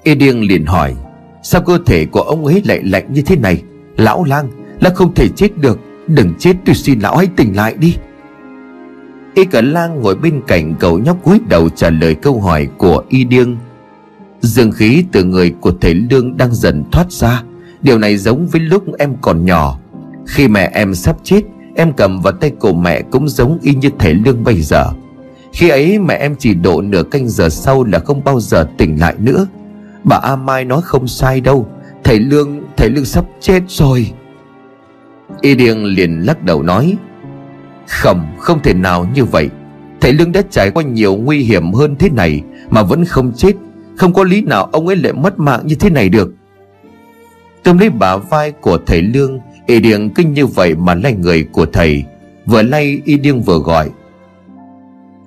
Y 0.03 0.15
điêng 0.15 0.49
liền 0.49 0.67
hỏi, 0.67 0.95
Sao 1.43 1.63
cơ 1.63 1.79
thể 1.87 2.07
của 2.07 2.21
ông 2.21 2.45
ấy 2.45 2.63
lại 2.65 2.83
lạnh 2.83 3.13
như 3.13 3.23
thế 3.23 3.37
này? 3.37 3.63
Lão 3.97 4.25
lang, 4.25 4.49
là 4.81 4.91
không 4.91 5.15
thể 5.15 5.29
chết 5.29 5.59
được. 5.59 5.81
Đừng 6.07 6.35
chết, 6.39 6.57
tôi 6.65 6.75
xin 6.75 7.01
lão 7.01 7.17
hãy 7.17 7.29
tỉnh 7.37 7.57
lại 7.57 7.75
đi. 7.79 7.97
Y 9.35 9.45
cả 9.45 9.61
lang 9.61 10.01
ngồi 10.01 10.15
bên 10.15 10.41
cạnh 10.47 10.75
cậu 10.81 10.99
nhóc 10.99 11.25
cúi 11.25 11.41
đầu 11.49 11.69
trả 11.69 11.91
lời 11.91 12.15
câu 12.15 12.41
hỏi 12.41 12.69
của 12.79 13.03
Y 13.09 13.25
điêng. 13.25 13.57
Dương 14.41 14.73
khí 14.73 15.05
từ 15.13 15.25
người 15.25 15.55
của 15.61 15.73
thầy 15.81 15.95
Lương 15.95 16.37
đang 16.37 16.55
dần 16.55 16.85
thoát 16.93 17.13
ra. 17.13 17.43
Điều 17.83 17.99
này 17.99 18.17
giống 18.17 18.47
với 18.47 18.61
lúc 18.61 18.85
em 18.99 19.17
còn 19.21 19.45
nhỏ. 19.45 19.79
Khi 20.27 20.49
mẹ 20.49 20.71
em 20.75 20.95
sắp 20.95 21.17
chết 21.23 21.43
Em 21.75 21.93
cầm 21.93 22.21
vào 22.21 22.33
tay 22.33 22.53
cổ 22.59 22.73
mẹ 22.73 23.03
cũng 23.03 23.29
giống 23.29 23.59
y 23.63 23.75
như 23.75 23.91
thầy 23.99 24.15
Lương 24.15 24.45
bây 24.45 24.61
giờ. 24.61 24.85
Khi 25.53 25.69
ấy 25.69 25.99
mẹ 25.99 26.15
em 26.15 26.35
chỉ 26.39 26.55
độ 26.55 26.81
nửa 26.81 27.03
canh 27.03 27.29
giờ 27.29 27.49
sau 27.49 27.85
là 27.85 27.99
không 27.99 28.25
bao 28.25 28.41
giờ 28.41 28.69
tỉnh 28.79 29.01
lại 29.01 29.15
nữa. 29.19 29.47
Bà 30.05 30.17
A 30.17 30.37
Mai 30.37 30.65
nói 30.65 30.81
không 30.85 31.09
sai 31.09 31.41
đâu 31.41 31.69
Thầy 32.05 32.21
Lương, 32.21 32.63
thầy 32.77 32.91
Lương 32.91 33.05
sắp 33.05 33.25
chết 33.41 33.61
rồi. 33.69 34.13
Y 35.41 35.55
Điêng 35.55 35.85
liền 35.85 36.21
lắc 36.21 36.43
đầu 36.43 36.63
nói 36.63 36.97
Không, 37.87 38.27
không 38.39 38.63
thể 38.63 38.75
nào 38.75 39.07
như 39.15 39.25
vậy. 39.25 39.49
Thầy 40.01 40.13
Lương 40.13 40.33
đã 40.33 40.43
trải 40.51 40.71
qua 40.71 40.83
nhiều 40.83 41.15
nguy 41.17 41.39
hiểm 41.39 41.73
hơn 41.73 41.97
thế 41.99 42.09
này 42.11 42.43
Mà 42.71 42.83
vẫn 42.83 43.05
không 43.05 43.33
chết. 43.37 43.53
Không 43.97 44.13
có 44.13 44.25
lý 44.25 44.43
nào 44.43 44.65
ông 44.73 44.87
ấy 44.87 44.97
lại 44.97 45.13
mất 45.13 45.39
mạng 45.39 45.61
như 45.65 45.75
thế 45.75 45.91
này 45.91 46.09
được. 46.09 46.33
Tôm 47.65 47.79
lấy 47.79 47.91
bả 47.91 48.17
vai 48.17 48.53
của 48.53 48.79
thầy 48.87 49.03
Lương 49.03 49.41
Y 49.67 49.81
Điêng 49.81 50.11
kinh 50.11 50.33
như 50.33 50.47
vậy 50.47 50.75
mà 50.75 50.95
lay 50.95 51.13
người 51.13 51.49
của 51.53 51.67
thầy. 51.67 52.05
Vừa 52.47 52.63
lay 52.63 53.01
Y 53.05 53.19
Điêng 53.19 53.43
vừa 53.43 53.59
gọi 53.59 53.91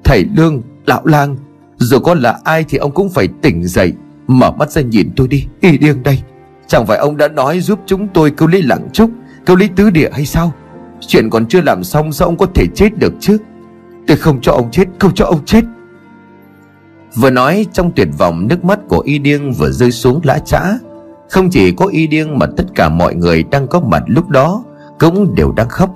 Thầy 0.04 0.26
Lương, 0.36 0.62
lão 0.86 1.06
lang 1.06 1.38
Dù 1.78 2.00
có 2.00 2.14
là 2.14 2.40
ai 2.44 2.66
thì 2.70 2.78
ông 2.78 2.92
cũng 2.92 3.10
phải 3.10 3.28
tỉnh 3.42 3.68
dậy 3.68 3.94
Mở 4.28 4.52
mắt 4.52 4.72
ra 4.72 4.82
nhìn 4.82 5.10
tôi 5.16 5.28
đi 5.28 5.46
Y 5.62 5.78
Điêng 5.78 6.04
đây. 6.04 6.20
Chẳng 6.68 6.86
phải 6.86 6.98
ông 6.98 7.18
đã 7.18 7.28
nói 7.28 7.60
giúp 7.60 7.80
chúng 7.86 8.08
tôi 8.08 8.32
cứu 8.32 8.48
lấy 8.48 8.62
lặng 8.62 8.88
trúc 8.94 9.12
Cứu 9.46 9.56
lấy 9.56 9.70
tứ 9.76 9.90
địa 9.90 10.10
hay 10.14 10.26
sao? 10.26 10.54
Chuyện 11.08 11.30
còn 11.30 11.46
chưa 11.48 11.62
làm 11.62 11.84
xong 11.84 12.12
sao 12.12 12.28
ông 12.28 12.38
có 12.38 12.46
thể 12.46 12.66
chết 12.76 12.98
được 12.98 13.14
chứ? 13.20 13.38
Tôi 14.08 14.18
không 14.18 14.42
cho 14.42 14.52
ông 14.52 14.72
chết 14.72 14.86
Không 15.00 15.14
cho 15.16 15.26
ông 15.26 15.46
chết. 15.46 15.62
Vừa 17.16 17.30
nói 17.30 17.66
trong 17.74 17.92
tuyệt 17.96 18.08
vọng 18.18 18.48
nước 18.48 18.66
mắt 18.66 18.80
của 18.88 19.00
y 19.00 19.20
điêng 19.20 19.54
vừa 19.54 19.72
rơi 19.72 19.92
xuống 19.92 20.22
lã 20.24 20.40
chã 20.46 20.78
không 21.30 21.50
chỉ 21.50 21.72
có 21.72 21.86
y 21.86 22.08
điêng 22.08 22.40
mà 22.40 22.46
tất 22.58 22.64
cả 22.76 22.90
mọi 22.90 23.16
người 23.16 23.44
đang 23.44 23.68
có 23.68 23.80
mặt 23.80 24.04
lúc 24.08 24.30
đó 24.30 24.64
Cũng 25.00 25.36
đều 25.36 25.52
đang 25.52 25.70
khóc. 25.70 25.90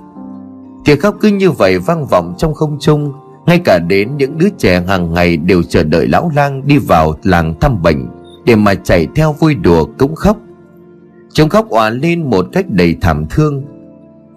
Tiếng 0.84 1.00
khóc 1.00 1.16
cứ 1.20 1.28
như 1.28 1.50
vậy 1.50 1.78
vang 1.78 2.06
vọng 2.06 2.34
trong 2.38 2.54
không 2.54 2.78
trung, 2.80 3.12
Ngay 3.46 3.60
cả 3.64 3.78
đến 3.78 4.16
những 4.16 4.38
đứa 4.38 4.48
trẻ 4.58 4.82
hàng 4.88 5.14
ngày 5.14 5.36
đều 5.36 5.62
chờ 5.62 5.82
đợi 5.82 6.08
lão 6.08 6.30
lang 6.34 6.66
đi 6.66 6.78
vào 6.78 7.14
làng 7.22 7.54
thăm 7.60 7.82
bệnh 7.82 8.08
Để 8.44 8.56
mà 8.56 8.74
chạy 8.74 9.06
theo 9.14 9.32
vui 9.32 9.54
đùa 9.54 9.86
cũng 9.98 10.14
khóc. 10.14 10.36
Chúng 11.32 11.48
khóc 11.48 11.68
òa 11.68 11.90
lên 11.90 12.30
một 12.30 12.46
cách 12.52 12.66
đầy 12.68 12.96
thảm 13.00 13.26
thương. 13.30 13.62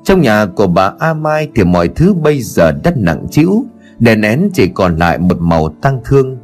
Trong 0.03 0.21
nhà 0.21 0.45
của 0.45 0.67
bà 0.67 0.93
A 0.99 1.13
Mai 1.13 1.49
thì 1.55 1.63
mọi 1.63 1.87
thứ 1.87 2.13
bây 2.13 2.41
giờ 2.41 2.71
đất 2.71 2.97
nặng 2.97 3.25
chịu 3.31 3.65
đèn 3.99 4.21
nén 4.21 4.49
chỉ 4.53 4.67
còn 4.67 4.97
lại 4.97 5.17
một 5.17 5.37
màu 5.39 5.69
tăng 5.69 6.01
thương. 6.05 6.37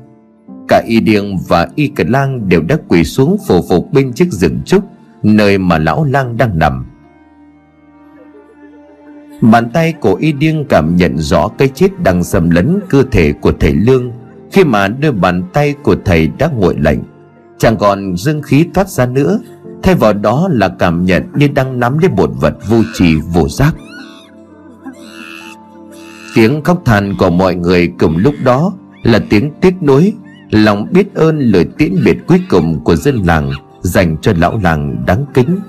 Cả 0.69 0.83
Y 0.87 0.99
Điêng 0.99 1.37
và 1.37 1.67
Y 1.75 1.87
Cật 1.87 2.09
Lang 2.09 2.49
đều 2.49 2.61
đã 2.61 2.77
quỳ 2.87 3.03
xuống 3.03 3.37
phổ 3.47 3.61
phục 3.69 3.93
bên 3.93 4.13
chiếc 4.13 4.31
rừng 4.31 4.61
trúc, 4.65 4.83
Nơi 5.23 5.57
mà 5.57 5.77
lão 5.77 6.03
lang 6.03 6.37
đang 6.37 6.59
nằm. 6.59 6.85
Bàn 9.41 9.69
tay 9.73 9.93
của 9.93 10.13
Y 10.13 10.31
Điêng 10.31 10.65
cảm 10.65 10.95
nhận 10.95 11.17
rõ 11.17 11.47
cái 11.47 11.67
chết 11.67 11.99
đang 12.03 12.23
xâm 12.23 12.49
lấn 12.49 12.79
cơ 12.89 13.03
thể 13.11 13.33
của 13.33 13.51
thầy 13.59 13.73
Lương. 13.73 14.11
Khi 14.51 14.63
mà 14.63 14.87
đôi 14.87 15.11
bàn 15.11 15.43
tay 15.53 15.75
của 15.83 15.95
thầy 16.05 16.27
đã 16.27 16.49
nguội 16.55 16.75
lạnh, 16.77 17.03
Chẳng 17.57 17.77
còn 17.77 18.17
dương 18.17 18.41
khí 18.41 18.65
thoát 18.73 18.89
ra 18.89 19.05
nữa, 19.05 19.39
Thay 19.83 19.95
vào 19.95 20.13
đó 20.13 20.47
là 20.51 20.69
cảm 20.79 21.05
nhận 21.05 21.23
như 21.35 21.47
đang 21.47 21.79
nắm 21.79 21.97
lấy 21.97 22.09
một 22.09 22.29
vật 22.41 22.53
vô 22.69 22.77
trì, 22.93 23.15
vô 23.15 23.49
giác. 23.49 23.75
Tiếng 26.35 26.63
khóc 26.63 26.81
than 26.85 27.15
của 27.19 27.29
mọi 27.29 27.55
người 27.55 27.93
cùng 27.99 28.17
lúc 28.17 28.35
đó 28.43 28.73
Là 29.03 29.19
tiếng 29.29 29.51
tiếc 29.61 29.83
nuối 29.83 30.13
Lòng 30.51 30.87
biết 30.91 31.15
ơn 31.15 31.39
lời 31.39 31.65
tiễn 31.77 31.95
biệt 32.05 32.17
cuối 32.27 32.41
cùng 32.49 32.83
của 32.83 32.95
dân 32.95 33.15
làng 33.25 33.51
Dành 33.81 34.17
cho 34.21 34.33
lão 34.37 34.59
làng 34.63 35.05
đáng 35.05 35.25
kính. 35.33 35.59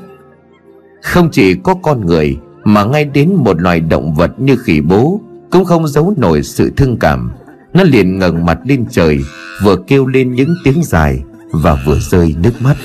Không 1.03 1.29
chỉ 1.33 1.55
có 1.55 1.75
con 1.83 2.07
người 2.07 2.37
Mà 2.64 2.85
ngay 2.85 3.05
đến 3.05 3.35
một 3.35 3.61
loài 3.61 3.81
động 3.81 4.14
vật 4.14 4.40
như 4.40 4.57
khỉ 4.57 4.81
bố 4.81 5.21
Cũng 5.51 5.64
không 5.64 5.88
giấu 5.88 6.14
nổi 6.16 6.43
sự 6.43 6.73
thương 6.77 6.97
cảm. 6.97 7.31
Nó 7.75 7.83
liền 7.83 8.19
ngẩng 8.19 8.47
mặt 8.47 8.59
lên 8.64 8.87
trời, 8.90 9.19
Vừa 9.62 9.77
kêu 9.87 10.07
lên 10.07 10.33
những 10.33 10.55
tiếng 10.64 10.83
dài 10.83 11.23
Và 11.53 11.83
vừa 11.87 11.99
rơi 11.99 12.35
nước 12.43 12.53
mắt. 12.61 12.77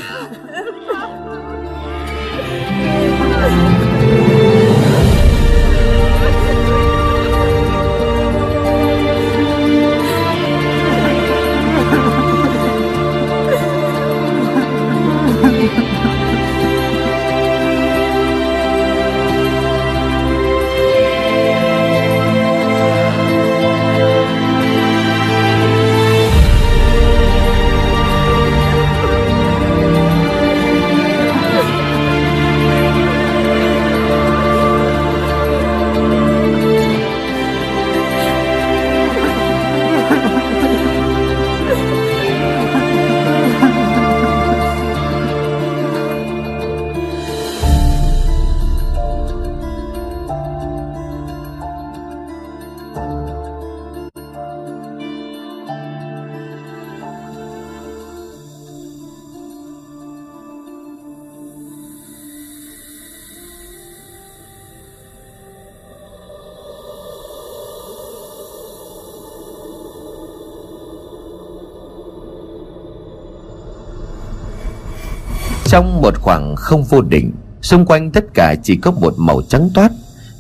Không 76.65 76.83
vô 76.83 77.01
định. 77.01 77.31
Xung 77.61 77.85
quanh 77.85 78.11
tất 78.11 78.33
cả 78.33 78.55
chỉ 78.63 78.75
có 78.75 78.91
một 78.91 79.13
màu 79.17 79.41
trắng 79.49 79.69
toát, 79.73 79.91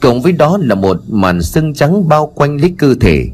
Cộng 0.05 0.21
với 0.21 0.31
đó 0.31 0.57
là 0.61 0.75
một 0.75 0.97
màn 1.07 1.41
sương 1.41 1.73
trắng 1.73 2.07
bao 2.07 2.31
quanh 2.35 2.61
lấy 2.61 2.73
cơ 2.77 2.95
thể. 3.01 3.27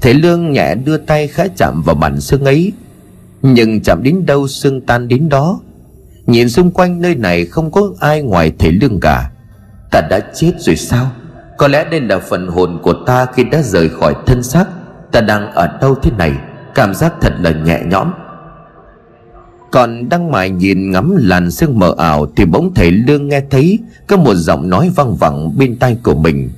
Thể 0.00 0.12
lương 0.12 0.52
nhẹ 0.52 0.74
đưa 0.74 0.96
tay 0.96 1.26
khá 1.26 1.44
chạm 1.56 1.82
vào 1.82 1.96
màn 1.96 2.20
sương 2.20 2.44
ấy, 2.44 2.72
Nhưng 3.42 3.80
chạm 3.80 4.02
đến 4.02 4.26
đâu 4.26 4.48
sương 4.48 4.80
tan 4.80 5.08
đến 5.08 5.28
đó. 5.28 5.60
Nhìn 6.26 6.48
xung 6.48 6.70
quanh 6.70 7.00
nơi 7.00 7.14
này 7.14 7.46
không 7.46 7.70
có 7.70 7.90
ai 8.00 8.22
ngoài 8.22 8.52
thể 8.58 8.70
lương 8.70 9.00
cả. 9.00 9.30
Ta 9.90 10.00
đã 10.10 10.20
chết 10.34 10.52
rồi 10.58 10.76
sao? 10.76 11.10
Có 11.58 11.68
lẽ 11.68 11.84
đây 11.90 12.00
là 12.00 12.18
phần 12.18 12.48
hồn 12.48 12.78
của 12.82 12.94
ta 13.06 13.26
khi 13.34 13.44
đã 13.44 13.62
rời 13.62 13.88
khỏi 13.88 14.14
thân 14.26 14.42
xác. 14.42 14.64
Ta 15.12 15.20
đang 15.20 15.52
ở 15.52 15.78
đâu 15.80 15.94
thế 16.02 16.10
này? 16.18 16.32
Cảm 16.74 16.94
giác 16.94 17.14
thật 17.20 17.32
là 17.40 17.50
nhẹ 17.50 17.80
nhõm 17.86 18.12
còn 19.74 20.08
đang 20.08 20.30
mải 20.30 20.50
nhìn 20.50 20.90
ngắm 20.90 21.16
làn 21.18 21.50
sương 21.50 21.78
mờ 21.78 21.94
ảo 21.98 22.26
Thì 22.36 22.44
bỗng 22.44 22.74
thầy 22.74 22.90
Lương 22.90 23.28
nghe 23.28 23.42
thấy 23.50 23.78
Có 24.06 24.16
một 24.16 24.34
giọng 24.34 24.70
nói 24.70 24.90
văng 24.94 25.16
vẳng 25.16 25.58
bên 25.58 25.76
tai 25.76 25.96
của 26.02 26.14
mình 26.14 26.50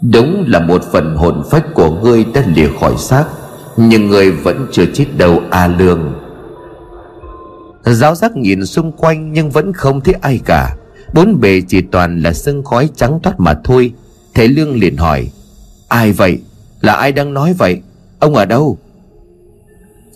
Đúng 0.00 0.44
là 0.46 0.60
một 0.60 0.82
phần 0.92 1.16
hồn 1.16 1.42
phách 1.50 1.64
của 1.74 1.90
ngươi 1.90 2.24
đã 2.34 2.42
lìa 2.54 2.68
khỏi 2.80 2.94
xác, 2.98 3.24
Nhưng 3.76 4.08
ngươi 4.08 4.30
vẫn 4.30 4.66
chưa 4.72 4.84
chết 4.94 5.06
đầu 5.16 5.42
A 5.50 5.66
Lương 5.66 6.12
Giáo 7.84 8.14
giác 8.14 8.36
nhìn 8.36 8.66
xung 8.66 8.92
quanh 8.92 9.32
nhưng 9.32 9.50
vẫn 9.50 9.72
không 9.72 10.00
thấy 10.00 10.14
ai 10.20 10.40
cả 10.44 10.76
Bốn 11.14 11.40
bề 11.40 11.60
chỉ 11.68 11.80
toàn 11.80 12.22
là 12.22 12.32
sương 12.32 12.64
khói 12.64 12.90
trắng 12.96 13.20
toát 13.22 13.40
mà 13.40 13.54
thôi 13.64 13.92
Thầy 14.34 14.48
Lương 14.48 14.74
liền 14.74 14.96
hỏi, 14.96 15.30
Ai 15.88 16.12
vậy? 16.12 16.40
Là 16.80 16.92
ai 16.92 17.12
đang 17.12 17.34
nói 17.34 17.54
vậy? 17.58 17.80
Ông 18.18 18.34
ở 18.34 18.44
đâu? 18.44 18.78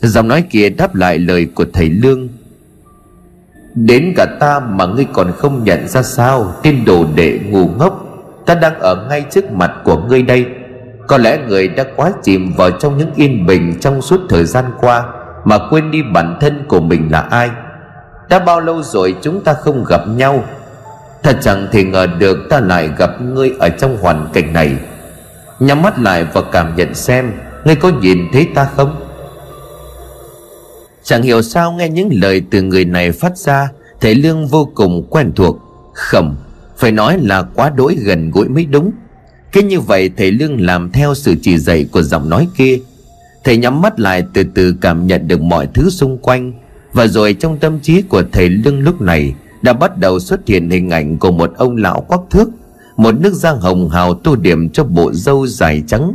Giọng 0.03 0.29
nói 0.29 0.43
kia 0.51 0.69
đáp 0.69 0.95
lại 0.95 1.19
lời 1.19 1.47
của 1.55 1.65
thầy 1.73 1.91
Lương. 1.91 2.29
Đến 3.75 4.13
cả 4.17 4.27
ta 4.41 4.61
mà 4.61 4.87
ngươi 4.87 5.07
còn 5.13 5.33
không 5.37 5.65
nhận 5.65 5.89
ra 5.89 6.03
sao 6.03 6.55
Tên 6.63 6.85
đồ 6.85 7.07
đệ 7.15 7.39
ngu 7.49 7.69
ngốc, 7.69 8.03
Ta 8.47 8.55
đang 8.55 8.81
ở 8.81 9.07
ngay 9.09 9.25
trước 9.31 9.53
mặt 9.53 9.73
của 9.85 9.97
ngươi 9.97 10.23
đây. 10.23 10.47
Có 11.07 11.19
lẽ 11.19 11.39
người 11.49 11.69
đã 11.69 11.85
quá 11.97 12.13
chìm 12.23 12.53
vào 12.57 12.71
trong 12.71 12.99
những 12.99 13.11
yên 13.17 13.47
bình 13.47 13.75
Trong 13.81 14.03
suốt 14.03 14.21
thời 14.29 14.45
gian 14.45 14.65
qua, 14.81 15.05
Mà 15.45 15.59
quên 15.71 15.91
đi 15.91 16.03
bản 16.03 16.39
thân 16.41 16.65
của 16.69 16.81
mình 16.81 17.09
là 17.13 17.21
ai. 17.21 17.51
Đã 18.29 18.39
bao 18.39 18.61
lâu 18.61 18.83
rồi 18.83 19.17
chúng 19.23 19.45
ta 19.45 19.53
không 19.53 19.85
gặp 19.85 20.01
nhau? 20.09 20.45
Thật 21.23 21.39
chẳng 21.41 21.69
thể 21.73 21.85
ngờ 21.85 22.07
được 22.07 22.39
ta 22.51 22.61
lại 22.61 22.91
gặp 22.99 23.11
ngươi 23.21 23.53
ở 23.59 23.69
trong 23.69 23.97
hoàn 23.97 24.29
cảnh 24.33 24.53
này. 24.53 24.77
Nhắm 25.61 25.83
mắt 25.83 25.99
lại 25.99 26.27
và 26.33 26.43
cảm 26.53 26.77
nhận 26.77 26.95
xem, 26.95 27.33
Ngươi 27.65 27.77
có 27.77 27.89
nhìn 28.01 28.19
thấy 28.33 28.49
ta 28.55 28.69
không? 28.77 29.06
Chẳng 31.07 31.23
hiểu 31.23 31.43
sao 31.43 31.73
nghe 31.73 31.89
những 31.89 32.09
lời 32.13 32.43
từ 32.51 32.63
người 32.63 32.85
này 32.85 33.13
phát 33.13 33.39
ra 33.39 33.69
Thầy 34.01 34.15
Lương 34.15 34.47
vô 34.47 34.69
cùng 34.75 35.07
quen 35.11 35.33
thuộc. 35.37 35.59
Khẩm, 35.95 36.37
Phải 36.77 36.93
nói 36.93 37.19
là 37.23 37.43
quá 37.43 37.71
đỗi 37.77 37.97
gần 38.01 38.31
gũi 38.31 38.49
mới 38.49 38.65
đúng. 38.65 38.91
Cứ 39.53 39.63
như 39.63 39.81
vậy 39.81 40.11
thầy 40.17 40.33
Lương 40.33 40.61
làm 40.61 40.93
theo 40.93 41.15
sự 41.15 41.35
chỉ 41.43 41.59
dạy 41.59 41.87
của 41.93 42.03
giọng 42.03 42.29
nói 42.31 42.49
kia. 42.57 42.79
Thầy 43.45 43.57
nhắm 43.57 43.83
mắt 43.83 44.01
lại 44.01 44.25
từ 44.35 44.45
từ 44.55 44.75
cảm 44.81 45.07
nhận 45.07 45.29
được 45.29 45.41
mọi 45.41 45.69
thứ 45.75 45.91
xung 45.91 46.19
quanh. 46.19 46.53
Và 46.93 47.07
rồi 47.07 47.35
trong 47.35 47.59
tâm 47.59 47.81
trí 47.81 48.03
của 48.03 48.23
thầy 48.33 48.49
Lương 48.49 48.81
lúc 48.81 49.01
này 49.01 49.35
Đã 49.63 49.73
bắt 49.73 49.99
đầu 49.99 50.21
xuất 50.21 50.49
hiện 50.49 50.71
hình 50.71 50.91
ảnh 50.91 51.19
của 51.19 51.31
một 51.33 51.53
ông 51.57 51.77
lão 51.77 52.01
quắc 52.01 52.21
thước 52.31 52.49
Một 52.97 53.21
nước 53.21 53.35
da 53.35 53.51
hồng 53.51 53.89
hào 53.89 54.15
tô 54.15 54.37
điểm 54.37 54.69
cho 54.69 54.85
bộ 54.85 55.13
râu 55.13 55.47
dài 55.47 55.83
trắng. 55.87 56.13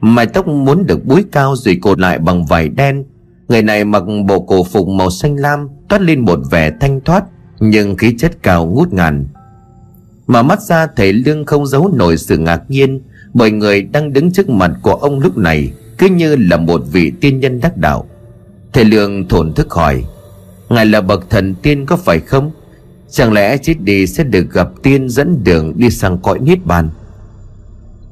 Mái 0.00 0.26
tóc 0.26 0.48
muốn 0.48 0.86
được 0.86 1.04
búi 1.04 1.24
cao 1.32 1.56
rồi 1.56 1.78
cột 1.82 2.00
lại 2.00 2.18
bằng 2.18 2.46
vải 2.46 2.68
đen. 2.68 3.04
Người 3.48 3.62
này 3.62 3.84
mặc 3.84 4.02
bộ 4.26 4.40
cổ 4.40 4.64
phục 4.64 4.88
màu 4.88 5.10
xanh 5.10 5.36
lam, 5.36 5.68
Toát 5.88 6.02
lên 6.02 6.20
một 6.20 6.38
vẻ 6.50 6.72
thanh 6.80 7.00
thoát, 7.00 7.24
Nhưng 7.60 7.96
khí 7.96 8.14
chất 8.18 8.42
cao 8.42 8.66
ngút 8.66 8.92
ngàn. 8.92 9.26
Mà 10.26 10.42
mắt 10.42 10.62
ra 10.62 10.86
thầy 10.96 11.12
Lương 11.12 11.44
không 11.44 11.66
giấu 11.66 11.90
nổi 11.94 12.16
sự 12.16 12.38
ngạc 12.38 12.62
nhiên 12.68 13.00
Bởi 13.34 13.50
người 13.50 13.82
đang 13.82 14.12
đứng 14.12 14.32
trước 14.32 14.48
mặt 14.48 14.70
của 14.82 14.94
ông 14.94 15.20
lúc 15.20 15.38
này, 15.38 15.72
Cứ 15.98 16.06
như 16.06 16.36
là 16.36 16.56
một 16.56 16.82
vị 16.92 17.12
tiên 17.20 17.40
nhân 17.40 17.60
đắc 17.60 17.76
đạo. 17.76 18.08
Thầy 18.72 18.84
Lương 18.84 19.28
thổn 19.28 19.52
thức 19.54 19.70
hỏi, 19.70 20.04
Ngài 20.68 20.86
là 20.86 21.00
bậc 21.00 21.30
thần 21.30 21.54
tiên 21.54 21.86
có 21.86 21.96
phải 21.96 22.20
không? 22.20 22.50
Chẳng 23.10 23.32
lẽ 23.32 23.56
chết 23.56 23.74
đi 23.80 24.06
sẽ 24.06 24.24
được 24.24 24.52
gặp 24.52 24.68
tiên 24.82 25.08
dẫn 25.08 25.44
đường 25.44 25.72
đi 25.76 25.90
sang 25.90 26.18
cõi 26.18 26.38
niết 26.38 26.66
bàn? 26.66 26.88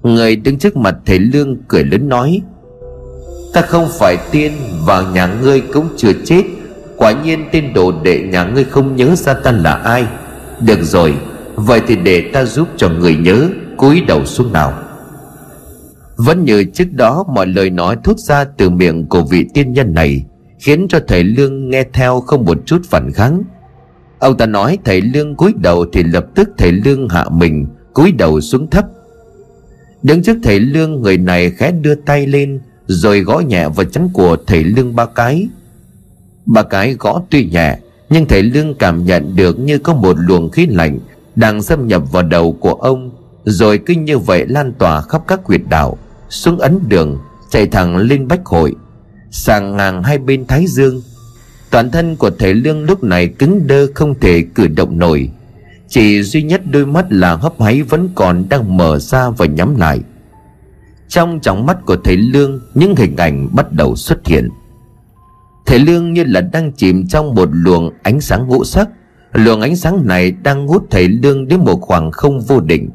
Người 0.03 0.37
đứng 0.37 0.59
trước 0.59 0.77
mặt 0.77 0.97
thầy 1.07 1.19
Lương 1.19 1.57
cười 1.69 1.85
lớn 1.85 2.09
nói 2.09 2.43
Ta 3.57 3.63
không 3.63 3.89
phải 3.99 4.17
tiên 4.31 4.53
Và 4.85 5.05
nhà 5.15 5.27
ngươi 5.43 5.61
cũng 5.61 5.89
chưa 5.97 6.13
chết. 6.25 6.43
Quả 6.97 7.13
nhiên 7.13 7.45
tên 7.53 7.73
đồ 7.75 7.93
đệ 8.03 8.23
nhà 8.23 8.45
ngươi 8.45 8.65
không 8.65 8.97
nhớ 8.97 9.15
ra 9.17 9.35
ta 9.35 9.53
là 9.53 9.75
ai. 9.75 10.07
Được 10.61 10.83
rồi, 10.83 11.15
Vậy 11.55 11.81
thì 11.87 11.97
để 11.97 12.31
ta 12.33 12.45
giúp 12.45 12.69
cho 12.77 12.89
người 12.89 13.17
nhớ, 13.17 13.49
cúi 13.77 14.01
đầu 14.01 14.25
xuống 14.25 14.53
nào. 14.53 14.73
Vẫn 16.17 16.45
như 16.45 16.65
trước 16.65 16.93
đó 16.93 17.25
mọi 17.35 17.47
lời 17.47 17.71
nói 17.71 17.97
thốt 18.05 18.19
ra 18.19 18.45
từ 18.45 18.71
miệng 18.71 19.07
của 19.07 19.23
vị 19.23 19.47
tiên 19.55 19.73
nhân 19.73 19.95
này, 19.95 20.25
Khiến 20.59 20.87
cho 20.89 20.99
thầy 21.09 21.25
Lương 21.25 21.71
nghe 21.71 21.85
theo 21.93 22.21
không 22.21 22.45
một 22.45 22.59
chút 22.67 22.83
phản 22.91 23.13
kháng. 23.13 23.43
Ông 24.19 24.37
ta 24.37 24.47
nói 24.47 24.79
thầy 24.85 25.01
Lương 25.01 25.35
cúi 25.35 25.55
đầu 25.57 25.87
thì 25.93 26.03
lập 26.03 26.27
tức 26.35 26.49
thầy 26.59 26.73
Lương 26.73 27.09
hạ 27.09 27.25
mình, 27.31 27.67
cúi 27.93 28.13
đầu 28.13 28.41
xuống 28.41 28.71
thấp. 28.71 28.85
Đứng 30.03 30.23
trước 30.23 30.37
thầy 30.43 30.61
Lương, 30.61 31.03
người 31.03 31.19
này 31.19 31.51
khẽ 31.51 31.73
đưa 31.73 31.95
tay 31.95 32.27
lên 32.27 32.61
rồi 32.87 33.21
gõ 33.21 33.39
nhẹ 33.39 33.69
vào 33.69 33.85
chắn 33.85 34.09
của 34.13 34.37
thầy 34.47 34.65
Lương 34.65 34.97
ba 34.97 35.07
cái. 35.07 35.49
Ba 36.47 36.63
cái 36.63 36.95
gõ 36.95 37.23
tuy 37.31 37.45
nhẹ, 37.45 37.79
Nhưng 38.11 38.27
thầy 38.27 38.43
Lương 38.43 38.75
cảm 38.75 39.05
nhận 39.05 39.37
được 39.37 39.59
như 39.59 39.79
có 39.79 39.95
một 39.95 40.17
luồng 40.19 40.51
khí 40.51 40.67
lạnh 40.67 40.99
Đang 41.37 41.63
xâm 41.63 41.87
nhập 41.87 42.03
vào 42.13 42.23
đầu 42.23 42.53
của 42.53 42.75
ông. 42.75 43.11
Rồi 43.45 43.79
cứ 43.87 43.95
như 43.95 44.19
vậy 44.19 44.47
lan 44.49 44.73
tỏa 44.73 45.01
khắp 45.01 45.23
các 45.27 45.41
huyệt 45.45 45.61
đạo, 45.69 45.99
Xuống 46.29 46.59
ấn 46.59 46.79
đường, 46.89 47.19
Chạy 47.51 47.67
thẳng 47.67 47.97
lên 47.97 48.29
bách 48.29 48.47
hội. 48.47 48.75
Sàng 49.31 49.77
ngang 49.77 50.03
hai 50.03 50.19
bên 50.19 50.47
thái 50.47 50.67
dương, 50.67 51.03
Toàn 51.71 51.91
thân 51.91 52.17
của 52.17 52.31
thầy 52.39 52.55
Lương 52.55 52.85
lúc 52.85 53.05
này 53.05 53.29
cứng 53.29 53.67
đơ 53.67 53.87
không 53.95 54.15
thể 54.21 54.45
cử 54.55 54.67
động 54.69 54.99
nổi. 54.99 55.31
Chỉ 55.89 56.23
duy 56.23 56.43
nhất 56.43 56.61
đôi 56.71 56.87
mắt 56.87 57.07
là 57.11 57.35
hấp 57.35 57.61
háy 57.61 57.83
vẫn 57.83 58.09
còn 58.15 58.45
đang 58.49 58.77
mở 58.77 58.99
ra 58.99 59.31
và 59.31 59.47
nhắm 59.47 59.77
lại. 59.77 60.01
Trong 61.09 61.41
trong 61.41 61.67
mắt 61.67 61.77
của 61.87 61.97
thầy 62.05 62.17
Lương 62.17 62.61
những 62.75 62.97
hình 62.97 63.17
ảnh 63.17 63.49
bắt 63.53 63.73
đầu 63.73 63.97
xuất 63.97 64.27
hiện. 64.27 64.49
Thầy 65.67 65.79
Lương 65.79 66.13
như 66.13 66.25
là 66.25 66.41
đang 66.41 66.73
chìm 66.73 67.07
trong 67.07 67.35
một 67.35 67.49
luồng 67.53 67.91
ánh 68.03 68.21
sáng 68.21 68.47
ngũ 68.47 68.65
sắc. 68.65 68.89
Luồng 69.33 69.61
ánh 69.61 69.77
sáng 69.77 70.07
này 70.07 70.31
đang 70.31 70.67
hút 70.67 70.87
thầy 70.91 71.09
Lương 71.09 71.49
đến 71.49 71.61
một 71.61 71.81
khoảng 71.81 72.11
không 72.11 72.41
vô 72.41 72.61
định. 72.61 72.91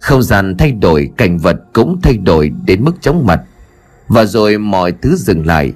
Không 0.00 0.22
gian 0.22 0.56
thay 0.58 0.72
đổi, 0.72 1.10
cảnh 1.16 1.38
vật 1.38 1.56
cũng 1.72 2.00
thay 2.02 2.16
đổi 2.16 2.50
đến 2.66 2.84
mức 2.84 2.92
chóng 3.00 3.26
mặt. 3.26 3.40
Và 4.08 4.24
rồi 4.24 4.58
mọi 4.58 4.92
thứ 5.02 5.16
dừng 5.16 5.46
lại. 5.46 5.72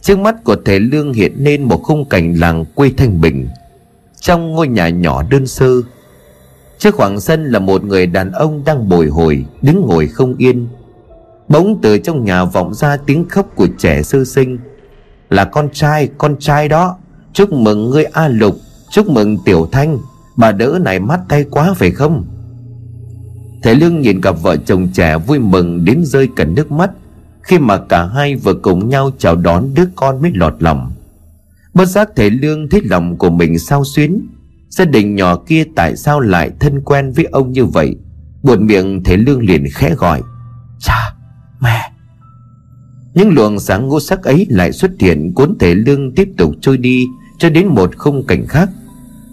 Trước 0.00 0.18
mắt 0.18 0.44
của 0.44 0.56
thầy 0.64 0.80
Lương 0.80 1.12
hiện 1.12 1.32
lên 1.36 1.62
một 1.62 1.82
khung 1.82 2.04
cảnh 2.04 2.34
làng 2.34 2.64
quê 2.74 2.92
Thanh 2.96 3.20
Bình. 3.20 3.48
Trong 4.20 4.52
ngôi 4.52 4.68
nhà 4.68 4.88
nhỏ 4.88 5.22
đơn 5.30 5.46
sơ. 5.46 5.70
Trước 6.78 6.94
khoảng 6.94 7.20
sân 7.20 7.44
là 7.44 7.58
một 7.58 7.84
người 7.84 8.06
đàn 8.06 8.32
ông 8.32 8.64
đang 8.64 8.88
bồi 8.88 9.06
hồi 9.06 9.44
Đứng 9.62 9.86
ngồi 9.86 10.06
không 10.06 10.34
yên. 10.38 10.68
Bỗng 11.50 11.78
từ 11.82 11.98
trong 11.98 12.24
nhà 12.24 12.44
vọng 12.44 12.74
ra 12.74 12.96
tiếng 12.96 13.28
khóc 13.28 13.46
của 13.54 13.66
trẻ 13.78 14.02
sơ 14.02 14.24
sinh. 14.24 14.58
Là 15.30 15.44
con 15.44 15.68
trai, 15.72 16.08
con 16.18 16.36
trai 16.38 16.68
đó. 16.68 16.96
Chúc 17.32 17.52
mừng 17.52 17.90
ngươi 17.90 18.04
A 18.04 18.28
Lục 18.28 18.56
Chúc 18.90 19.08
mừng 19.08 19.38
Tiểu 19.44 19.68
Thanh. 19.72 19.98
Bà 20.36 20.52
đỡ 20.52 20.78
này 20.82 21.00
mắt 21.00 21.20
tay 21.28 21.44
quá 21.50 21.74
phải 21.76 21.90
không? 21.90 22.24
Thầy 23.62 23.74
Lương 23.74 24.00
nhìn 24.00 24.20
cặp 24.20 24.42
vợ 24.42 24.56
chồng 24.56 24.88
trẻ 24.92 25.18
vui 25.18 25.38
mừng 25.38 25.84
đến 25.84 26.04
rơi 26.04 26.28
cả 26.36 26.44
nước 26.44 26.72
mắt 26.72 26.90
khi 27.42 27.58
mà 27.58 27.78
cả 27.88 28.06
hai 28.06 28.36
vừa 28.36 28.54
cùng 28.54 28.88
nhau 28.88 29.10
chào 29.18 29.36
đón 29.36 29.74
đứa 29.74 29.84
con 29.96 30.22
mới 30.22 30.30
lọt 30.34 30.54
lòng. 30.58 30.92
Bất 31.74 31.86
giác 31.86 32.08
thầy 32.16 32.30
lương 32.30 32.68
thấy 32.68 32.80
lòng 32.84 33.18
của 33.18 33.30
mình 33.30 33.58
sao 33.58 33.84
xuyến 33.84 34.20
gia 34.68 34.84
đình 34.84 35.16
nhỏ 35.16 35.36
kia 35.36 35.64
tại 35.76 35.96
sao 35.96 36.20
lại 36.20 36.50
thân 36.60 36.80
quen 36.80 37.12
với 37.12 37.24
ông 37.24 37.52
như 37.52 37.64
vậy? 37.64 37.96
Buồn 38.42 38.66
miệng 38.66 39.04
thầy 39.04 39.16
lương 39.16 39.42
liền 39.42 39.64
khẽ 39.74 39.94
gọi 39.94 40.22
cha 40.78 41.14
mẹ. 41.60 41.92
Những 43.14 43.34
luồng 43.34 43.60
sáng 43.60 43.88
ngũ 43.88 44.00
sắc 44.00 44.22
ấy 44.22 44.46
lại 44.50 44.72
xuất 44.72 44.90
hiện, 45.00 45.32
cuốn 45.34 45.58
thể 45.58 45.74
lương 45.74 46.14
tiếp 46.14 46.28
tục 46.36 46.54
trôi 46.60 46.76
đi 46.76 47.06
cho 47.38 47.50
đến 47.50 47.66
một 47.66 47.96
khung 47.96 48.26
cảnh 48.26 48.46
khác. 48.46 48.70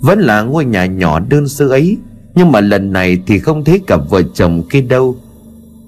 Vẫn 0.02 0.20
là 0.20 0.42
ngôi 0.42 0.66
nhà 0.66 0.86
nhỏ 0.86 1.20
đơn 1.20 1.50
sơ 1.50 1.68
ấy, 1.68 1.98
nhưng 2.36 2.52
mà 2.52 2.62
lần 2.62 2.94
này 2.94 3.22
thì 3.28 3.40
không 3.40 3.64
thấy 3.64 3.80
cặp 3.88 4.00
vợ 4.10 4.22
chồng 4.34 4.64
kia 4.70 4.82
đâu. 4.82 5.18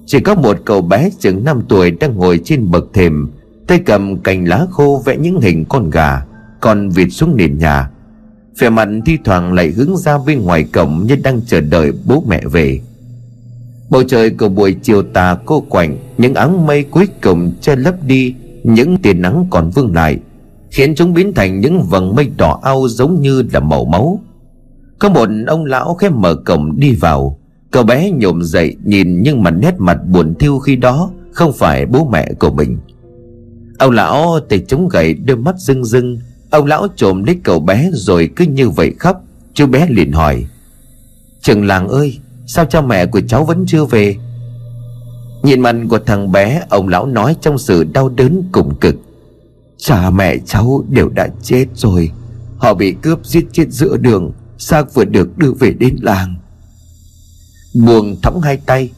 Chỉ 0.06 0.20
có 0.20 0.36
một 0.36 0.58
cậu 0.66 0.82
bé 0.82 1.10
chừng 1.20 1.44
5 1.44 1.62
tuổi 1.70 1.92
đang 1.92 2.16
ngồi 2.16 2.42
trên 2.46 2.72
bậc 2.72 2.86
thềm, 2.94 3.32
Tay 3.68 3.80
cầm 3.86 4.18
cành 4.18 4.48
lá 4.48 4.66
khô 4.72 5.02
vẽ 5.06 5.18
những 5.18 5.42
hình 5.42 5.66
con 5.70 5.90
gà, 5.90 6.26
Còn 6.60 6.90
vịt 6.90 7.08
xuống 7.12 7.36
nền 7.36 7.58
nhà. 7.58 7.90
Vẻ 8.60 8.70
mặt 8.70 8.90
thi 9.06 9.18
thoảng 9.24 9.54
lại 9.54 9.72
hướng 9.72 9.98
ra 9.98 10.18
bên 10.18 10.42
ngoài 10.42 10.64
cổng 10.64 11.04
Như 11.08 11.16
đang 11.24 11.42
chờ 11.48 11.62
đợi 11.62 11.92
bố 12.06 12.24
mẹ 12.28 12.42
về. 12.52 12.82
Bầu 13.90 14.04
trời 14.04 14.30
của 14.30 14.50
buổi 14.50 14.76
chiều 14.82 15.04
tà 15.04 15.38
cô 15.46 15.60
quạnh, 15.70 15.98
Những 16.18 16.34
áng 16.34 16.66
mây 16.66 16.84
cuối 16.84 17.08
cùng 17.24 17.52
che 17.62 17.76
lấp 17.76 17.96
đi, 18.06 18.36
Những 18.64 18.98
tia 18.98 19.14
nắng 19.14 19.46
còn 19.50 19.70
vương 19.70 19.96
lại, 19.96 20.20
Khiến 20.72 20.96
chúng 20.96 21.14
biến 21.14 21.34
thành 21.34 21.60
những 21.60 21.82
vầng 21.82 22.16
mây 22.16 22.32
đỏ 22.38 22.60
ao 22.64 22.88
giống 22.88 23.22
như 23.22 23.44
là 23.54 23.60
màu 23.60 23.86
máu. 23.86 24.20
Có 25.00 25.10
một 25.10 25.30
ông 25.48 25.66
lão 25.66 25.94
khép 25.94 26.12
mở 26.12 26.36
cổng 26.36 26.80
đi 26.80 26.96
vào. 26.96 27.40
Cậu 27.72 27.84
bé 27.84 28.12
nhổm 28.12 28.44
dậy 28.44 28.76
nhìn 28.84 29.22
nhưng 29.22 29.44
mà 29.44 29.52
nét 29.52 29.76
mặt 29.78 29.98
buồn 30.08 30.36
thiêu 30.40 30.60
khi 30.60 30.76
đó 30.76 31.12
Không 31.32 31.54
phải 31.54 31.86
bố 31.86 32.10
mẹ 32.12 32.34
của 32.40 32.52
mình. 32.52 32.78
Ông 33.80 33.92
lão 33.92 34.40
thì 34.50 34.64
chống 34.68 34.90
gậy, 34.90 35.14
đôi 35.14 35.38
mắt 35.38 35.56
rưng 35.58 35.86
rưng. 35.86 36.18
Ông 36.50 36.66
lão 36.66 36.88
trộm 36.96 37.24
lấy 37.24 37.40
cậu 37.44 37.60
bé 37.60 37.90
rồi 37.94 38.30
cứ 38.36 38.46
như 38.46 38.70
vậy 38.70 38.94
khóc. 39.00 39.24
Chú 39.54 39.68
bé 39.68 39.88
liền 39.90 40.12
hỏi, 40.12 40.46
Trường 41.42 41.66
làng 41.66 41.88
ơi 41.88 42.18
Sao 42.52 42.66
cha 42.66 42.82
mẹ 42.82 43.06
của 43.06 43.22
cháu 43.28 43.46
vẫn 43.46 43.66
chưa 43.68 43.86
về? 43.86 44.16
Nhìn 45.44 45.62
mặt 45.62 45.76
của 45.90 46.00
thằng 46.06 46.32
bé, 46.32 46.62
Ông 46.70 46.88
lão 46.88 47.06
nói 47.06 47.36
trong 47.42 47.58
sự 47.58 47.84
đau 47.84 48.10
đớn 48.10 48.44
cùng 48.52 48.76
cực. 48.82 48.96
Cha 49.78 50.10
mẹ 50.10 50.38
cháu 50.46 50.84
đều 50.90 51.10
đã 51.10 51.28
chết 51.44 51.66
rồi. 51.76 52.12
Họ 52.58 52.74
bị 52.74 52.96
cướp 53.02 53.26
giết 53.26 53.46
chết 53.52 53.66
giữa 53.70 53.98
đường, 53.98 54.32
Xác 54.58 54.94
vừa 54.94 55.06
được 55.06 55.38
đưa 55.38 55.52
về 55.52 55.74
đến 55.80 55.96
làng. 56.02 56.36
Buông 57.86 58.16
thõng 58.22 58.42
hai 58.42 58.58
tay, 58.66 58.90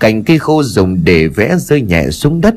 cành 0.00 0.24
cây 0.24 0.38
khô 0.38 0.62
dùng 0.62 1.04
để 1.04 1.28
vẽ 1.28 1.56
rơi 1.58 1.82
nhẹ 1.82 2.10
xuống 2.10 2.40
đất. 2.40 2.54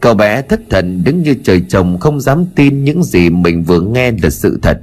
Cậu 0.00 0.14
bé 0.14 0.42
thất 0.42 0.60
thần 0.70 1.04
đứng 1.04 1.22
như 1.22 1.34
trời 1.44 1.62
trồng, 1.68 1.98
không 1.98 2.20
dám 2.20 2.44
tin 2.54 2.84
những 2.84 3.02
gì 3.02 3.30
mình 3.30 3.62
vừa 3.64 3.80
nghe 3.80 4.10
là 4.22 4.30
sự 4.30 4.58
thật. 4.62 4.80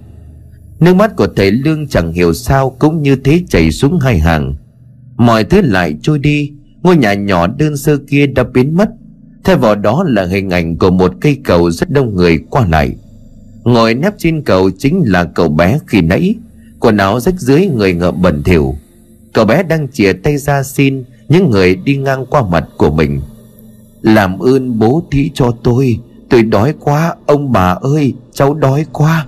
Nước 0.79 0.93
mắt 0.93 1.15
của 1.15 1.27
thầy 1.35 1.51
lương 1.51 1.87
chẳng 1.87 2.13
hiểu 2.13 2.33
sao 2.33 2.75
cũng 2.79 3.01
như 3.01 3.15
thế 3.15 3.43
chảy 3.49 3.71
xuống 3.71 3.99
hai 3.99 4.19
hàng 4.19 4.55
mọi 5.25 5.43
thứ 5.43 5.61
lại 5.61 5.95
trôi 6.01 6.19
đi. 6.19 6.51
Ngôi 6.83 6.97
nhà 6.97 7.13
nhỏ 7.13 7.47
đơn 7.47 7.77
sơ 7.77 7.97
kia 7.97 8.27
đã 8.27 8.43
biến 8.53 8.77
mất. 8.77 8.89
Thay 9.43 9.55
vào 9.55 9.75
đó 9.75 10.03
là 10.07 10.25
hình 10.25 10.49
ảnh 10.49 10.77
của 10.77 10.91
một 10.91 11.13
cây 11.21 11.37
cầu 11.43 11.71
rất 11.71 11.89
đông 11.89 12.15
người 12.15 12.39
qua 12.49 12.67
lại. 12.67 12.95
Ngồi 13.63 13.93
nép 13.93 14.13
trên 14.17 14.41
cầu 14.41 14.69
chính 14.79 15.03
là 15.05 15.23
cậu 15.23 15.49
bé 15.49 15.79
khi 15.87 16.01
nãy. 16.01 16.35
Quần 16.79 16.97
áo 16.97 17.19
rách 17.19 17.39
dưới 17.39 17.67
người 17.67 17.93
ngợm 17.93 18.21
bẩn 18.21 18.43
thỉu. 18.43 18.75
Cậu 19.33 19.45
bé 19.45 19.63
đang 19.63 19.87
chìa 19.87 20.13
tay 20.13 20.37
ra 20.37 20.63
xin 20.63 21.03
Những 21.29 21.49
người 21.49 21.75
đi 21.75 21.97
ngang 21.97 22.25
qua 22.25 22.41
mặt 22.49 22.65
của 22.77 22.91
mình. 22.91 23.21
Làm 24.01 24.39
ơn 24.39 24.79
bố 24.79 25.03
thí 25.11 25.31
cho 25.33 25.51
tôi. 25.63 25.99
Tôi 26.29 26.43
đói 26.43 26.73
quá, 26.79 27.15
Ông 27.25 27.51
bà 27.51 27.77
ơi, 27.81 28.13
cháu 28.33 28.53
đói 28.53 28.85
quá. 28.91 29.25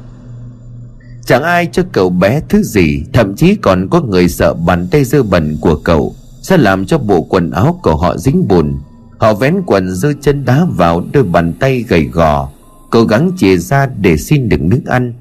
Chẳng 1.25 1.43
ai 1.43 1.69
cho 1.71 1.83
cậu 1.91 2.09
bé 2.09 2.41
thứ 2.49 2.63
gì 2.63 3.03
Thậm 3.13 3.35
chí 3.35 3.55
còn 3.55 3.87
có 3.89 4.01
người 4.01 4.29
sợ 4.29 4.53
bàn 4.53 4.87
tay 4.91 5.03
dơ 5.03 5.23
bẩn 5.23 5.57
của 5.61 5.75
cậu 5.75 6.15
Sẽ 6.41 6.57
làm 6.57 6.85
cho 6.85 6.97
bộ 6.97 7.21
quần 7.21 7.51
áo 7.51 7.79
của 7.83 7.95
họ 7.95 8.17
dính 8.17 8.47
bùn. 8.47 8.77
Họ 9.17 9.33
vén 9.33 9.61
quần 9.65 9.95
dơ 9.95 10.13
chân 10.21 10.45
đá 10.45 10.65
vào 10.69 11.03
đôi 11.13 11.23
bàn 11.23 11.53
tay 11.59 11.85
gầy 11.87 12.03
gò. 12.03 12.49
Cố 12.89 13.03
gắng 13.03 13.31
chìa 13.37 13.57
ra 13.57 13.87
để 14.01 14.17
xin 14.17 14.49
được 14.49 14.61
nước 14.61 14.81
ăn. 14.85 15.13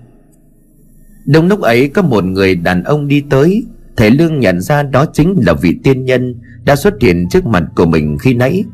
Đông 1.27 1.49
lúc 1.49 1.61
ấy 1.61 1.89
có 1.89 2.03
một 2.03 2.25
người 2.25 2.55
đàn 2.55 2.83
ông 2.83 3.09
đi 3.09 3.21
tới. 3.31 3.65
Thầy 3.97 4.11
Lương 4.11 4.41
nhận 4.41 4.61
ra 4.61 4.83
đó 4.83 5.07
chính 5.13 5.35
là 5.47 5.53
vị 5.53 5.79
tiên 5.83 6.05
nhân 6.05 6.35
Đã 6.65 6.77
xuất 6.77 6.95
hiện 7.01 7.29
trước 7.29 7.47
mặt 7.47 7.63
của 7.77 7.87
mình 7.87 8.19
khi 8.19 8.35
nãy. 8.35 8.65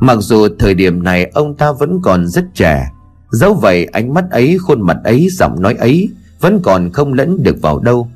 Mặc 0.00 0.18
dù 0.20 0.48
thời 0.58 0.74
điểm 0.74 1.02
này 1.02 1.30
ông 1.34 1.56
ta 1.56 1.72
vẫn 1.72 2.00
còn 2.02 2.28
rất 2.28 2.44
trẻ 2.54 2.90
Dẫu 3.30 3.54
vậy 3.54 3.84
ánh 3.84 4.14
mắt 4.14 4.24
ấy, 4.30 4.58
khuôn 4.58 4.82
mặt 4.82 4.96
ấy, 5.04 5.28
giọng 5.30 5.62
nói 5.62 5.74
ấy 5.74 6.08
vẫn 6.40 6.60
còn 6.62 6.92
không 6.92 7.12
lẫn 7.12 7.42
được 7.42 7.62
vào 7.62 7.78
đâu. 7.78 8.08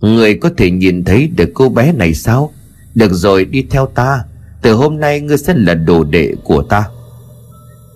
Người 0.00 0.34
có 0.34 0.50
thể 0.56 0.70
nhìn 0.70 1.04
thấy 1.04 1.28
được 1.36 1.50
cô 1.54 1.68
bé 1.68 1.92
này 1.92 2.14
sao? 2.14 2.52
Được 2.94 3.12
rồi, 3.12 3.44
đi 3.44 3.66
theo 3.70 3.86
ta. 3.86 4.24
Từ 4.62 4.72
hôm 4.72 5.00
nay 5.00 5.20
ngươi 5.20 5.38
sẽ 5.38 5.54
là 5.56 5.74
đồ 5.74 6.04
đệ 6.04 6.34
của 6.44 6.62
ta. 6.62 6.88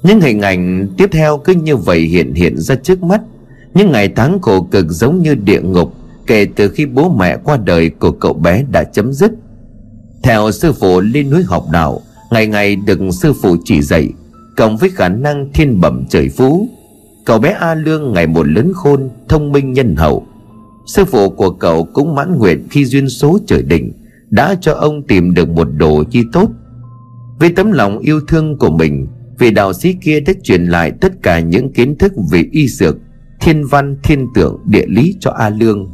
Những 0.03 0.21
hình 0.21 0.41
ảnh 0.41 0.89
tiếp 0.97 1.09
theo 1.13 1.39
cứ 1.39 1.55
như 1.55 1.77
vậy 1.77 2.01
hiện 2.01 2.35
hiện 2.35 2.59
ra 2.59 2.75
trước 2.75 3.03
mắt. 3.03 3.21
Những 3.75 3.93
ngày 3.93 4.09
tháng 4.17 4.41
khổ 4.43 4.63
cực 4.71 4.87
giống 4.89 5.23
như 5.23 5.35
địa 5.35 5.61
ngục, 5.61 5.95
kể 6.27 6.47
từ 6.57 6.69
khi 6.69 6.87
bố 6.87 7.11
mẹ 7.11 7.37
qua 7.45 7.57
đời 7.57 7.91
của 7.91 8.11
cậu 8.11 8.33
bé 8.33 8.65
đã 8.71 8.85
chấm 8.85 9.13
dứt. 9.13 9.33
Theo 10.23 10.51
sư 10.53 10.73
phụ 10.73 11.01
lên 11.01 11.31
núi 11.31 11.43
học 11.43 11.65
đạo, 11.73 12.01
ngày 12.31 12.47
ngày 12.47 12.77
được 12.77 12.99
sư 13.13 13.33
phụ 13.43 13.57
chỉ 13.65 13.83
dạy, 13.83 14.09
cộng 14.57 14.77
với 14.77 14.91
khả 14.91 15.09
năng 15.09 15.53
thiên 15.53 15.81
bẩm 15.81 16.05
trời 16.11 16.29
phú. 16.29 16.69
Cậu 17.29 17.39
bé 17.39 17.51
A 17.51 17.75
Lương 17.75 18.13
ngày 18.13 18.27
một 18.27 18.49
lớn 18.49 18.73
khôn 18.75 19.11
Thông 19.29 19.53
minh 19.53 19.73
nhân 19.73 19.97
hậu. 19.97 20.27
Sư 20.87 21.05
phụ 21.05 21.31
của 21.31 21.51
cậu 21.51 21.85
cũng 21.85 22.15
mãn 22.15 22.39
nguyện 22.39 22.67
khi 22.71 22.85
duyên 22.85 23.09
số 23.09 23.39
trời 23.47 23.63
định 23.63 23.93
Đã 24.31 24.55
cho 24.61 24.73
ông 24.73 25.03
tìm 25.03 25.35
được 25.35 25.49
một 25.49 25.69
đồ 25.77 26.05
chi 26.05 26.23
tốt. 26.33 26.51
Vì 27.41 27.49
tấm 27.49 27.73
lòng 27.73 27.99
yêu 27.99 28.21
thương 28.29 28.59
của 28.59 28.71
mình 28.71 29.07
Vị 29.39 29.51
đạo 29.51 29.73
sĩ 29.73 29.93
kia 29.93 30.21
đã 30.21 30.33
truyền 30.43 30.65
lại 30.65 30.93
tất 31.01 31.23
cả 31.23 31.41
những 31.41 31.73
kiến 31.73 31.99
thức 31.99 32.13
về 32.31 32.45
y 32.53 32.69
dược 32.69 32.97
Thiên 33.41 33.67
văn, 33.67 33.97
thiên 34.03 34.27
tượng, 34.35 34.59
địa 34.67 34.87
lý 34.87 35.15
cho 35.21 35.31
A 35.31 35.51
Lương. 35.51 35.91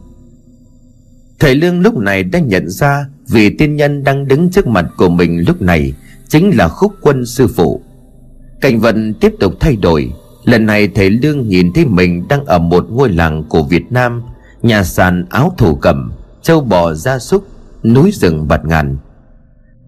Thầy 1.38 1.54
Lương 1.54 1.80
lúc 1.80 1.96
này 1.96 2.22
đã 2.22 2.38
nhận 2.38 2.68
ra 2.68 3.06
Vị 3.28 3.50
tiên 3.50 3.76
nhân 3.76 4.04
đang 4.04 4.28
đứng 4.28 4.50
trước 4.50 4.66
mặt 4.66 4.86
của 4.96 5.08
mình 5.08 5.44
lúc 5.46 5.62
này 5.62 5.92
Chính 6.28 6.56
là 6.56 6.68
khúc 6.68 6.92
quân 7.00 7.26
sư 7.26 7.46
phụ. 7.46 7.80
Cảnh 8.60 8.80
vận 8.80 9.14
tiếp 9.14 9.32
tục 9.40 9.52
thay 9.60 9.76
đổi. 9.76 10.12
Lần 10.44 10.66
này 10.66 10.88
thầy 10.88 11.10
Lương 11.10 11.48
nhìn 11.48 11.72
thấy 11.72 11.84
mình 11.86 12.28
đang 12.28 12.44
ở 12.44 12.58
một 12.58 12.86
ngôi 12.90 13.08
làng 13.08 13.44
của 13.48 13.62
Việt 13.62 13.92
Nam, 13.92 14.22
Nhà 14.62 14.84
sàn 14.84 15.24
áo 15.30 15.54
thổ 15.58 15.74
cẩm 15.74 16.12
Châu 16.42 16.60
bò 16.60 16.94
gia 16.94 17.18
súc, 17.18 17.46
Núi 17.84 18.10
rừng 18.12 18.48
bạt 18.48 18.64
ngàn. 18.64 18.96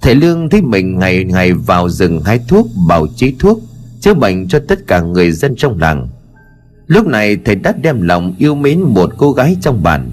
Thầy 0.00 0.14
Lương 0.14 0.50
thấy 0.50 0.62
mình 0.62 0.98
ngày 0.98 1.24
ngày 1.24 1.52
vào 1.52 1.88
rừng 1.88 2.20
hái 2.20 2.40
thuốc 2.48 2.66
Bảo 2.88 3.06
chế 3.16 3.32
thuốc, 3.38 3.60
Chữa 4.00 4.14
bệnh 4.14 4.48
cho 4.48 4.58
tất 4.68 4.86
cả 4.86 5.00
người 5.00 5.32
dân 5.32 5.54
trong 5.56 5.78
làng. 5.78 6.08
Lúc 6.86 7.06
này 7.06 7.36
thầy 7.44 7.54
đã 7.54 7.72
đem 7.82 8.02
lòng 8.02 8.34
yêu 8.38 8.54
mến 8.54 8.80
một 8.80 9.10
cô 9.16 9.32
gái 9.32 9.56
trong 9.60 9.82
bản 9.82 10.10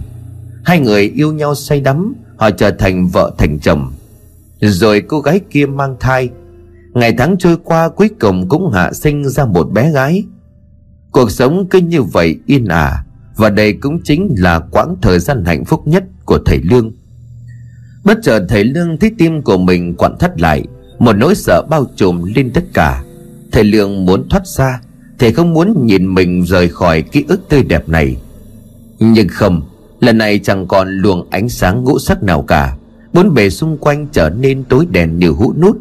Hai 0.66 0.80
người 0.80 1.12
yêu 1.16 1.34
nhau 1.34 1.56
say 1.56 1.82
đắm, 1.82 2.16
Họ 2.38 2.52
trở 2.52 2.72
thành 2.72 3.08
vợ 3.08 3.34
thành 3.38 3.60
chồng. 3.60 3.92
Rồi 4.62 5.02
cô 5.02 5.20
gái 5.20 5.40
kia 5.50 5.66
mang 5.66 5.96
thai. 6.00 6.30
Ngày 6.94 7.14
tháng 7.18 7.36
trôi 7.40 7.58
qua, 7.64 7.90
cuối 7.90 8.10
cùng 8.20 8.50
cũng 8.50 8.72
hạ 8.72 8.94
sinh 8.94 9.30
ra 9.30 9.46
một 9.46 9.72
bé 9.72 9.92
gái. 9.92 10.24
Cuộc 11.14 11.32
sống 11.32 11.68
cứ 11.70 11.80
như 11.80 12.04
vậy 12.04 12.40
yên 12.46 12.66
ả, 12.66 13.04
Và 13.36 13.50
đây 13.50 13.74
cũng 13.74 14.02
chính 14.04 14.36
là 14.38 14.60
quãng 14.60 14.96
thời 15.02 15.20
gian 15.20 15.46
hạnh 15.46 15.66
phúc 15.66 15.88
nhất 15.88 16.04
của 16.26 16.40
thầy 16.46 16.60
Lương. 16.64 16.92
Bất 18.04 18.18
chợt 18.24 18.46
thầy 18.50 18.64
Lương 18.64 18.98
thấy 18.98 19.12
tim 19.18 19.42
của 19.42 19.58
mình 19.58 19.96
quặn 19.96 20.18
thắt 20.20 20.42
lại, 20.42 20.64
Một 21.00 21.14
nỗi 21.14 21.36
sợ 21.36 21.62
bao 21.70 21.86
trùm 21.96 22.24
lên 22.36 22.52
tất 22.54 22.64
cả. 22.74 23.04
Thầy 23.52 23.64
Lương 23.64 24.06
muốn 24.06 24.30
thoát 24.30 24.48
ra, 24.48 24.82
Thầy 25.20 25.34
không 25.34 25.54
muốn 25.54 25.86
nhìn 25.86 26.14
mình 26.14 26.44
rời 26.46 26.70
khỏi 26.70 27.02
ký 27.02 27.26
ức 27.28 27.50
tươi 27.50 27.64
đẹp 27.64 27.90
này. 27.90 28.18
Nhưng 29.00 29.28
không, 29.28 29.62
Lần 30.00 30.18
này 30.18 30.40
chẳng 30.40 30.68
còn 30.68 30.98
luồng 30.98 31.28
ánh 31.30 31.50
sáng 31.50 31.84
ngũ 31.84 32.00
sắc 32.00 32.24
nào 32.24 32.42
cả, 32.42 32.78
Bốn 33.14 33.34
bề 33.34 33.50
xung 33.50 33.78
quanh 33.78 34.08
trở 34.12 34.30
nên 34.30 34.64
tối 34.64 34.88
đèn 34.90 35.20
như 35.20 35.30
hũ 35.30 35.54
nút. 35.62 35.78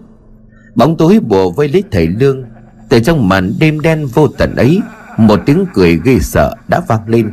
Bóng 0.74 0.97
tối 0.97 1.20
bùa 1.20 1.51
vây 1.51 1.68
lấy 1.68 1.85
thầy 1.91 2.07
Lương, 2.07 2.45
Từ 2.89 3.01
trong 3.01 3.28
màn 3.28 3.53
đêm 3.61 3.80
đen 3.80 4.07
vô 4.07 4.28
tận 4.28 4.57
ấy 4.57 4.80
một 5.17 5.41
tiếng 5.47 5.67
cười 5.75 6.01
ghê 6.05 6.19
sợ 6.19 6.55
đã 6.69 6.81
vang 6.89 7.03
lên. 7.07 7.33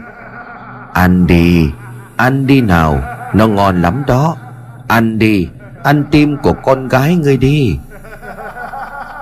Ăn 0.93 1.27
đi 1.27 1.71
Ăn 2.17 2.47
đi 2.47 2.61
nào, 2.61 3.03
Nó 3.33 3.47
ngon 3.47 3.81
lắm 3.81 4.03
đó. 4.07 4.35
Ăn 4.87 5.19
đi 5.19 5.49
Ăn 5.83 6.03
tim 6.11 6.37
của 6.37 6.53
con 6.53 6.87
gái 6.87 7.15
ngươi 7.15 7.37
đi. 7.37 7.79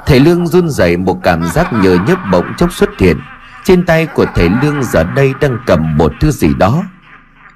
Thầy 0.06 0.20
Lương 0.20 0.48
run 0.48 0.70
rẩy 0.70 0.98
một 0.98 1.24
cảm 1.24 1.48
giác 1.48 1.74
nhờ 1.74 1.98
nhấp 2.08 2.20
bỗng 2.32 2.54
chốc 2.58 2.74
xuất 2.74 2.90
hiện. 3.00 3.18
Trên 3.64 3.86
tay 3.86 4.06
của 4.06 4.26
thầy 4.36 4.50
Lương 4.62 4.84
giờ 4.84 5.04
đây 5.04 5.34
đang 5.42 5.58
cầm 5.66 5.98
một 5.98 6.14
thứ 6.20 6.32
gì 6.32 6.48
đó. 6.58 6.84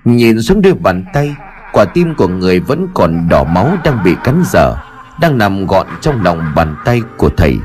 Nhìn 0.05 0.41
xuống 0.41 0.61
đôi 0.61 0.73
bàn 0.73 1.05
tay, 1.13 1.35
Quả 1.73 1.85
tim 1.93 2.15
của 2.15 2.27
người 2.27 2.59
vẫn 2.59 2.87
còn 2.93 3.29
đỏ 3.29 3.43
máu 3.43 3.77
đang 3.83 4.03
bị 4.03 4.15
cắn 4.23 4.43
dở, 4.45 4.75
Đang 5.21 5.37
nằm 5.37 5.67
gọn 5.67 5.87
trong 6.01 6.23
lòng 6.23 6.51
bàn 6.55 6.75
tay 6.85 7.01
của 7.17 7.29
thầy. 7.37 7.57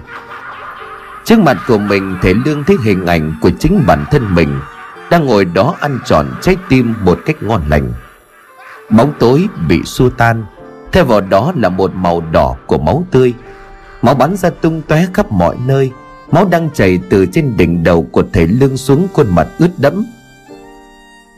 Trước 1.27 1.39
mặt 1.39 1.57
của 1.67 1.79
mình 1.79 2.17
thầy 2.23 2.35
Lương 2.35 2.65
thấy 2.65 2.77
hình 2.85 3.07
ảnh 3.07 3.35
của 3.41 3.51
chính 3.59 3.85
bản 3.87 4.05
thân 4.11 4.35
mình 4.35 4.61
Đang 5.11 5.27
ngồi 5.27 5.45
đó 5.45 5.75
ăn 5.81 5.99
tròn 6.05 6.27
trái 6.43 6.57
tim 6.69 6.95
một 7.05 7.19
cách 7.27 7.37
ngon 7.43 7.63
lành. 7.69 7.93
Bóng 8.91 9.13
tối 9.19 9.49
bị 9.69 9.83
xua 9.85 10.11
tan 10.11 10.45
Theo 10.93 11.05
vào 11.05 11.21
đó 11.21 11.53
là 11.57 11.69
một 11.69 11.95
màu 11.95 12.23
đỏ 12.33 12.57
của 12.67 12.79
máu 12.79 13.07
tươi. 13.11 13.35
Máu 14.03 14.15
bắn 14.15 14.37
ra 14.37 14.51
tung 14.51 14.83
tóe 14.83 15.07
khắp 15.15 15.33
mọi 15.33 15.57
nơi 15.67 15.91
Máu 16.33 16.49
đang 16.51 16.71
chảy 16.75 16.99
từ 17.11 17.27
trên 17.33 17.57
đỉnh 17.57 17.85
đầu 17.85 18.03
của 18.03 18.25
thầy 18.33 18.47
Lương 18.47 18.77
xuống 18.77 19.09
khuôn 19.13 19.35
mặt 19.35 19.49
ướt 19.59 19.71
đẫm. 19.79 20.05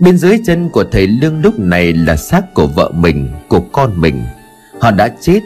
Bên 0.01 0.19
dưới 0.19 0.41
chân 0.47 0.69
của 0.69 0.85
thầy 0.93 1.07
Lương 1.07 1.41
lúc 1.43 1.59
này 1.59 1.93
là 1.93 2.17
xác 2.17 2.55
của 2.55 2.67
vợ 2.67 2.91
mình, 2.95 3.29
của 3.49 3.61
con 3.61 4.01
mình. 4.01 4.25
Họ 4.81 4.91
đã 4.91 5.09
chết 5.21 5.41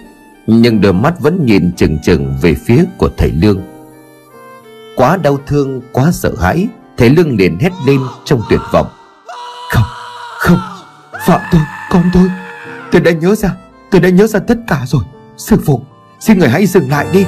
Nhưng 0.47 0.81
đôi 0.81 0.93
mắt 0.93 1.21
vẫn 1.21 1.47
nhìn 1.47 1.73
chừng 1.77 1.99
chừng 2.03 2.37
về 2.43 2.55
phía 2.55 2.85
của 2.99 3.09
thầy 3.17 3.31
Lương. 3.31 3.72
Quá 4.97 5.17
đau 5.17 5.39
thương, 5.47 5.81
quá 5.93 6.11
sợ 6.13 6.35
hãi 6.41 6.69
thế 6.97 7.09
Lương 7.09 7.37
liền 7.37 7.59
hét 7.61 7.71
lên 7.87 8.01
trong 8.25 8.43
tuyệt 8.51 8.61
vọng. 8.73 8.87
Không, 9.71 9.85
không, 10.39 10.59
phạm 11.27 11.41
tôi, 11.53 11.61
con 11.91 12.11
tôi. 12.15 12.31
Tôi 12.93 13.01
đã 13.01 13.11
nhớ 13.11 13.35
ra, 13.35 13.51
tôi 13.91 14.01
đã 14.01 14.09
nhớ 14.09 14.27
ra 14.27 14.41
tất 14.41 14.59
cả 14.69 14.83
rồi. 14.87 15.03
Sư 15.37 15.57
phụ, 15.67 15.83
xin 16.21 16.39
người 16.39 16.49
hãy 16.49 16.67
dừng 16.67 16.91
lại 16.91 17.07
đi. 17.13 17.25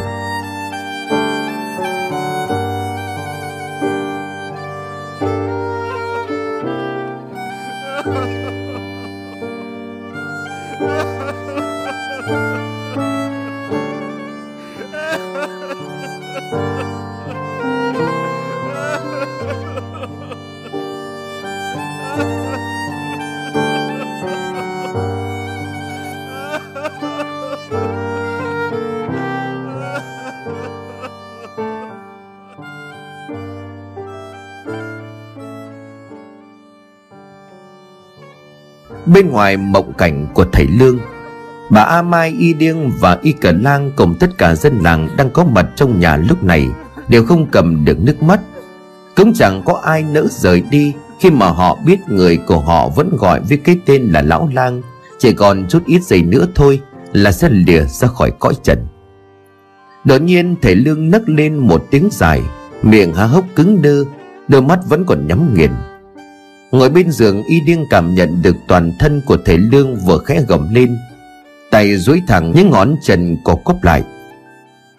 Ngoài 39.35 39.57
mộng 39.57 39.93
cảnh 39.93 40.27
của 40.35 40.45
thầy 40.53 40.67
Lương, 40.67 40.99
Bà 41.71 41.81
A 41.81 42.03
Mai, 42.03 42.35
Y 42.39 42.55
Điêng 42.55 42.91
và 43.01 43.19
Y 43.23 43.33
Cờ 43.33 43.53
Lang 43.53 43.91
Cùng 43.97 44.15
tất 44.21 44.39
cả 44.39 44.55
dân 44.55 44.79
làng 44.79 45.09
đang 45.17 45.31
có 45.31 45.45
mặt 45.45 45.67
trong 45.77 46.01
nhà 46.01 46.17
lúc 46.17 46.45
này 46.45 46.69
Đều 47.09 47.25
không 47.25 47.47
cầm 47.47 47.85
được 47.85 47.99
nước 48.01 48.23
mắt. 48.23 48.41
Cũng 49.17 49.35
chẳng 49.35 49.63
có 49.65 49.81
ai 49.85 50.03
nỡ 50.03 50.27
rời 50.31 50.63
đi 50.71 50.93
Khi 51.21 51.31
mà 51.31 51.47
họ 51.47 51.79
biết 51.87 51.99
người 52.09 52.37
của 52.37 52.59
họ 52.59 52.89
vẫn 52.89 53.17
gọi 53.17 53.41
với 53.41 53.59
cái 53.59 53.79
tên 53.87 54.03
là 54.03 54.23
Lão 54.23 54.49
Lang, 54.53 54.83
Chỉ 55.19 55.33
còn 55.33 55.67
chút 55.69 55.83
ít 55.87 56.03
giây 56.03 56.23
nữa 56.23 56.47
thôi 56.55 56.81
Là 57.13 57.33
sẽ 57.33 57.49
lìa 57.49 57.85
ra 57.85 58.09
khỏi 58.09 58.33
cõi 58.39 58.55
trần. 58.63 58.87
Đột 60.05 60.23
nhiên 60.23 60.57
thầy 60.63 60.75
Lương 60.75 61.11
nấc 61.11 61.29
lên 61.29 61.57
một 61.57 61.85
tiếng 61.91 62.09
dài, 62.13 62.43
Miệng 62.83 63.15
há 63.15 63.25
hốc 63.25 63.45
cứng 63.57 63.83
đơ, 63.83 64.05
Đôi 64.49 64.63
mắt 64.63 64.79
vẫn 64.89 65.05
còn 65.05 65.27
nhắm 65.27 65.55
nghiền. 65.55 65.71
Ngồi 66.75 66.91
bên 66.91 67.11
giường 67.11 67.43
y 67.43 67.61
điên 67.61 67.87
cảm 67.91 68.15
nhận 68.15 68.43
được 68.43 68.57
toàn 68.69 68.93
thân 68.99 69.23
của 69.27 69.37
thầy 69.45 69.59
Lương 69.59 69.97
vừa 69.97 70.19
khẽ 70.19 70.43
gầm 70.49 70.75
lên. 70.75 70.97
Tay 71.71 71.97
duỗi 71.97 72.23
thẳng 72.27 72.53
những 72.57 72.71
ngón 72.71 72.97
chân 73.03 73.37
co 73.45 73.55
quắp 73.55 73.85
lại. 73.85 74.05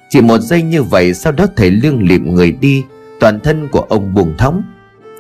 Chỉ 0.10 0.22
một 0.22 0.42
giây 0.42 0.62
như 0.62 0.84
vậy 0.84 1.14
sau 1.14 1.34
đó 1.34 1.46
thầy 1.56 1.72
Lương 1.72 2.04
lịm 2.04 2.36
người 2.36 2.52
đi 2.52 2.84
Toàn 3.20 3.40
thân 3.40 3.68
của 3.68 3.80
ông 3.80 4.14
buông 4.14 4.38
thóng 4.38 4.64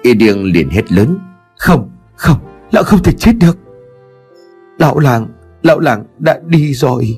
Y 0.01 0.13
điên 0.13 0.43
liền 0.43 0.69
hét 0.69 0.91
lớn 0.91 1.17
Không, 1.55 1.89
không, 2.15 2.37
lão 2.71 2.83
không 2.83 3.03
thể 3.03 3.11
chết 3.11 3.31
được. 3.39 3.57
Lão 4.79 4.99
làng, 4.99 5.27
lão 5.63 5.79
làng 5.79 6.05
đã 6.19 6.39
đi 6.45 6.73
rồi. 6.73 7.17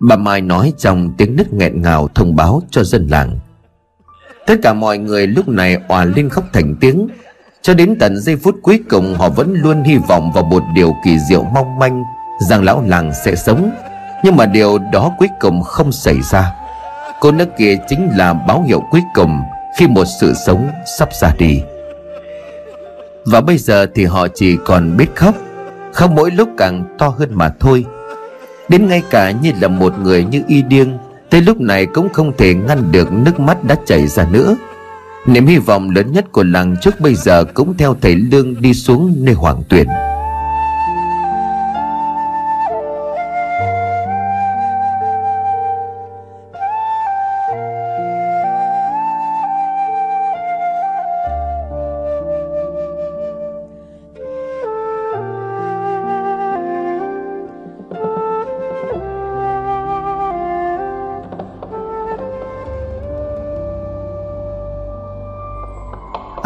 Bà 0.00 0.16
Mai 0.16 0.40
nói 0.40 0.72
trong 0.78 1.14
tiếng 1.18 1.36
nứt 1.36 1.52
nghẹn 1.52 1.82
ngào 1.82 2.08
thông 2.14 2.36
báo 2.36 2.62
cho 2.70 2.84
dân 2.84 3.06
làng. 3.06 3.38
Tất 4.46 4.54
cả 4.62 4.72
mọi 4.72 4.98
người 4.98 5.26
lúc 5.26 5.48
này 5.48 5.76
òa 5.88 6.04
lên 6.04 6.28
khóc 6.28 6.44
thành 6.52 6.76
tiếng 6.80 7.08
cho 7.66 7.74
đến 7.74 7.96
tận 8.00 8.20
giây 8.20 8.36
phút 8.36 8.56
cuối 8.62 8.80
cùng, 8.90 9.14
họ 9.14 9.28
vẫn 9.28 9.54
luôn 9.54 9.82
hy 9.82 9.96
vọng 9.96 10.32
vào 10.32 10.44
một 10.44 10.62
điều 10.74 10.94
kỳ 11.04 11.18
diệu 11.18 11.42
mong 11.42 11.78
manh, 11.78 12.04
Rằng 12.48 12.64
lão 12.64 12.82
làng 12.86 13.12
sẽ 13.24 13.34
sống. 13.34 13.70
Nhưng 14.24 14.36
mà 14.36 14.46
điều 14.46 14.78
đó 14.92 15.12
cuối 15.18 15.28
cùng 15.40 15.62
không 15.62 15.92
xảy 15.92 16.22
ra. 16.22 16.52
Cô 17.20 17.32
nước 17.32 17.48
kia 17.58 17.76
chính 17.88 18.10
là 18.16 18.32
báo 18.32 18.62
hiệu 18.62 18.82
cuối 18.90 19.02
cùng 19.14 19.40
Khi 19.78 19.86
một 19.86 20.04
sự 20.20 20.34
sống 20.46 20.68
sắp 20.98 21.08
ra 21.14 21.32
đi. 21.38 21.62
Và 23.24 23.40
bây 23.40 23.58
giờ 23.58 23.86
thì 23.94 24.04
họ 24.04 24.28
chỉ 24.34 24.56
còn 24.64 24.96
biết 24.96 25.06
khóc. 25.14 25.34
Khóc 25.92 26.10
mỗi 26.10 26.30
lúc 26.30 26.48
càng 26.58 26.84
to 26.98 27.08
hơn 27.08 27.28
mà 27.32 27.50
thôi. 27.60 27.84
Đến 28.68 28.88
ngay 28.88 29.02
cả 29.10 29.30
như 29.30 29.52
là 29.60 29.68
một 29.68 29.98
người 29.98 30.24
như 30.24 30.42
y 30.48 30.62
điên, 30.62 30.98
Tới 31.30 31.40
lúc 31.40 31.60
này 31.60 31.86
cũng 31.86 32.08
không 32.08 32.32
thể 32.38 32.54
ngăn 32.54 32.92
được 32.92 33.12
nước 33.12 33.40
mắt 33.40 33.64
đã 33.64 33.76
chảy 33.86 34.06
ra 34.06 34.26
nữa. 34.30 34.56
Niềm 35.26 35.46
hy 35.46 35.58
vọng 35.58 35.90
lớn 35.90 36.12
nhất 36.12 36.32
của 36.32 36.44
làng 36.44 36.76
trước 36.82 37.00
bây 37.00 37.14
giờ 37.14 37.44
cũng 37.54 37.76
theo 37.76 37.96
thầy 38.00 38.14
Lương 38.14 38.60
đi 38.62 38.74
xuống 38.74 39.16
nơi 39.18 39.34
hoàng 39.34 39.62
tuyển 39.68 39.86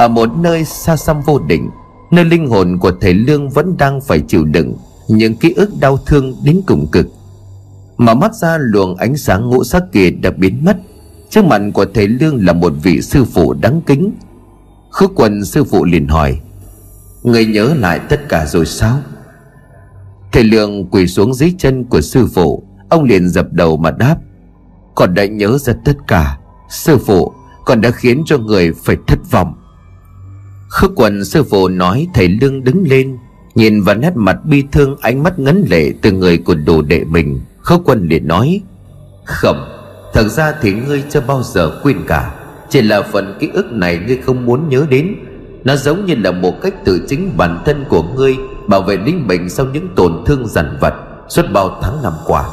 ở 0.00 0.08
một 0.08 0.30
nơi 0.36 0.64
xa 0.64 0.96
xăm 0.96 1.22
vô 1.22 1.38
định, 1.38 1.70
nơi 2.10 2.24
linh 2.24 2.46
hồn 2.46 2.78
của 2.78 2.92
thầy 3.00 3.14
lương 3.14 3.50
vẫn 3.50 3.76
đang 3.78 4.00
phải 4.00 4.20
chịu 4.20 4.44
đựng 4.44 4.76
những 5.08 5.36
ký 5.36 5.52
ức 5.52 5.70
đau 5.80 5.96
thương 6.06 6.36
đến 6.44 6.60
cùng 6.66 6.86
cực. 6.92 7.06
Mà 7.96 8.14
mắt 8.14 8.34
ra, 8.34 8.58
luồng 8.60 8.96
ánh 8.96 9.16
sáng 9.16 9.50
ngũ 9.50 9.64
sắc 9.64 9.82
kia 9.92 10.10
đã 10.10 10.30
biến 10.30 10.64
mất. 10.64 10.76
Trước 11.30 11.44
mặt 11.44 11.62
của 11.74 11.84
thầy 11.94 12.08
lương 12.08 12.46
là 12.46 12.52
một 12.52 12.72
vị 12.82 13.00
sư 13.00 13.24
phụ 13.24 13.52
đáng 13.52 13.80
kính. 13.86 14.12
Khước 14.90 15.10
quần 15.14 15.44
sư 15.44 15.64
phụ 15.64 15.84
liền 15.84 16.08
hỏi, 16.08 16.40
người 17.22 17.46
nhớ 17.46 17.74
lại 17.74 18.00
tất 18.08 18.28
cả 18.28 18.46
rồi 18.46 18.66
sao? 18.66 18.98
Thầy 20.32 20.44
lương 20.44 20.90
quỳ 20.90 21.06
xuống 21.06 21.34
dưới 21.34 21.54
chân 21.58 21.84
của 21.84 22.00
sư 22.00 22.26
phụ. 22.34 22.62
Ông 22.88 23.04
liền 23.04 23.28
dập 23.28 23.46
đầu 23.52 23.76
mà 23.76 23.90
đáp, 23.90 24.16
con 24.94 25.14
đã 25.14 25.24
nhớ 25.24 25.58
ra 25.58 25.72
tất 25.84 25.96
cả. 26.06 26.38
Sư 26.68 26.98
phụ, 27.06 27.32
con 27.64 27.80
đã 27.80 27.90
khiến 27.90 28.22
cho 28.26 28.38
người 28.38 28.72
phải 28.72 28.96
thất 29.06 29.18
vọng 29.30 29.59
khước 30.70 30.90
quần 30.96 31.24
sư 31.24 31.42
phụ 31.42 31.68
nói 31.68 32.06
thầy 32.14 32.28
lương 32.28 32.64
đứng 32.64 32.84
lên, 32.88 33.18
nhìn 33.54 33.82
vào 33.82 33.94
nét 33.94 34.12
mặt 34.14 34.36
bi 34.44 34.64
thương 34.72 34.96
ánh 35.00 35.22
mắt 35.22 35.38
ngấn 35.38 35.64
lệ 35.70 35.92
từ 36.02 36.12
người 36.12 36.38
của 36.38 36.54
đồ 36.54 36.82
đệ 36.82 37.04
mình. 37.04 37.40
Khước 37.60 37.80
quân 37.84 38.06
liền 38.08 38.28
nói, 38.28 38.60
khẩm, 39.24 39.56
thật 40.12 40.28
ra 40.28 40.54
thì 40.62 40.72
ngươi 40.72 41.02
chưa 41.10 41.20
bao 41.20 41.42
giờ 41.42 41.80
quên 41.82 41.96
cả. 42.06 42.34
Chỉ 42.68 42.82
là 42.82 43.02
phần 43.02 43.36
ký 43.40 43.48
ức 43.52 43.72
này 43.72 43.98
ngươi 44.06 44.16
không 44.16 44.46
muốn 44.46 44.68
nhớ 44.68 44.86
đến. 44.90 45.14
Nó 45.64 45.76
giống 45.76 46.06
như 46.06 46.14
là 46.14 46.30
một 46.30 46.62
cách 46.62 46.84
tự 46.84 47.06
chính 47.08 47.36
bản 47.36 47.62
thân 47.66 47.84
của 47.88 48.02
ngươi, 48.02 48.36
bảo 48.66 48.82
vệ 48.82 48.96
linh 48.96 49.26
bệnh 49.26 49.48
sau 49.48 49.66
những 49.66 49.88
tổn 49.96 50.12
thương 50.26 50.46
dằn 50.46 50.78
vặt 50.80 50.94
suốt 51.28 51.42
bao 51.52 51.78
tháng 51.82 52.02
năm 52.02 52.12
qua. 52.26 52.44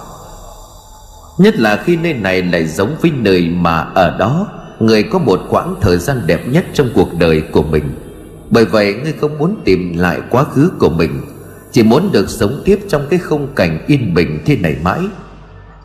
Nhất 1.38 1.56
là 1.56 1.84
khi 1.86 1.96
nơi 1.96 2.14
này 2.14 2.42
lại 2.42 2.68
giống 2.68 2.96
với 3.02 3.12
nơi 3.12 3.50
mà 3.50 3.80
ở 3.80 4.18
đó, 4.20 4.48
người 4.80 5.04
có 5.04 5.20
một 5.20 5.40
quãng 5.50 5.76
thời 5.82 5.98
gian 5.98 6.22
đẹp 6.26 6.48
nhất 6.48 6.66
trong 6.74 6.90
cuộc 6.96 7.10
đời 7.20 7.42
của 7.52 7.64
mình 7.64 7.84
bởi 8.50 8.66
vậy 8.66 8.94
ngươi 8.94 9.14
không 9.14 9.38
muốn 9.38 9.62
tìm 9.66 9.98
lại 9.98 10.22
quá 10.30 10.44
khứ 10.44 10.72
của 10.80 10.90
mình, 10.90 11.22
chỉ 11.72 11.84
muốn 11.84 12.10
được 12.12 12.30
sống 12.30 12.62
tiếp 12.66 12.80
trong 12.88 13.08
cái 13.10 13.20
khung 13.20 13.48
cảnh 13.56 13.86
yên 13.88 14.14
bình 14.14 14.40
thế 14.46 14.58
này 14.58 14.76
mãi. 14.84 15.00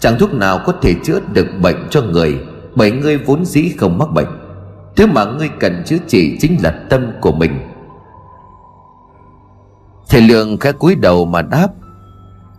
Chẳng 0.01 0.19
thuốc 0.19 0.33
nào 0.33 0.61
có 0.67 0.73
thể 0.83 0.95
chữa 1.05 1.21
được 1.33 1.47
bệnh 1.61 1.87
cho 1.91 2.03
người, 2.03 2.39
bởi 2.75 2.91
ngươi 2.91 3.19
vốn 3.19 3.45
dĩ 3.45 3.73
không 3.79 3.99
mắc 3.99 4.11
bệnh. 4.13 4.29
Thứ 4.97 5.07
mà 5.07 5.25
ngươi 5.25 5.49
cần 5.61 5.83
chữa 5.87 5.97
trị 6.09 6.37
chính 6.41 6.57
là 6.63 6.71
tâm 6.91 7.07
của 7.21 7.33
mình. 7.33 7.53
Thầy 10.09 10.21
lượng 10.21 10.59
khẽ 10.59 10.73
cúi 10.73 10.95
đầu 10.95 11.25
mà 11.25 11.43
đáp, 11.43 11.69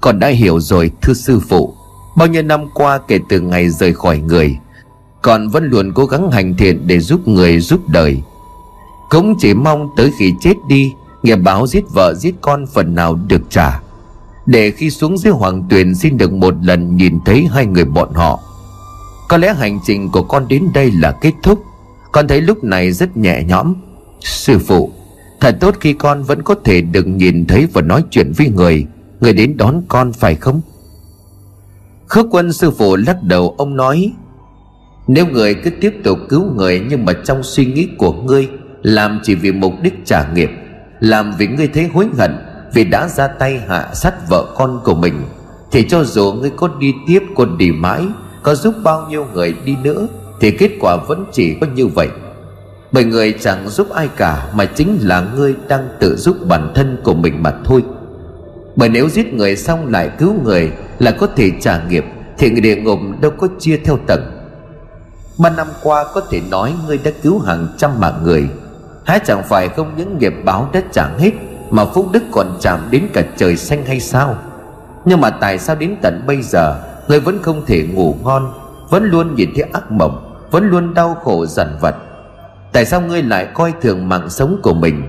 con 0.02 0.20
đã 0.20 0.28
hiểu 0.28 0.60
rồi, 0.60 0.92
thưa 1.02 1.14
sư 1.14 1.40
phụ. 1.50 1.74
Bao 2.18 2.28
nhiêu 2.28 2.42
năm 2.42 2.66
qua 2.74 3.00
kể 3.08 3.20
từ 3.30 3.40
ngày 3.40 3.70
rời 3.70 3.94
khỏi 3.94 4.18
người, 4.20 4.58
con 5.22 5.50
vẫn 5.50 5.64
luôn 5.64 5.92
cố 5.96 6.06
gắng 6.06 6.32
hành 6.32 6.54
thiện 6.58 6.88
để 6.88 7.00
giúp 7.00 7.28
người 7.28 7.60
giúp 7.60 7.90
đời 7.90 8.22
cũng 9.14 9.36
chỉ 9.40 9.54
mong 9.54 9.90
tới 9.96 10.12
khi 10.18 10.34
chết 10.40 10.54
đi, 10.68 10.94
Nghiệp 11.24 11.36
báo 11.36 11.68
giết 11.68 11.84
vợ, 11.94 12.14
giết 12.14 12.36
con 12.42 12.66
phần 12.74 12.96
nào 12.96 13.20
được 13.28 13.42
trả. 13.50 13.80
Để 14.46 14.72
khi 14.72 14.90
xuống 14.90 15.18
dưới 15.18 15.34
hoàng 15.34 15.64
tuyền 15.70 15.96
xin 15.96 16.18
được 16.18 16.34
một 16.34 16.54
lần 16.62 16.98
nhìn 16.98 17.20
thấy 17.26 17.48
hai 17.52 17.66
người 17.66 17.86
bọn 17.86 18.14
họ. 18.14 18.40
Có 19.30 19.38
lẽ 19.38 19.54
hành 19.54 19.80
trình 19.86 20.10
của 20.12 20.24
con 20.24 20.48
đến 20.48 20.68
đây 20.74 20.92
là 20.92 21.12
kết 21.12 21.32
thúc. 21.44 21.64
Con 22.12 22.28
thấy 22.28 22.42
lúc 22.42 22.64
này 22.64 22.92
rất 22.92 23.18
nhẹ 23.18 23.44
nhõm. 23.44 23.74
Sư 24.20 24.60
phụ, 24.60 24.92
Thật 25.40 25.58
tốt 25.60 25.76
khi 25.80 25.94
con 25.94 26.24
vẫn 26.24 26.42
có 26.42 26.56
thể 26.64 26.82
được 26.82 27.08
nhìn 27.08 27.46
thấy 27.46 27.68
và 27.74 27.82
nói 27.82 28.04
chuyện 28.12 28.32
với 28.38 28.50
người. 28.50 28.86
Người 29.20 29.34
đến 29.34 29.58
đón 29.58 29.82
con 29.88 30.14
phải 30.14 30.36
không? 30.36 30.62
Khước 32.08 32.26
quân 32.32 32.54
sư 32.54 32.72
phụ 32.72 32.96
lắc 32.96 33.24
đầu, 33.24 33.56
ông 33.58 33.76
nói, 33.76 34.12
Nếu 35.08 35.28
người 35.28 35.54
cứ 35.54 35.70
tiếp 35.70 35.94
tục 36.04 36.18
cứu 36.30 36.44
người 36.56 36.82
Nhưng 36.90 37.06
mà 37.06 37.14
trong 37.26 37.44
suy 37.44 37.66
nghĩ 37.66 37.88
của 37.98 38.14
ngươi 38.14 38.48
làm 38.84 39.20
chỉ 39.24 39.36
vì 39.36 39.52
mục 39.52 39.74
đích 39.82 40.06
trả 40.06 40.32
nghiệp, 40.34 40.50
làm 41.00 41.34
vì 41.38 41.48
ngươi 41.48 41.68
thấy 41.68 41.90
hối 41.94 42.08
hận, 42.18 42.32
vì 42.74 42.84
đã 42.84 43.08
ra 43.08 43.28
tay 43.28 43.62
hạ 43.68 43.90
sát 43.94 44.30
vợ 44.30 44.46
con 44.58 44.80
của 44.84 44.96
mình, 44.96 45.22
thì 45.72 45.88
cho 45.90 46.04
dù 46.04 46.34
ngươi 46.34 46.50
có 46.50 46.70
đi 46.80 46.94
tiếp 47.08 47.20
còn 47.36 47.58
đi 47.58 47.72
mãi, 47.72 48.06
có 48.44 48.56
giúp 48.56 48.76
bao 48.84 49.08
nhiêu 49.10 49.28
người 49.34 49.56
đi 49.66 49.76
nữa, 49.84 50.08
thì 50.40 50.52
kết 50.52 50.72
quả 50.80 50.98
vẫn 51.08 51.26
chỉ 51.32 51.58
có 51.62 51.68
như 51.76 51.88
vậy. 51.88 52.08
Bởi 52.92 53.04
người 53.04 53.34
chẳng 53.42 53.70
giúp 53.70 53.90
ai 53.90 54.10
cả, 54.18 54.50
mà 54.54 54.66
chính 54.66 54.98
là 55.02 55.28
ngươi 55.36 55.56
đang 55.68 55.88
tự 56.00 56.16
giúp 56.16 56.38
bản 56.48 56.72
thân 56.76 56.98
của 57.04 57.14
mình 57.14 57.44
mà 57.44 57.54
thôi. 57.66 57.84
Bởi 58.76 58.90
nếu 58.90 59.10
giết 59.10 59.34
người 59.34 59.56
xong 59.56 59.92
lại 59.92 60.10
cứu 60.18 60.34
người 60.44 60.72
là 61.00 61.12
có 61.12 61.28
thể 61.36 61.52
trả 61.62 61.84
nghiệp, 61.90 62.06
thì 62.38 62.50
người 62.50 62.62
địa 62.62 62.76
ngục 62.76 63.00
đâu 63.22 63.32
có 63.38 63.48
chia 63.60 63.78
theo 63.78 63.98
tầng. 64.08 64.32
Ba 65.38 65.50
năm 65.50 65.68
qua 65.84 66.06
có 66.14 66.22
thể 66.30 66.42
nói 66.52 66.74
ngươi 66.88 66.98
đã 67.04 67.12
cứu 67.22 67.40
hàng 67.40 67.68
trăm 67.78 68.00
mạng 68.00 68.20
người 68.24 68.50
Há 69.06 69.18
chẳng 69.18 69.44
phải 69.44 69.70
không 69.70 69.94
những 69.98 70.18
nghiệp 70.18 70.34
báo 70.46 70.70
đã 70.74 70.82
chẳng 70.92 71.20
hết, 71.20 71.32
Mà 71.70 71.86
phúc 71.86 72.10
đức 72.12 72.24
còn 72.32 72.58
chạm 72.62 72.80
đến 72.92 73.08
cả 73.14 73.24
trời 73.38 73.58
xanh 73.58 73.86
hay 73.86 74.00
sao? 74.00 74.36
Nhưng 75.06 75.22
mà 75.22 75.30
tại 75.30 75.60
sao 75.60 75.76
đến 75.76 75.96
tận 76.02 76.24
bây 76.28 76.42
giờ, 76.42 76.82
Người 77.08 77.20
vẫn 77.20 77.42
không 77.42 77.66
thể 77.66 77.88
ngủ 77.94 78.16
ngon, 78.24 78.54
Vẫn 78.90 79.04
luôn 79.04 79.36
nhìn 79.36 79.50
thấy 79.56 79.64
ác 79.74 79.92
mộng, 79.92 80.46
Vẫn 80.52 80.70
luôn 80.70 80.94
đau 80.94 81.16
khổ 81.24 81.46
dằn 81.46 81.78
vặt? 81.82 81.96
Tại 82.74 82.86
sao 82.86 83.02
ngươi 83.02 83.24
lại 83.24 83.48
coi 83.54 83.74
thường 83.82 84.10
mạng 84.10 84.30
sống 84.30 84.60
của 84.64 84.74
mình? 84.74 85.04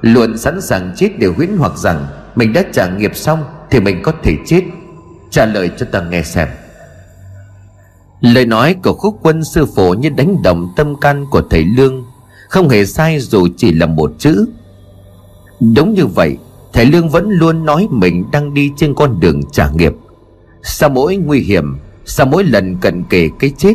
Luôn 0.00 0.38
sẵn 0.38 0.60
sàng 0.60 0.92
chết 0.96 1.08
để 1.18 1.26
huyễn 1.26 1.56
hoặc 1.58 1.76
rằng 1.76 2.06
Mình 2.34 2.52
đã 2.52 2.62
trả 2.72 2.88
nghiệp 2.88 3.16
xong 3.16 3.44
Thì 3.70 3.80
mình 3.80 4.02
có 4.02 4.12
thể 4.22 4.36
chết? 4.46 4.62
Trả 5.30 5.46
lời 5.46 5.70
cho 5.76 5.86
ta 5.92 6.02
nghe 6.10 6.22
xem. 6.22 6.48
Lời 8.20 8.46
nói 8.46 8.76
của 8.82 8.92
khúc 8.92 9.18
quân 9.22 9.44
sư 9.44 9.66
phụ 9.76 9.94
như 9.94 10.10
đánh 10.10 10.42
động 10.42 10.68
tâm 10.76 11.00
can 11.00 11.26
của 11.30 11.42
thầy 11.50 11.64
Lương 11.64 12.04
không 12.48 12.68
hề 12.68 12.84
sai 12.84 13.20
dù 13.20 13.48
chỉ 13.56 13.72
là 13.72 13.86
một 13.86 14.12
chữ. 14.18 14.46
Đúng 15.60 15.94
như 15.94 16.06
vậy, 16.06 16.36
Thầy 16.72 16.86
Lương 16.86 17.08
vẫn 17.08 17.30
luôn 17.30 17.64
nói 17.64 17.88
mình 17.90 18.24
đang 18.32 18.54
đi 18.54 18.72
trên 18.76 18.94
con 18.94 19.20
đường 19.20 19.40
trả 19.52 19.70
nghiệp. 19.70 19.92
Sau 20.62 20.88
mỗi 20.88 21.16
nguy 21.16 21.40
hiểm, 21.40 21.76
Sau 22.04 22.26
mỗi 22.26 22.44
lần 22.44 22.76
cận 22.76 23.04
kề 23.04 23.30
cái 23.38 23.52
chết, 23.58 23.74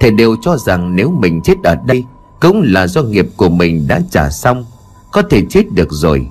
Thầy 0.00 0.10
đều 0.10 0.36
cho 0.42 0.56
rằng 0.56 0.96
nếu 0.96 1.10
mình 1.10 1.40
chết 1.44 1.54
ở 1.64 1.76
đây, 1.86 2.04
Cũng 2.40 2.62
là 2.64 2.86
do 2.86 3.02
nghiệp 3.02 3.26
của 3.36 3.48
mình 3.48 3.88
đã 3.88 4.00
trả 4.10 4.30
xong, 4.30 4.64
Có 5.12 5.22
thể 5.22 5.42
chết 5.48 5.72
được 5.72 5.88
rồi. 5.90 6.28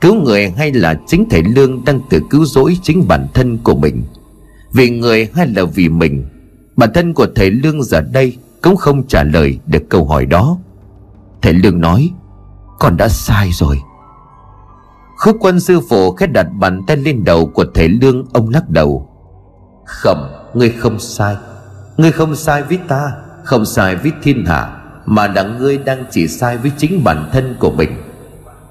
Cứu 0.00 0.14
người 0.14 0.50
hay 0.50 0.72
là 0.72 1.00
chính 1.06 1.28
thầy 1.30 1.42
Lương 1.42 1.84
đang 1.84 2.00
tự 2.10 2.20
cứu 2.30 2.44
rỗi 2.44 2.78
chính 2.82 3.08
bản 3.08 3.26
thân 3.34 3.58
của 3.58 3.74
mình. 3.74 4.02
Vì 4.72 4.90
người 4.90 5.28
hay 5.34 5.46
là 5.46 5.64
vì 5.64 5.88
mình, 5.88 6.24
Bản 6.76 6.90
thân 6.94 7.14
của 7.14 7.26
thầy 7.34 7.50
Lương 7.50 7.82
giờ 7.82 8.00
đây 8.00 8.36
Cũng 8.62 8.76
không 8.76 9.06
trả 9.06 9.24
lời 9.24 9.58
được 9.66 9.82
câu 9.88 10.04
hỏi 10.04 10.26
đó. 10.26 10.58
Thầy 11.42 11.52
Lương 11.52 11.80
nói, 11.80 12.10
Con 12.78 12.96
đã 12.96 13.08
sai 13.08 13.50
rồi. 13.52 13.80
Khúc 15.16 15.36
quân 15.40 15.60
sư 15.60 15.80
phụ 15.88 16.12
khẽ 16.12 16.26
đặt 16.26 16.46
bàn 16.58 16.82
tay 16.86 16.96
lên 16.96 17.24
đầu 17.24 17.46
của 17.46 17.64
thầy 17.74 17.88
Lương, 17.88 18.24
Ông 18.32 18.48
lắc 18.48 18.70
đầu. 18.70 19.08
Khẩm, 19.86 20.18
Ngươi 20.54 20.70
không 20.70 20.98
sai. 20.98 21.36
Ngươi 21.96 22.12
không 22.12 22.36
sai 22.36 22.62
với 22.62 22.78
ta, 22.88 23.12
Không 23.44 23.66
sai 23.66 23.96
với 23.96 24.12
thiên 24.22 24.44
hạ, 24.46 24.76
Mà 25.06 25.26
là 25.26 25.42
ngươi 25.42 25.78
đang 25.78 26.04
chỉ 26.10 26.28
sai 26.28 26.56
với 26.56 26.72
chính 26.78 27.04
bản 27.04 27.30
thân 27.32 27.56
của 27.58 27.70
mình. 27.70 27.90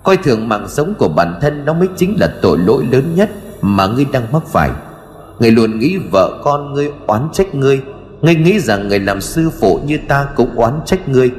Coi 0.03 0.17
thường 0.17 0.49
mạng 0.49 0.65
sống 0.69 0.93
của 0.97 1.09
bản 1.09 1.39
thân 1.41 1.65
Nó 1.65 1.73
mới 1.73 1.87
chính 1.97 2.19
là 2.19 2.33
tội 2.41 2.57
lỗi 2.57 2.87
lớn 2.91 3.15
nhất 3.15 3.29
Mà 3.61 3.87
ngươi 3.87 4.05
đang 4.05 4.31
mắc 4.31 4.43
phải. 4.47 4.71
Ngươi 5.39 5.51
luôn 5.51 5.79
nghĩ 5.79 5.97
vợ 6.11 6.41
con 6.43 6.73
ngươi 6.73 6.91
oán 7.07 7.29
trách 7.33 7.55
ngươi. 7.55 7.81
Ngươi 8.21 8.35
nghĩ 8.35 8.59
rằng 8.59 8.87
người 8.87 8.99
làm 8.99 9.21
sư 9.21 9.49
phụ 9.59 9.79
như 9.85 9.99
ta 10.07 10.27
cũng 10.35 10.55
oán 10.55 10.79
trách 10.85 11.09
ngươi. 11.09 11.31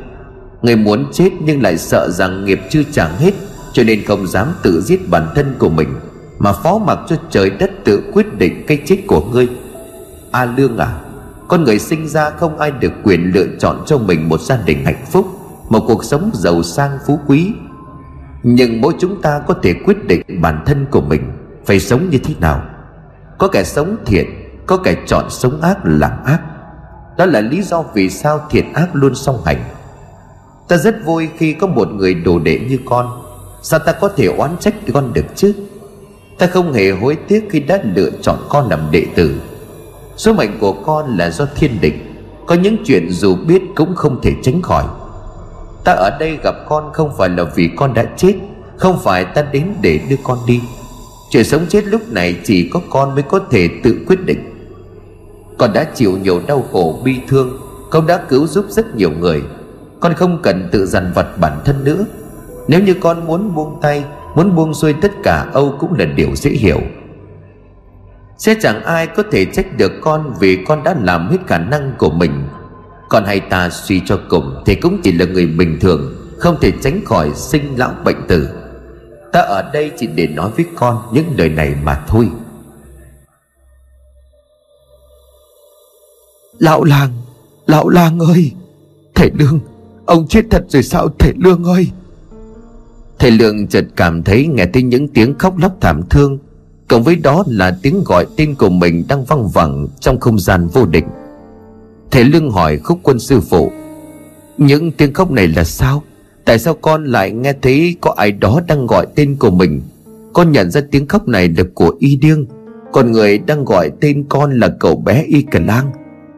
Người 0.62 0.76
muốn 0.76 1.06
chết 1.12 1.30
nhưng 1.40 1.62
lại 1.62 1.78
sợ 1.78 2.08
rằng 2.10 2.44
nghiệp 2.44 2.60
chưa 2.70 2.82
trả 2.92 3.08
hết, 3.08 3.34
Cho 3.72 3.82
nên 3.84 4.04
không 4.04 4.26
dám 4.26 4.48
tự 4.62 4.80
giết 4.80 5.08
bản 5.10 5.28
thân 5.34 5.54
của 5.58 5.68
mình, 5.68 5.88
Mà 6.38 6.52
phó 6.52 6.78
mặc 6.78 6.98
cho 7.08 7.16
trời 7.30 7.50
đất 7.50 7.70
tự 7.84 8.02
quyết 8.12 8.38
định 8.38 8.64
cái 8.66 8.82
chết 8.86 8.96
của 9.06 9.20
ngươi. 9.32 9.48
A 10.30 10.44
Lương 10.44 10.78
à 10.78 11.00
Con 11.48 11.64
người 11.64 11.78
sinh 11.78 12.08
ra 12.08 12.30
không 12.30 12.58
ai 12.58 12.70
được 12.70 12.92
quyền 13.02 13.32
lựa 13.34 13.46
chọn 13.58 13.82
cho 13.86 13.98
mình 13.98 14.28
một 14.28 14.40
gia 14.40 14.56
đình 14.56 14.84
hạnh 14.84 15.04
phúc, 15.10 15.26
Một 15.68 15.84
cuộc 15.86 16.04
sống 16.04 16.30
giàu 16.34 16.62
sang 16.62 16.98
phú 17.06 17.20
quý. 17.26 17.52
Nhưng 18.42 18.80
mỗi 18.80 18.94
chúng 19.00 19.22
ta 19.22 19.40
có 19.46 19.54
thể 19.62 19.74
quyết 19.84 20.06
định 20.06 20.22
bản 20.40 20.62
thân 20.66 20.86
của 20.90 21.00
mình 21.00 21.22
Phải 21.66 21.80
sống 21.80 22.10
như 22.10 22.18
thế 22.18 22.34
nào. 22.40 22.62
Có 23.38 23.48
kẻ 23.48 23.64
sống 23.64 23.96
thiện, 24.06 24.26
Có 24.66 24.76
kẻ 24.76 24.96
chọn 25.06 25.24
sống 25.30 25.60
ác 25.60 25.78
làm 25.84 26.24
ác. 26.24 26.40
Đó 27.18 27.26
là 27.26 27.40
lý 27.40 27.62
do 27.62 27.84
vì 27.94 28.10
sao 28.10 28.46
thiện 28.50 28.72
ác 28.72 28.88
luôn 28.92 29.14
song 29.14 29.42
hành. 29.44 29.58
Ta 30.70 30.76
rất 30.76 31.04
vui 31.04 31.28
khi 31.38 31.52
có 31.52 31.66
một 31.66 31.88
người 31.92 32.14
đồ 32.14 32.38
đệ 32.38 32.58
như 32.58 32.78
con. 32.84 33.22
Sao 33.62 33.80
ta 33.80 33.92
có 33.92 34.08
thể 34.16 34.26
oán 34.26 34.56
trách 34.60 34.74
con 34.92 35.12
được 35.12 35.24
chứ? 35.36 35.52
Ta 36.38 36.46
không 36.46 36.72
hề 36.72 36.90
hối 36.90 37.16
tiếc 37.28 37.48
khi 37.50 37.60
đã 37.60 37.80
lựa 37.94 38.10
chọn 38.22 38.38
con 38.48 38.68
làm 38.70 38.80
đệ 38.90 39.06
tử. 39.14 39.40
Số 40.16 40.32
mệnh 40.32 40.58
của 40.58 40.72
con 40.72 41.18
là 41.18 41.30
do 41.30 41.46
thiên 41.56 41.80
định 41.80 42.14
Có 42.46 42.54
những 42.54 42.76
chuyện 42.84 43.10
dù 43.10 43.36
biết 43.36 43.62
cũng 43.76 43.94
không 43.94 44.20
thể 44.22 44.32
tránh 44.42 44.62
khỏi. 44.62 44.84
Ta 45.84 45.92
ở 45.92 46.16
đây 46.20 46.38
gặp 46.44 46.54
con 46.68 46.90
không 46.92 47.10
phải 47.18 47.28
là 47.28 47.44
vì 47.44 47.70
con 47.76 47.94
đã 47.94 48.04
chết, 48.16 48.34
Không 48.76 48.98
phải 49.02 49.24
ta 49.24 49.42
đến 49.42 49.74
để 49.82 50.00
đưa 50.10 50.16
con 50.22 50.38
đi. 50.46 50.60
Chuyện 51.30 51.44
sống 51.44 51.66
chết 51.68 51.84
lúc 51.86 52.00
này 52.12 52.36
chỉ 52.44 52.68
có 52.72 52.80
con 52.90 53.14
mới 53.14 53.22
có 53.22 53.40
thể 53.50 53.68
tự 53.84 53.96
quyết 54.06 54.24
định. 54.24 54.40
Con 55.58 55.72
đã 55.72 55.84
chịu 55.94 56.18
nhiều 56.18 56.40
đau 56.46 56.64
khổ, 56.72 57.00
bi 57.04 57.16
thương, 57.28 57.58
Con 57.90 58.06
đã 58.06 58.24
cứu 58.28 58.46
giúp 58.46 58.64
rất 58.68 58.96
nhiều 58.96 59.10
người. 59.10 59.42
Con 60.00 60.14
không 60.14 60.42
cần 60.42 60.68
tự 60.72 60.86
dằn 60.86 61.12
vặt 61.14 61.26
bản 61.38 61.60
thân 61.64 61.84
nữa. 61.84 62.04
Nếu 62.68 62.82
như 62.82 62.94
con 63.00 63.26
muốn 63.26 63.54
buông 63.54 63.78
tay, 63.82 64.04
Muốn 64.34 64.54
buông 64.54 64.74
xuôi 64.74 64.92
tất 64.92 65.12
cả, 65.22 65.46
Âu 65.52 65.76
cũng 65.78 65.94
là 65.94 66.04
điều 66.04 66.36
dễ 66.36 66.50
hiểu. 66.50 66.80
Sẽ 68.38 68.54
chẳng 68.60 68.84
ai 68.84 69.06
có 69.06 69.22
thể 69.32 69.44
trách 69.44 69.76
được 69.76 69.92
con 70.00 70.34
Vì 70.40 70.64
con 70.64 70.82
đã 70.82 70.94
làm 71.02 71.30
hết 71.30 71.38
khả 71.46 71.58
năng 71.58 71.94
của 71.98 72.10
mình. 72.10 72.48
Còn 73.08 73.24
hay 73.24 73.40
ta 73.40 73.70
suy 73.70 74.02
cho 74.06 74.20
cùng 74.28 74.62
Thì 74.66 74.74
cũng 74.74 75.00
chỉ 75.02 75.12
là 75.12 75.24
người 75.24 75.46
bình 75.46 75.78
thường, 75.80 76.14
Không 76.38 76.56
thể 76.60 76.72
tránh 76.82 77.04
khỏi 77.04 77.30
sinh 77.34 77.74
lão 77.76 77.94
bệnh 78.04 78.26
tử. 78.28 78.48
Ta 79.32 79.40
ở 79.40 79.70
đây 79.72 79.92
chỉ 79.98 80.06
để 80.06 80.26
nói 80.26 80.50
với 80.56 80.66
con 80.76 80.98
Những 81.12 81.26
lời 81.36 81.48
này 81.48 81.74
mà 81.82 82.04
thôi. 82.08 82.28
Lão 86.58 86.84
làng 86.84 87.10
Lão 87.66 87.88
làng 87.88 88.18
ơi, 88.18 88.52
Thầy 89.14 89.30
Lương 89.34 89.60
Ông 90.10 90.26
chết 90.28 90.44
thật 90.50 90.64
rồi 90.68 90.82
sao 90.82 91.08
thầy 91.18 91.32
Lương 91.36 91.64
ơi? 91.64 91.90
Thầy 93.18 93.30
Lương 93.30 93.66
chợt 93.66 93.84
cảm 93.96 94.22
thấy 94.22 94.46
nghe 94.46 94.66
thấy 94.72 94.82
những 94.82 95.08
tiếng 95.08 95.38
khóc 95.38 95.58
lóc 95.58 95.72
thảm 95.80 96.02
thương. 96.10 96.38
Cộng 96.88 97.02
với 97.02 97.16
đó 97.16 97.44
là 97.46 97.78
tiếng 97.82 98.04
gọi 98.04 98.26
tên 98.36 98.54
của 98.54 98.68
mình 98.68 99.04
đang 99.08 99.24
văng 99.24 99.48
vẳng 99.48 99.86
trong 100.00 100.20
không 100.20 100.38
gian 100.38 100.66
vô 100.66 100.86
định. 100.86 101.04
Thầy 102.10 102.24
Lương 102.24 102.50
hỏi 102.50 102.78
khúc 102.78 102.98
quân 103.02 103.18
sư 103.18 103.40
phụ, 103.40 103.72
Những 104.58 104.92
tiếng 104.92 105.12
khóc 105.12 105.30
này 105.30 105.48
là 105.48 105.64
sao? 105.64 106.02
Tại 106.44 106.58
sao 106.58 106.74
con 106.74 107.04
lại 107.04 107.30
nghe 107.30 107.52
thấy 107.62 107.96
có 108.00 108.14
ai 108.16 108.32
đó 108.32 108.60
đang 108.68 108.86
gọi 108.86 109.06
tên 109.14 109.36
của 109.36 109.50
mình? 109.50 109.82
Con 110.32 110.52
nhận 110.52 110.70
ra 110.70 110.80
tiếng 110.90 111.08
khóc 111.08 111.28
này 111.28 111.48
là 111.48 111.64
của 111.74 111.94
Y 111.98 112.16
Điêng. 112.16 112.46
Còn 112.92 113.12
người 113.12 113.38
đang 113.38 113.64
gọi 113.64 113.90
tên 114.00 114.24
con 114.28 114.58
là 114.58 114.68
cậu 114.80 114.96
bé 114.96 115.24
Y 115.26 115.42
Cờ 115.42 115.58
Lang. 115.58 115.90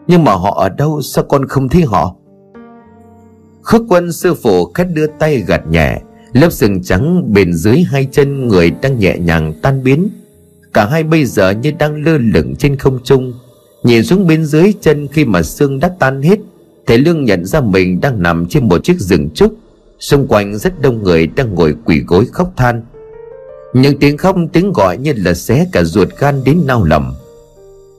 Nhưng 0.07 0.25
mà 0.25 0.33
họ 0.33 0.55
ở 0.61 0.69
đâu? 0.69 1.03
Sao 1.03 1.25
con 1.25 1.49
không 1.49 1.69
thấy 1.69 1.83
họ? 1.83 2.17
Khước 3.63 3.83
quân 3.89 4.13
sư 4.13 4.35
phụ 4.35 4.65
khét 4.65 4.87
đưa 4.95 5.07
tay 5.07 5.45
gạt 5.47 5.67
nhẹ, 5.71 6.01
Lớp 6.33 6.53
sừng 6.53 6.83
trắng 6.83 7.33
bên 7.33 7.55
dưới 7.55 7.77
hai 7.79 8.09
chân 8.13 8.49
người 8.49 8.71
đang 8.83 8.99
nhẹ 8.99 9.19
nhàng 9.19 9.55
tan 9.63 9.83
biến. 9.85 10.09
Cả 10.73 10.87
hai 10.87 11.03
bây 11.03 11.25
giờ 11.25 11.51
như 11.51 11.73
đang 11.79 12.05
lơ 12.05 12.19
lửng 12.19 12.57
trên 12.57 12.77
không 12.77 12.99
trung. 13.05 13.33
Nhìn 13.83 14.05
xuống 14.05 14.27
bên 14.27 14.45
dưới 14.45 14.73
chân 14.81 15.09
khi 15.09 15.25
mà 15.25 15.43
xương 15.43 15.81
đã 15.81 15.91
tan 15.99 16.23
hết 16.23 16.39
Thầy 16.87 16.99
Lương 16.99 17.25
nhận 17.25 17.45
ra 17.45 17.61
mình 17.61 18.01
đang 18.01 18.23
nằm 18.23 18.47
trên 18.47 18.69
một 18.69 18.85
chiếc 18.85 19.01
rừng 19.01 19.31
trúc. 19.35 19.55
Xung 19.99 20.27
quanh 20.27 20.59
rất 20.59 20.81
đông 20.81 21.03
người 21.03 21.27
đang 21.27 21.55
ngồi 21.55 21.75
quỳ 21.85 22.01
gối 22.07 22.27
khóc 22.33 22.53
than. 22.57 22.83
Những 23.75 23.99
tiếng 23.99 24.17
khóc, 24.17 24.37
tiếng 24.53 24.73
gọi 24.73 24.99
như 24.99 25.13
là 25.17 25.35
xé 25.35 25.67
cả 25.73 25.85
ruột 25.85 26.09
gan 26.19 26.45
đến 26.45 26.61
nao 26.67 26.85
lòng. 26.85 27.15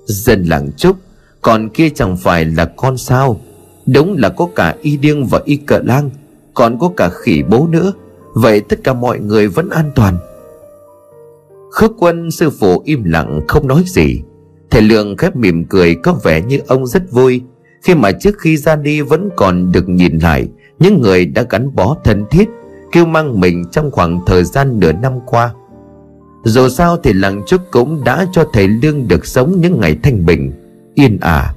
Dân 0.06 0.44
làng 0.44 0.72
trúc, 0.78 0.98
Còn 1.42 1.70
kia 1.70 1.90
chẳng 1.90 2.18
phải 2.18 2.46
là 2.46 2.66
con 2.66 2.98
sao? 2.98 3.42
Đúng 3.86 4.18
là 4.18 4.30
có 4.30 4.50
cả 4.56 4.76
y 4.82 4.98
điêng 4.98 5.26
và 5.26 5.42
y 5.46 5.56
cờ 5.56 5.80
lang, 5.84 6.10
Còn 6.54 6.80
có 6.80 6.92
cả 6.98 7.10
khỉ 7.10 7.44
bố 7.50 7.68
nữa 7.68 7.94
Vậy 8.34 8.62
tất 8.62 8.84
cả 8.84 8.94
mọi 8.94 9.20
người 9.20 9.48
vẫn 9.48 9.70
an 9.70 9.92
toàn. 9.96 10.18
Khước 11.72 11.92
quân 12.00 12.32
sư 12.32 12.50
phụ 12.50 12.82
im 12.86 13.04
lặng, 13.04 13.42
không 13.48 13.68
nói 13.68 13.84
gì. 13.88 14.22
Thầy 14.70 14.82
Lượng 14.82 15.18
khép 15.18 15.36
mỉm 15.36 15.66
cười, 15.66 15.96
có 15.96 16.14
vẻ 16.24 16.42
như 16.42 16.60
ông 16.68 16.88
rất 16.88 17.12
vui. 17.12 17.42
Khi 17.84 17.96
mà 17.96 18.12
trước 18.12 18.40
khi 18.40 18.58
ra 18.58 18.76
đi 18.76 19.02
vẫn 19.02 19.30
còn 19.36 19.72
được 19.72 19.90
nhìn 19.90 20.20
lại, 20.20 20.48
Những 20.80 21.02
người 21.02 21.26
đã 21.26 21.46
gắn 21.50 21.76
bó 21.76 21.98
thân 22.04 22.26
thiết, 22.32 22.50
Kêu 22.92 23.06
mang 23.06 23.40
mình 23.40 23.66
trong 23.72 23.92
khoảng 23.92 24.20
thời 24.26 24.44
gian 24.44 24.80
nửa 24.80 24.92
năm 24.92 25.14
qua. 25.26 25.54
Dù 26.44 26.70
sao 26.70 26.98
thì 27.04 27.14
làng 27.14 27.44
trúc 27.48 27.62
cũng 27.72 28.04
đã 28.04 28.28
cho 28.32 28.46
thầy 28.54 28.68
Lương 28.68 29.08
được 29.08 29.26
sống 29.26 29.62
những 29.62 29.80
ngày 29.80 29.98
thanh 30.04 30.26
bình, 30.26 30.52
Yên 30.94 31.18
ả. 31.22 31.54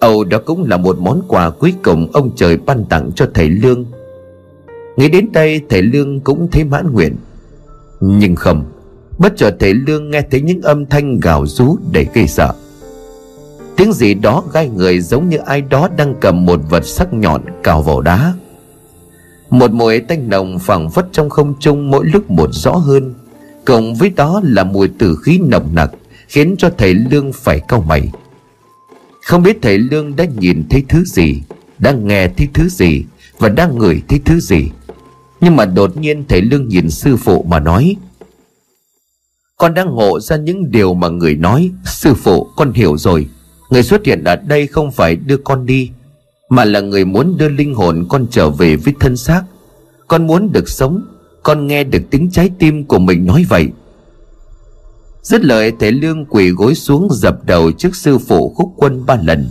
Âu 0.00 0.24
đó 0.24 0.38
cũng 0.46 0.68
là 0.68 0.76
một 0.76 0.98
món 0.98 1.22
quà 1.28 1.50
cuối 1.50 1.74
cùng 1.82 2.12
ông 2.12 2.30
trời 2.36 2.56
ban 2.56 2.84
tặng 2.84 3.10
cho 3.14 3.28
thầy 3.34 3.48
Lương. 3.48 3.84
Nghĩ 4.96 5.08
đến 5.08 5.28
đây 5.32 5.60
thầy 5.68 5.82
Lương 5.82 6.20
cũng 6.20 6.48
thấy 6.52 6.64
mãn 6.64 6.92
nguyện. 6.92 7.16
Nhưng 8.00 8.36
không, 8.36 8.64
Bất 9.18 9.36
chợt 9.36 9.56
thầy 9.60 9.74
Lương 9.74 10.10
nghe 10.10 10.22
thấy 10.30 10.40
những 10.40 10.62
âm 10.62 10.86
thanh 10.86 11.20
gào 11.20 11.46
rú 11.46 11.76
đầy 11.92 12.06
gây 12.14 12.28
sợ. 12.28 12.54
Tiếng 13.76 13.92
gì 13.92 14.14
đó 14.14 14.42
gai 14.52 14.68
người 14.68 15.00
giống 15.00 15.28
như 15.28 15.36
ai 15.36 15.60
đó 15.60 15.88
đang 15.96 16.14
cầm 16.20 16.46
một 16.46 16.60
vật 16.70 16.84
sắc 16.86 17.14
nhọn 17.14 17.42
cào 17.62 17.82
vào 17.82 18.00
đá. 18.00 18.32
Một 19.50 19.70
mùi 19.70 20.00
tanh 20.00 20.28
nồng 20.28 20.58
phảng 20.58 20.90
phất 20.90 21.06
trong 21.12 21.30
không 21.30 21.54
trung 21.60 21.90
mỗi 21.90 22.04
lúc 22.06 22.30
một 22.30 22.48
rõ 22.52 22.72
hơn 22.72 23.14
Cộng 23.64 23.94
với 23.94 24.10
đó 24.10 24.40
là 24.44 24.64
mùi 24.64 24.88
tử 24.98 25.16
khí 25.22 25.38
nồng 25.42 25.74
nặc 25.74 25.90
Khiến 26.28 26.54
cho 26.58 26.70
thầy 26.78 26.94
Lương 26.94 27.32
phải 27.32 27.60
cau 27.68 27.84
mày. 27.88 28.10
Không 29.26 29.42
biết 29.42 29.58
thầy 29.62 29.78
Lương 29.78 30.16
đã 30.16 30.24
nhìn 30.38 30.64
thấy 30.70 30.84
thứ 30.88 31.04
gì, 31.04 31.42
Đang 31.78 32.06
nghe 32.06 32.28
thấy 32.28 32.48
thứ 32.54 32.68
gì 32.68 33.04
Và 33.38 33.48
đang 33.48 33.78
ngửi 33.78 34.02
thấy 34.08 34.20
thứ 34.24 34.40
gì. 34.40 34.70
Nhưng 35.40 35.56
mà 35.56 35.64
đột 35.64 35.96
nhiên 35.96 36.24
thầy 36.28 36.42
Lương 36.42 36.68
nhìn 36.68 36.90
sư 36.90 37.16
phụ 37.16 37.42
mà 37.48 37.60
nói, 37.60 37.96
con 39.56 39.74
đang 39.74 39.94
ngộ 39.94 40.20
ra 40.20 40.36
những 40.36 40.70
điều 40.70 40.94
mà 40.94 41.08
người 41.08 41.34
nói. 41.34 41.70
Sư 41.84 42.14
phụ, 42.14 42.44
con 42.56 42.72
hiểu 42.72 42.96
rồi. 42.96 43.28
Người 43.70 43.82
xuất 43.82 44.04
hiện 44.04 44.24
ở 44.24 44.36
đây 44.36 44.66
không 44.66 44.92
phải 44.92 45.16
đưa 45.16 45.36
con 45.36 45.66
đi, 45.66 45.90
Mà 46.48 46.64
là 46.64 46.80
người 46.80 47.04
muốn 47.04 47.36
đưa 47.38 47.48
linh 47.48 47.74
hồn 47.74 48.06
con 48.08 48.26
trở 48.30 48.50
về 48.50 48.76
với 48.76 48.94
thân 49.00 49.16
xác. 49.16 49.42
Con 50.08 50.26
muốn 50.26 50.52
được 50.52 50.68
sống. 50.68 51.04
Con 51.42 51.66
nghe 51.66 51.84
được 51.84 52.02
tiếng 52.10 52.30
trái 52.30 52.50
tim 52.58 52.84
của 52.84 52.98
mình 52.98 53.26
nói 53.26 53.44
vậy. 53.48 53.68
Dứt 55.26 55.44
lời 55.44 55.72
thể 55.80 55.90
lương 55.90 56.24
quỳ 56.24 56.50
gối 56.50 56.74
xuống 56.74 57.08
dập 57.10 57.44
đầu 57.44 57.72
trước 57.72 57.96
sư 57.96 58.18
phụ 58.18 58.54
khúc 58.56 58.72
quân 58.76 59.06
ba 59.06 59.16
lần. 59.24 59.48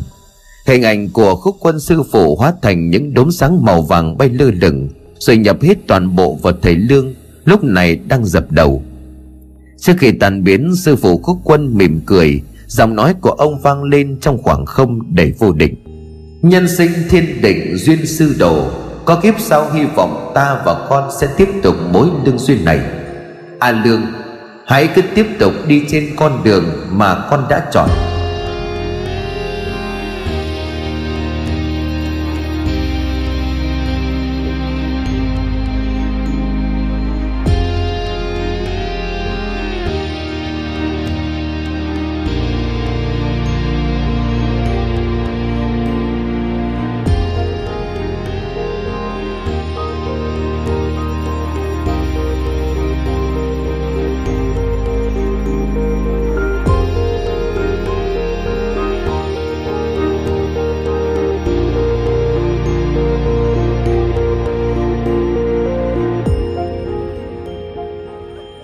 Hình 0.65 0.83
ảnh 0.83 1.09
của 1.09 1.35
khúc 1.35 1.57
quân 1.59 1.79
sư 1.79 2.03
phụ 2.11 2.35
hóa 2.35 2.53
thành 2.61 2.89
những 2.89 3.13
đốm 3.13 3.31
sáng 3.31 3.65
màu 3.65 3.81
vàng 3.81 4.17
bay 4.17 4.29
lơ 4.29 4.51
lửng, 4.61 4.89
Rồi 5.19 5.37
nhập 5.37 5.57
hết 5.61 5.77
toàn 5.87 6.15
bộ 6.15 6.37
vào 6.41 6.53
thầy 6.61 6.75
lương, 6.75 7.13
Lúc 7.45 7.63
này 7.63 7.99
đang 8.07 8.25
dập 8.25 8.51
đầu. 8.51 8.83
Trước 9.77 9.93
khi 9.99 10.11
tàn 10.11 10.43
biến, 10.43 10.75
sư 10.75 10.95
phụ 10.95 11.17
khúc 11.17 11.37
quân 11.43 11.77
mỉm 11.77 12.01
cười, 12.05 12.41
Giọng 12.67 12.95
nói 12.95 13.13
của 13.21 13.31
ông 13.31 13.61
vang 13.61 13.83
lên 13.83 14.17
trong 14.21 14.43
khoảng 14.43 14.65
không 14.65 15.15
đầy 15.15 15.33
vô 15.39 15.53
định. 15.53 15.75
Nhân 16.41 16.67
sinh 16.77 16.91
thiên 17.09 17.41
định 17.41 17.77
duyên 17.77 18.05
sư 18.05 18.35
đồ, 18.39 18.69
Có 19.05 19.19
kiếp 19.23 19.39
sau 19.39 19.71
hy 19.73 19.85
vọng 19.95 20.31
ta 20.35 20.61
và 20.65 20.87
con 20.89 21.09
sẽ 21.21 21.27
tiếp 21.37 21.49
tục 21.63 21.75
mối 21.91 22.07
lương 22.25 22.39
duyên 22.39 22.65
này. 22.65 22.79
A 23.59 23.71
Lương 23.71 24.01
Hãy 24.67 24.89
cứ 24.95 25.01
tiếp 25.15 25.27
tục 25.39 25.53
đi 25.67 25.83
trên 25.89 26.15
con 26.15 26.43
đường 26.43 26.63
mà 26.91 27.15
con 27.29 27.45
đã 27.49 27.69
chọn. 27.71 27.89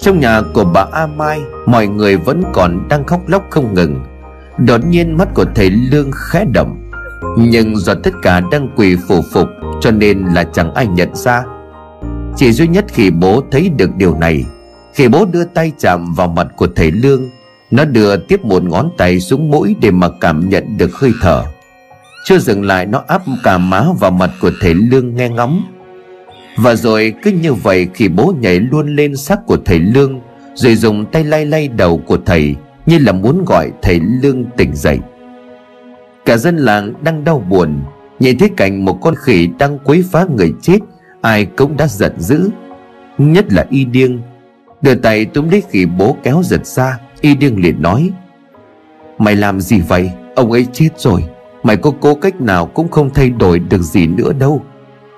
Trong 0.02 0.20
nhà 0.20 0.42
của 0.54 0.64
bà 0.64 0.86
A 0.92 1.08
Mai, 1.08 1.42
Mọi 1.66 1.88
người 1.88 2.18
vẫn 2.18 2.44
còn 2.54 2.88
đang 2.90 3.04
khóc 3.04 3.22
lóc 3.28 3.44
không 3.50 3.74
ngừng. 3.74 4.00
Đột 4.58 4.86
nhiên 4.86 5.18
mắt 5.18 5.28
của 5.34 5.46
thầy 5.56 5.70
Lương 5.70 6.12
khẽ 6.12 6.46
động. 6.54 6.92
Nhưng 7.38 7.78
do 7.78 7.94
tất 7.94 8.14
cả 8.22 8.42
đang 8.52 8.70
quỳ 8.76 8.96
phủ 9.08 9.22
phục, 9.34 9.50
Cho 9.82 9.92
nên 9.92 10.26
là 10.26 10.44
chẳng 10.44 10.74
ai 10.74 10.88
nhận 10.88 11.16
ra. 11.16 11.44
Chỉ 12.36 12.52
duy 12.52 12.68
nhất 12.68 12.86
khi 12.88 13.10
bố 13.10 13.44
thấy 13.52 13.70
được 13.70 13.90
điều 13.98 14.18
này, 14.18 14.46
Khi 14.94 15.08
bố 15.08 15.26
đưa 15.26 15.44
tay 15.44 15.72
chạm 15.80 16.14
vào 16.14 16.28
mặt 16.28 16.48
của 16.56 16.68
thầy 16.76 16.92
Lương, 16.92 17.30
Nó 17.72 17.86
đưa 17.86 18.18
tiếp 18.18 18.46
một 18.46 18.64
ngón 18.64 18.90
tay 18.98 19.20
xuống 19.20 19.52
mũi 19.52 19.76
Để 19.82 19.92
mà 19.92 20.10
cảm 20.22 20.50
nhận 20.50 20.78
được 20.78 20.94
hơi 20.94 21.12
thở. 21.22 21.44
Chưa 22.26 22.40
dừng 22.40 22.64
lại, 22.66 22.86
nó 22.86 23.04
áp 23.08 23.22
cả 23.44 23.58
má 23.58 23.86
vào 24.00 24.12
mặt 24.12 24.32
của 24.42 24.52
thầy 24.62 24.74
Lương 24.74 25.16
nghe 25.16 25.30
ngóng 25.30 25.64
và 26.58 26.76
rồi 26.76 27.14
cứ 27.24 27.32
như 27.32 27.54
vậy 27.54 27.88
khi 27.94 28.08
bố 28.08 28.34
nhảy 28.40 28.60
luôn 28.60 28.96
lên 28.96 29.16
xác 29.16 29.46
của 29.46 29.58
thầy 29.66 29.80
Lương, 29.80 30.20
Rồi 30.54 30.76
dùng 30.76 31.06
tay 31.06 31.24
lay 31.24 31.46
lay 31.46 31.68
đầu 31.68 31.98
của 31.98 32.18
thầy 32.26 32.56
Như 32.86 32.98
là 32.98 33.12
muốn 33.12 33.46
gọi 33.46 33.72
thầy 33.82 34.00
Lương 34.00 34.46
tỉnh 34.58 34.76
dậy. 34.76 35.00
Cả 36.26 36.38
dân 36.38 36.58
làng 36.58 36.94
đang 37.04 37.24
đau 37.24 37.40
buồn, 37.50 37.80
Nhìn 38.20 38.38
thấy 38.38 38.50
cảnh 38.58 38.86
một 38.86 38.98
con 39.02 39.16
khỉ 39.16 39.50
đang 39.60 39.80
quấy 39.80 40.04
phá 40.12 40.26
người 40.36 40.54
chết, 40.62 40.80
Ai 41.22 41.46
cũng 41.46 41.78
đã 41.78 41.88
giận 41.88 42.14
dữ. 42.18 42.50
Nhất 43.18 43.54
là 43.54 43.66
y 43.70 43.86
điêng, 43.86 44.20
Đưa 44.82 44.96
tay 44.96 45.26
túm 45.26 45.50
lấy 45.50 45.64
khỉ 45.70 45.86
bố 45.86 46.18
kéo 46.24 46.42
giật 46.44 46.66
ra. 46.66 46.98
Y 47.22 47.36
điêng 47.36 47.64
liền 47.64 47.82
nói, 47.82 48.10
Mày 49.18 49.36
làm 49.36 49.62
gì 49.62 49.80
vậy? 49.80 50.12
Ông 50.36 50.52
ấy 50.52 50.68
chết 50.74 50.90
rồi. 50.98 51.24
Mày 51.64 51.78
có 51.78 51.92
cố 52.00 52.16
cách 52.16 52.42
nào 52.42 52.66
cũng 52.66 52.90
không 52.90 53.10
thay 53.14 53.30
đổi 53.30 53.60
được 53.60 53.82
gì 53.82 54.08
nữa 54.08 54.34
đâu. 54.40 54.62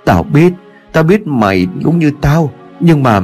Tao 0.06 0.24
biết 0.24 0.54
Tao 0.94 1.04
biết 1.04 1.28
mày 1.28 1.68
cũng 1.84 2.00
như 2.00 2.12
tao, 2.22 2.52
Nhưng 2.80 3.04
mà 3.04 3.22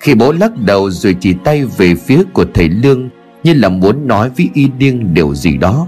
Khi 0.00 0.14
bố 0.14 0.32
lắc 0.32 0.52
đầu 0.66 0.90
rồi 0.90 1.16
chỉ 1.20 1.34
tay 1.44 1.64
về 1.64 1.94
phía 1.94 2.22
của 2.32 2.44
thầy 2.54 2.68
Lương, 2.68 3.08
Như 3.44 3.54
là 3.54 3.68
muốn 3.68 4.06
nói 4.06 4.30
với 4.36 4.50
Y 4.54 4.68
Điêng 4.78 5.14
điều 5.14 5.34
gì 5.34 5.56
đó. 5.56 5.86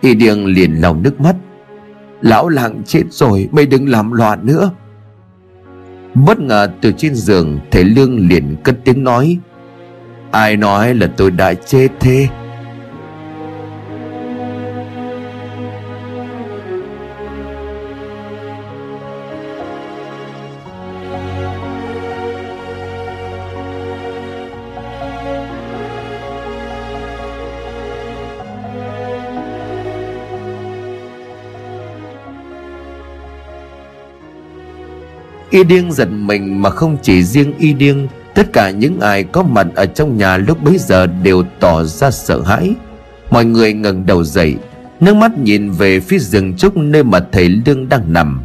Y 0.00 0.14
Điêng 0.14 0.46
liền 0.46 0.80
lòng 0.80 1.02
nước 1.02 1.20
mắt. 1.20 1.36
Lão 2.20 2.48
làng 2.48 2.82
chết 2.86 3.02
rồi, 3.10 3.48
Mày 3.52 3.66
đừng 3.66 3.88
làm 3.88 4.12
loạn 4.12 4.46
nữa. 4.46 4.70
Bất 6.14 6.40
ngờ 6.40 6.70
từ 6.80 6.92
trên 6.92 7.14
giường, 7.14 7.60
Thầy 7.70 7.84
Lương 7.84 8.28
liền 8.28 8.56
cất 8.64 8.76
tiếng 8.84 9.04
nói. 9.04 9.38
Ai 10.30 10.56
nói 10.56 10.94
là 10.94 11.06
tôi 11.16 11.30
đã 11.30 11.54
chết 11.54 11.88
thế? 12.00 12.28
Y 35.50 35.64
điêng 35.64 35.92
giật 35.92 36.08
mình 36.10 36.62
mà 36.62 36.70
không 36.70 36.96
chỉ 37.02 37.22
riêng 37.22 37.52
y 37.58 37.72
điêng, 37.72 38.08
Tất 38.34 38.52
cả 38.52 38.70
những 38.70 39.00
ai 39.00 39.24
có 39.24 39.42
mặt 39.42 39.66
ở 39.74 39.86
trong 39.86 40.16
nhà 40.16 40.36
lúc 40.36 40.62
bấy 40.62 40.78
giờ 40.78 41.06
đều 41.06 41.42
tỏ 41.60 41.84
ra 41.84 42.10
sợ 42.10 42.42
hãi. 42.42 42.74
Mọi 43.30 43.44
người 43.44 43.72
ngẩng 43.72 44.06
đầu 44.06 44.24
dậy, 44.24 44.56
Nước 45.00 45.16
mắt 45.16 45.38
nhìn 45.38 45.70
về 45.70 46.00
phía 46.00 46.18
rừng 46.18 46.56
trúc 46.56 46.76
nơi 46.76 47.04
mà 47.04 47.20
thầy 47.32 47.48
Lương 47.48 47.88
đang 47.88 48.12
nằm. 48.12 48.40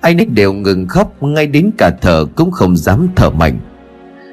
Anh 0.00 0.18
ấy 0.18 0.26
đều 0.26 0.52
ngừng 0.52 0.88
khóc, 0.88 1.22
ngay 1.22 1.46
đến 1.46 1.70
cả 1.78 1.90
thở 2.00 2.26
cũng 2.36 2.50
không 2.50 2.76
dám 2.76 3.08
thở 3.16 3.30
mạnh. 3.30 3.58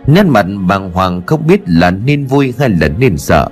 Nét 0.07 0.23
mặt 0.23 0.45
bàng 0.67 0.91
hoàng 0.91 1.21
không 1.25 1.47
biết 1.47 1.61
là 1.65 1.91
nên 1.91 2.25
vui 2.25 2.53
hay 2.59 2.69
là 2.69 2.87
nên 2.87 3.17
sợ. 3.17 3.49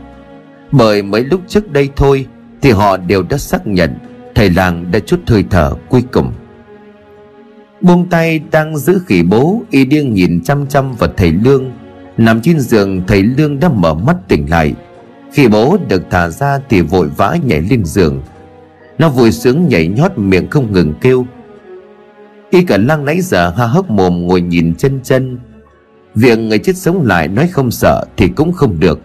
Bởi 0.72 1.01
mấy 1.01 1.24
lúc 1.24 1.41
trước 1.47 1.72
đây 1.72 1.89
thôi, 1.95 2.26
Thì 2.62 2.72
họ 2.72 2.97
đều 2.97 3.24
đã 3.30 3.38
xác 3.38 3.68
nhận 3.68 3.97
Thầy 4.36 4.49
làng 4.49 4.91
đã 4.91 4.99
chút 4.99 5.20
hơi 5.28 5.45
thở 5.49 5.74
cuối 5.89 6.03
cùng 6.12 6.32
buông 7.86 8.09
tay 8.09 8.41
đang 8.51 8.77
giữ 8.77 9.01
khỉ 9.07 9.23
bố, 9.23 9.61
y 9.69 9.86
điên 9.86 10.13
nhìn 10.13 10.41
chăm 10.43 10.67
chăm 10.67 10.95
vào 10.95 11.09
thầy 11.17 11.31
lương. 11.31 11.71
Nằm 12.17 12.41
trên 12.41 12.59
giường, 12.59 13.01
thầy 13.07 13.23
lương 13.23 13.59
đã 13.59 13.69
mở 13.69 13.93
mắt 13.93 14.15
tỉnh 14.27 14.49
lại. 14.49 14.73
Khi 15.33 15.47
bố 15.47 15.77
được 15.89 16.03
thả 16.09 16.29
ra 16.29 16.59
thì 16.69 16.81
vội 16.81 17.09
vã 17.17 17.38
nhảy 17.45 17.61
lên 17.61 17.86
giường. 17.86 18.21
Nó 18.97 19.09
vui 19.09 19.31
sướng 19.31 19.67
nhảy 19.67 19.88
nhót 19.88 20.17
miệng 20.17 20.49
không 20.49 20.71
ngừng 20.71 20.93
kêu. 21.01 21.25
Y 22.49 22.63
cả 22.63 22.77
lăng 22.77 23.05
nãy 23.05 23.21
giờ 23.21 23.49
ha 23.57 23.65
hốc 23.65 23.89
mồm 23.89 24.27
ngồi 24.27 24.41
nhìn 24.41 24.75
chân 24.75 24.99
chân. 25.03 25.39
Việc 26.15 26.39
người 26.39 26.59
chết 26.59 26.77
sống 26.77 27.05
lại 27.05 27.27
nói 27.27 27.47
không 27.47 27.71
sợ 27.71 28.05
thì 28.17 28.27
cũng 28.27 28.51
không 28.51 28.79
được. 28.79 28.99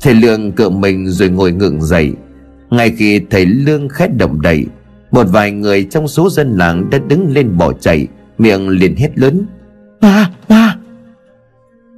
Thầy 0.00 0.14
lương 0.14 0.52
cựa 0.52 0.68
mình 0.68 1.08
rồi 1.08 1.28
ngồi 1.28 1.52
ngượng 1.52 1.82
dậy. 1.82 2.12
Ngay 2.70 2.94
khi 2.98 3.20
thầy 3.30 3.46
lương 3.46 3.88
khét 3.88 4.16
động 4.16 4.40
đậy 4.40 4.66
một 5.10 5.26
vài 5.32 5.50
người 5.50 5.84
trong 5.90 6.08
số 6.08 6.30
dân 6.30 6.56
làng 6.56 6.90
đã 6.90 6.98
đứng 7.08 7.32
lên 7.32 7.56
bỏ 7.56 7.72
chạy, 7.72 8.06
Miệng 8.38 8.68
liền 8.68 8.96
hét 8.96 9.18
lớn, 9.18 9.46
Ma 10.00 10.30
ma! 10.48 10.76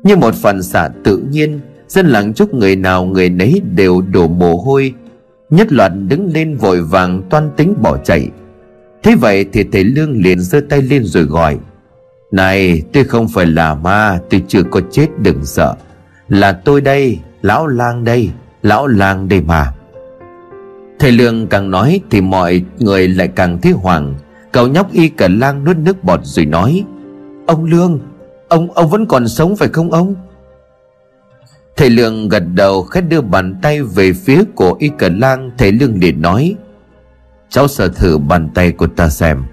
Như 0.03 0.17
một 0.17 0.35
phần 0.35 0.63
xạ 0.63 0.89
tự 1.05 1.19
nhiên, 1.19 1.61
Dân 1.89 2.07
làng 2.07 2.35
chúc 2.35 2.55
người 2.55 2.77
nào 2.77 3.05
người 3.05 3.31
nấy 3.31 3.61
đều 3.75 4.01
đổ 4.01 4.29
mồ 4.29 4.57
hôi, 4.57 4.95
Nhất 5.51 5.73
loạt 5.73 5.93
đứng 6.09 6.33
lên 6.33 6.57
vội 6.57 6.83
vàng 6.83 7.23
toan 7.31 7.51
tính 7.57 7.75
bỏ 7.83 7.99
chạy. 8.05 8.29
Thế 9.03 9.15
vậy 9.15 9.47
thì 9.53 9.65
thầy 9.73 9.85
Lương 9.85 10.23
liền 10.23 10.41
giơ 10.41 10.61
tay 10.69 10.83
lên 10.83 11.05
rồi 11.05 11.25
gọi, 11.25 11.59
Này, 12.33 12.83
tôi 12.93 13.05
không 13.05 13.29
phải 13.29 13.47
là 13.47 13.75
ma, 13.75 14.19
Tôi 14.31 14.43
chưa 14.49 14.63
có 14.63 14.81
chết 14.91 15.07
đừng 15.19 15.45
sợ. 15.45 15.75
Là 16.29 16.53
tôi 16.53 16.81
đây, 16.81 17.19
Lão 17.43 17.67
lang 17.67 18.05
đây, 18.05 18.31
Lão 18.63 18.87
lang 18.87 19.29
đây 19.29 19.41
mà. 19.41 19.73
Thầy 21.01 21.13
Lương 21.13 21.47
càng 21.47 21.71
nói 21.71 22.01
thì 22.11 22.21
mọi 22.21 22.63
người 22.79 23.09
lại 23.09 23.29
càng 23.29 23.61
thấy 23.61 23.73
hoàng 23.73 24.15
Cậu 24.53 24.69
nhóc 24.69 24.93
y 24.93 25.09
cả 25.09 25.29
lang 25.29 25.65
nuốt 25.65 25.77
nước 25.77 26.05
bọt 26.05 26.21
rồi 26.23 26.47
nói, 26.47 26.85
Ông 27.47 27.65
Lương, 27.65 28.01
Ông 28.49 28.73
ông 28.73 28.91
vẫn 28.91 29.07
còn 29.07 29.29
sống 29.29 29.57
phải 29.57 29.69
không 29.69 29.93
ông? 29.93 30.15
Thầy 31.77 31.91
Lương 31.91 32.29
gật 32.29 32.43
đầu 32.55 32.83
khét 32.83 33.09
đưa 33.09 33.21
bàn 33.21 33.55
tay 33.63 33.83
về 33.83 34.13
phía 34.13 34.45
của 34.55 34.77
y 34.79 34.91
cả 34.99 35.09
lang. 35.13 35.51
Thầy 35.59 35.73
Lương 35.73 35.99
liền 36.01 36.23
nói, 36.23 36.57
Cháu 37.49 37.69
sợ 37.69 37.89
thử 37.89 38.19
bàn 38.19 38.49
tay 38.55 38.73
của 38.73 38.87
ta 38.87 39.09
xem. 39.09 39.45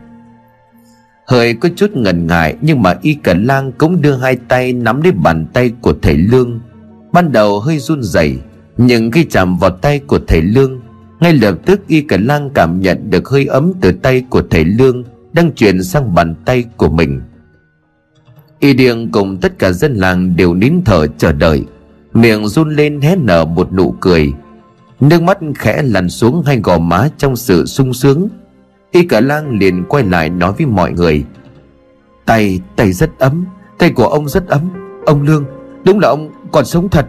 Hơi 1.28 1.54
có 1.54 1.70
chút 1.76 1.92
ngần 1.96 2.28
ngại, 2.28 2.56
Nhưng 2.62 2.82
mà 2.82 2.96
y 3.02 3.14
cả 3.14 3.34
lang 3.34 3.72
cũng 3.72 4.02
đưa 4.02 4.16
hai 4.16 4.36
tay 4.36 4.74
nắm 4.74 5.02
lấy 5.02 5.12
bàn 5.12 5.46
tay 5.54 5.72
của 5.82 5.94
thầy 6.02 6.18
Lương. 6.18 6.60
Ban 7.12 7.32
đầu 7.32 7.60
hơi 7.60 7.80
run 7.80 8.04
rẩy, 8.04 8.38
Nhưng 8.78 9.12
khi 9.12 9.24
chạm 9.24 9.58
vào 9.58 9.70
tay 9.70 10.00
của 10.00 10.20
thầy 10.28 10.42
Lương 10.42 10.82
ngay 11.20 11.34
lập 11.34 11.56
tức 11.66 11.88
y 11.88 12.02
cả 12.02 12.18
lang 12.20 12.50
cảm 12.54 12.82
nhận 12.82 13.10
được 13.10 13.30
hơi 13.30 13.46
ấm 13.46 13.74
từ 13.82 13.92
tay 13.92 14.24
của 14.30 14.42
thầy 14.50 14.66
lương 14.66 15.04
đang 15.34 15.52
chuyển 15.52 15.84
sang 15.84 16.16
bàn 16.16 16.36
tay 16.46 16.64
của 16.78 16.90
mình. 16.90 17.22
Y 18.60 18.74
điêng 18.74 19.12
cùng 19.12 19.38
tất 19.38 19.60
cả 19.60 19.72
dân 19.72 19.96
làng 19.96 20.36
đều 20.36 20.54
nín 20.54 20.74
thở 20.86 21.08
chờ 21.08 21.32
đợi, 21.32 21.66
miệng 22.14 22.48
run 22.48 22.76
lên 22.76 23.02
hé 23.02 23.16
nở 23.16 23.46
một 23.46 23.74
nụ 23.74 23.96
cười. 24.00 24.34
Nước 25.00 25.22
mắt 25.22 25.38
khẽ 25.56 25.82
lăn 25.84 26.10
xuống 26.10 26.44
hai 26.46 26.60
gò 26.60 26.78
má 26.78 27.10
trong 27.18 27.36
sự 27.36 27.66
sung 27.66 27.94
sướng. 27.94 28.28
Y 28.92 29.04
cả 29.04 29.22
lang 29.22 29.58
liền 29.60 29.84
quay 29.90 30.04
lại 30.04 30.30
nói 30.30 30.54
với 30.58 30.66
mọi 30.66 30.92
người, 30.92 31.26
tay 32.26 32.62
tay 32.76 32.92
rất 32.92 33.10
ấm, 33.20 33.46
tay 33.78 33.90
của 33.90 34.08
ông 34.08 34.30
rất 34.30 34.48
ấm. 34.48 34.62
Ông 35.06 35.22
lương, 35.22 35.46
đúng 35.86 36.00
là 36.00 36.08
ông 36.08 36.30
còn 36.52 36.66
sống 36.66 36.90
thật. 36.90 37.06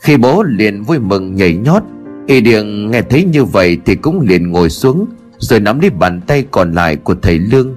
Khi 0.00 0.16
bố 0.16 0.42
liền 0.42 0.82
vui 0.82 0.98
mừng 0.98 1.34
nhảy 1.34 1.56
nhót. 1.56 1.82
Y 2.26 2.40
Điền 2.40 2.90
nghe 2.90 3.02
thấy 3.02 3.24
như 3.24 3.44
vậy 3.44 3.78
thì 3.86 3.94
cũng 3.94 4.20
liền 4.20 4.50
ngồi 4.50 4.70
xuống, 4.70 5.06
Rồi 5.38 5.60
nắm 5.60 5.80
lấy 5.80 5.90
bàn 5.90 6.20
tay 6.26 6.44
còn 6.50 6.72
lại 6.72 6.96
của 6.96 7.14
thầy 7.22 7.38
Lương. 7.38 7.74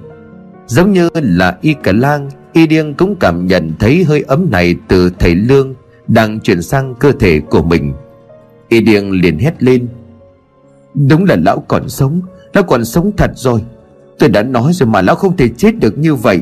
Giống 0.66 0.92
như 0.92 1.08
là 1.14 1.58
Y 1.60 1.74
Cả 1.82 1.92
Lang, 1.92 2.28
Y 2.52 2.66
Điên 2.66 2.94
cũng 2.94 3.16
cảm 3.20 3.46
nhận 3.46 3.72
thấy 3.78 4.04
hơi 4.04 4.24
ấm 4.28 4.50
này 4.50 4.76
từ 4.88 5.10
thầy 5.18 5.34
Lương 5.34 5.74
Đang 6.08 6.40
chuyển 6.40 6.62
sang 6.62 6.94
cơ 6.94 7.12
thể 7.12 7.40
của 7.40 7.62
mình. 7.62 7.92
Y 8.68 8.80
Điên 8.80 9.10
liền 9.10 9.38
hét 9.38 9.62
lên. 9.62 9.88
Đúng 10.94 11.24
là 11.24 11.36
lão 11.36 11.64
còn 11.68 11.88
sống, 11.88 12.20
Lão 12.52 12.64
còn 12.64 12.84
sống 12.84 13.12
thật 13.16 13.30
rồi. 13.34 13.60
Tôi 14.18 14.28
đã 14.28 14.42
nói 14.42 14.72
rồi 14.72 14.86
mà 14.88 15.02
lão 15.02 15.16
không 15.16 15.36
thể 15.36 15.48
chết 15.48 15.78
được 15.80 15.98
như 15.98 16.14
vậy. 16.14 16.40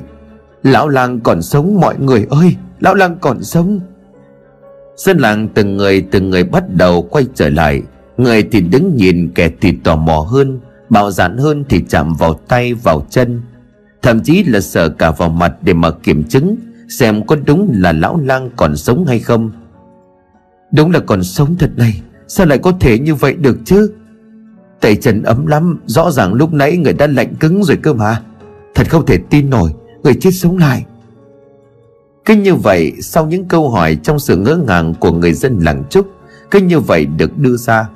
Lão 0.62 0.88
lang 0.88 1.20
còn 1.20 1.42
sống, 1.42 1.80
mọi 1.80 1.94
người 1.98 2.26
ơi, 2.30 2.57
Lão 2.80 2.94
lang 2.94 3.16
còn 3.20 3.44
sống. 3.44 3.80
Dân 4.96 5.18
làng 5.18 5.48
từng 5.48 5.76
người 5.76 6.07
từng 6.11 6.30
người 6.30 6.44
bắt 6.44 6.64
đầu 6.76 7.03
quay 7.03 7.26
trở 7.34 7.48
lại. 7.48 7.82
Người 8.23 8.43
thì 8.43 8.61
đứng 8.61 8.97
nhìn, 8.97 9.31
kẻ 9.35 9.51
thì 9.61 9.73
tò 9.73 9.97
mò 9.97 10.18
hơn, 10.18 10.61
Bạo 10.89 11.11
dạn 11.11 11.39
hơn 11.39 11.64
thì 11.68 11.85
chạm 11.89 12.14
vào 12.14 12.35
tay, 12.49 12.75
vào 12.75 13.07
chân. 13.11 13.41
Thậm 14.03 14.20
chí 14.20 14.45
là 14.45 14.61
sợ 14.61 14.89
cả 14.89 15.11
vào 15.11 15.29
mặt 15.29 15.55
để 15.62 15.73
mà 15.73 15.91
kiểm 15.91 16.25
chứng 16.25 16.57
Xem 16.89 17.27
có 17.27 17.37
đúng 17.47 17.70
là 17.75 17.93
lão 17.93 18.20
lang 18.20 18.51
còn 18.57 18.77
sống 18.77 19.07
hay 19.07 19.18
không. 19.18 19.51
Đúng 20.73 20.91
là 20.91 21.01
còn 21.01 21.23
sống 21.23 21.57
thật 21.59 21.70
này, 21.77 22.03
Sao 22.29 22.47
lại 22.47 22.59
có 22.59 22.73
thể 22.81 22.99
như 22.99 23.14
vậy 23.14 23.35
được 23.35 23.59
chứ? 23.64 23.95
Tay 24.81 24.97
chân 24.97 25.23
ấm 25.23 25.47
lắm, 25.47 25.81
Rõ 25.87 26.11
ràng 26.11 26.35
lúc 26.35 26.53
nãy 26.53 26.77
người 26.77 26.93
đã 26.93 27.07
lạnh 27.07 27.35
cứng 27.41 27.64
rồi 27.64 27.77
cơ 27.77 27.93
mà. 27.93 28.23
Thật 28.75 28.91
không 28.91 29.07
thể 29.07 29.18
tin 29.31 29.51
nổi, 29.51 29.70
Người 30.03 30.14
chết 30.14 30.31
sống 30.31 30.59
lại. 30.59 30.85
Cứ 32.25 32.35
như 32.35 32.55
vậy, 32.55 32.93
sau 33.01 33.27
những 33.27 33.45
câu 33.45 33.70
hỏi 33.70 33.99
trong 34.03 34.18
sự 34.18 34.37
ngỡ 34.37 34.57
ngàng 34.57 34.95
của 35.01 35.12
người 35.12 35.33
dân 35.33 35.59
làng 35.59 35.85
Trúc, 35.91 36.07
Cứ 36.51 36.61
như 36.61 36.81
vậy 36.81 37.07
được 37.07 37.39
đưa 37.39 37.57
ra 37.57 37.89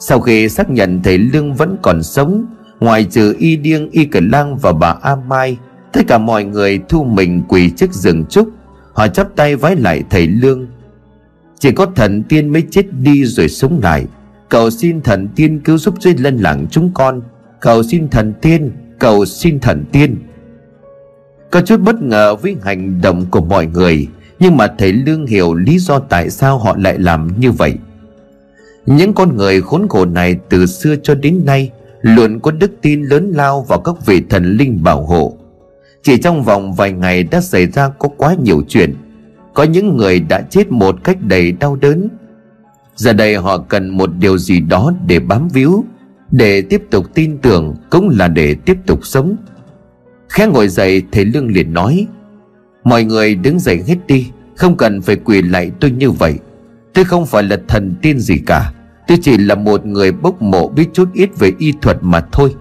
sau 0.00 0.20
khi 0.20 0.48
xác 0.48 0.70
nhận 0.70 1.00
thầy 1.02 1.18
Lương 1.18 1.54
vẫn 1.54 1.76
còn 1.82 2.02
sống 2.02 2.46
Ngoài 2.80 3.04
trừ 3.04 3.34
Y 3.38 3.56
Điêng, 3.56 3.90
Y 3.90 4.04
Cẩn 4.04 4.28
Lang 4.28 4.56
và 4.56 4.72
bà 4.72 4.94
A 5.02 5.16
Mai 5.16 5.58
Tất 5.92 6.00
cả 6.08 6.18
mọi 6.18 6.44
người 6.44 6.80
thu 6.88 7.04
mình 7.04 7.42
quỳ 7.48 7.70
trước 7.70 7.92
rừng 7.92 8.24
trúc. 8.24 8.48
Họ 8.92 9.08
chắp 9.08 9.36
tay 9.36 9.56
vái 9.56 9.76
lại 9.76 10.02
thầy 10.10 10.26
Lương. 10.26 10.66
Chỉ 11.58 11.72
có 11.72 11.86
thần 11.96 12.22
tiên 12.22 12.48
mới 12.48 12.62
chết 12.70 12.86
đi 12.92 13.24
rồi 13.24 13.48
sống 13.48 13.80
lại. 13.82 14.06
Cầu 14.48 14.70
xin 14.70 15.00
thần 15.00 15.28
tiên 15.36 15.60
cứu 15.64 15.78
giúp 15.78 15.94
dưới 16.00 16.14
lân 16.14 16.36
lặng 16.36 16.66
chúng 16.70 16.90
con. 16.94 17.22
Cầu 17.60 17.82
xin 17.82 18.08
thần 18.08 18.32
tiên 18.42 18.70
Cầu 18.98 19.24
xin 19.24 19.60
thần 19.60 19.84
tiên. 19.92 20.16
Có 21.50 21.60
chút 21.60 21.80
bất 21.80 22.02
ngờ 22.02 22.34
với 22.34 22.56
hành 22.62 23.00
động 23.00 23.26
của 23.30 23.40
mọi 23.40 23.66
người 23.66 24.08
Nhưng 24.38 24.56
mà 24.56 24.66
thầy 24.78 24.92
Lương 24.92 25.26
hiểu 25.26 25.54
lý 25.54 25.78
do 25.78 25.98
tại 25.98 26.30
sao 26.30 26.58
họ 26.58 26.76
lại 26.78 26.98
làm 26.98 27.40
như 27.40 27.52
vậy 27.52 27.74
những 28.86 29.14
con 29.14 29.36
người 29.36 29.60
khốn 29.60 29.88
khổ 29.88 30.04
này 30.04 30.36
từ 30.48 30.66
xưa 30.66 30.94
cho 31.02 31.14
đến 31.14 31.42
nay 31.44 31.70
Luôn 32.02 32.40
có 32.40 32.50
đức 32.50 32.70
tin 32.82 33.02
lớn 33.02 33.32
lao 33.34 33.62
vào 33.62 33.80
các 33.80 34.06
vị 34.06 34.22
thần 34.28 34.56
linh 34.56 34.82
bảo 34.82 35.06
hộ. 35.06 35.36
Chỉ 36.02 36.18
trong 36.18 36.42
vòng 36.42 36.74
vài 36.74 36.92
ngày 36.92 37.22
đã 37.22 37.40
xảy 37.40 37.66
ra 37.66 37.88
có 37.88 38.08
quá 38.16 38.34
nhiều 38.42 38.62
chuyện. 38.68 38.94
Có 39.54 39.62
những 39.62 39.96
người 39.96 40.20
đã 40.20 40.40
chết 40.50 40.72
một 40.72 41.04
cách 41.04 41.16
đầy 41.20 41.52
đau 41.52 41.76
đớn. 41.76 42.08
Giờ 42.96 43.12
đây 43.12 43.36
họ 43.36 43.58
cần 43.58 43.88
một 43.88 44.10
điều 44.18 44.38
gì 44.38 44.60
đó 44.60 44.92
để 45.06 45.20
bám 45.20 45.48
víu, 45.48 45.84
Để 46.30 46.62
tiếp 46.62 46.82
tục 46.90 47.06
tin 47.14 47.38
tưởng 47.38 47.74
Cũng 47.90 48.08
là 48.08 48.28
để 48.28 48.56
tiếp 48.64 48.76
tục 48.86 49.06
sống. 49.06 49.36
Khẽ 50.28 50.46
ngồi 50.46 50.68
dậy, 50.68 51.02
thầy 51.12 51.24
Lương 51.24 51.48
liền 51.48 51.72
nói, 51.72 52.06
Mọi 52.84 53.04
người 53.04 53.34
đứng 53.34 53.58
dậy 53.58 53.82
hết 53.86 53.96
đi, 54.06 54.26
Không 54.56 54.76
cần 54.76 55.02
phải 55.02 55.16
quỳ 55.16 55.42
lại 55.42 55.70
tôi 55.80 55.90
như 55.90 56.10
vậy. 56.10 56.34
Tôi 56.94 57.04
không 57.04 57.26
phải 57.26 57.42
là 57.42 57.58
thần 57.68 57.94
tiên 58.02 58.18
gì 58.18 58.34
cả. 58.46 58.72
Tôi 59.08 59.18
chỉ 59.22 59.38
là 59.38 59.54
một 59.54 59.86
người 59.86 60.12
bốc 60.12 60.42
mộ 60.42 60.68
biết 60.68 60.88
chút 60.92 61.08
ít 61.12 61.30
về 61.38 61.52
y 61.58 61.72
thuật 61.82 61.96
mà 62.00 62.20
thôi. 62.32 62.54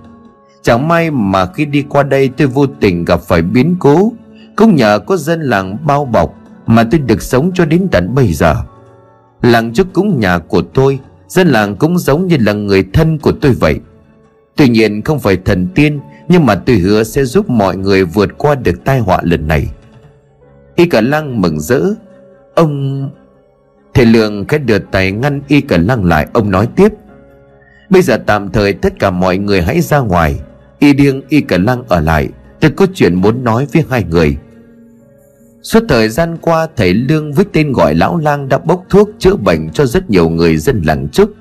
Chẳng 0.61 0.87
may 0.87 1.11
mà 1.11 1.45
khi 1.45 1.65
đi 1.65 1.83
qua 1.89 2.03
đây 2.03 2.29
tôi 2.37 2.47
vô 2.47 2.65
tình 2.67 3.05
gặp 3.05 3.21
phải 3.21 3.41
biến 3.41 3.75
cố. 3.79 4.13
Cũng 4.55 4.75
nhờ 4.75 4.99
có 4.99 5.17
dân 5.17 5.41
làng 5.41 5.77
bao 5.85 6.05
bọc 6.05 6.35
Mà 6.65 6.83
tôi 6.91 6.99
được 6.99 7.21
sống 7.21 7.51
cho 7.53 7.65
đến 7.65 7.87
tận 7.91 8.15
bây 8.15 8.33
giờ. 8.33 8.55
Làng 9.41 9.73
trước 9.73 9.87
cúng 9.93 10.19
nhà 10.19 10.37
của 10.37 10.61
tôi, 10.61 10.99
Dân 11.27 11.47
làng 11.47 11.75
cũng 11.75 11.97
giống 11.97 12.27
như 12.27 12.37
là 12.39 12.53
người 12.53 12.83
thân 12.93 13.17
của 13.19 13.31
tôi 13.31 13.51
vậy. 13.51 13.79
Tuy 14.55 14.69
nhiên 14.69 15.01
không 15.01 15.19
phải 15.19 15.37
thần 15.45 15.67
tiên, 15.75 15.99
Nhưng 16.27 16.45
mà 16.45 16.55
tôi 16.55 16.75
hứa 16.75 17.03
sẽ 17.03 17.25
giúp 17.25 17.49
mọi 17.49 17.77
người 17.77 18.05
vượt 18.05 18.37
qua 18.37 18.55
được 18.55 18.83
tai 18.85 18.99
họa 18.99 19.19
lần 19.23 19.47
này. 19.47 19.69
Y 20.75 20.85
cả 20.85 21.01
lăng 21.01 21.41
mừng 21.41 21.59
rỡ, 21.59 21.81
Ông 22.55 23.09
Thầy 23.99 24.05
Lượng 24.05 24.45
khẽ 24.45 24.57
đưa 24.57 24.79
tay 24.79 25.11
ngăn 25.11 25.41
Y 25.47 25.61
cả 25.61 25.77
lăng 25.77 26.05
lại, 26.05 26.27
Ông 26.33 26.51
nói 26.51 26.67
tiếp. 26.75 26.93
Bây 27.89 28.01
giờ 28.01 28.17
tạm 28.25 28.49
thời 28.49 28.73
tất 28.73 28.99
cả 28.99 29.11
mọi 29.11 29.37
người 29.37 29.61
hãy 29.61 29.81
ra 29.81 29.99
ngoài. 29.99 30.39
Y 30.79 30.93
điên 30.93 31.21
Y 31.29 31.41
cả 31.41 31.57
lăng 31.57 31.83
ở 31.87 31.99
lại. 31.99 32.29
Tôi 32.59 32.71
có 32.71 32.87
chuyện 32.93 33.15
muốn 33.15 33.43
nói 33.43 33.67
với 33.73 33.83
hai 33.89 34.03
người. 34.03 34.37
Suốt 35.61 35.83
thời 35.89 36.09
gian 36.09 36.37
qua, 36.41 36.67
thầy 36.75 36.93
Lương 36.93 37.33
với 37.33 37.45
tên 37.53 37.71
gọi 37.71 37.95
Lão 37.95 38.17
Lang 38.17 38.49
đã 38.49 38.57
bốc 38.57 38.85
thuốc 38.89 39.09
chữa 39.19 39.35
bệnh 39.35 39.69
cho 39.69 39.85
rất 39.85 40.09
nhiều 40.09 40.29
người 40.29 40.57
dân 40.57 40.81
làng 40.85 41.09
Trúc 41.09 41.33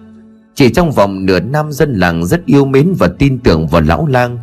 Chỉ 0.55 0.71
trong 0.71 0.93
vòng 0.93 1.27
nửa 1.27 1.41
năm, 1.41 1.73
dân 1.73 1.95
làng 1.95 2.27
rất 2.27 2.47
yêu 2.47 2.65
mến 2.65 2.95
và 2.99 3.09
tin 3.19 3.39
tưởng 3.39 3.67
vào 3.67 3.83
Lão 3.83 4.07
Lang. 4.07 4.39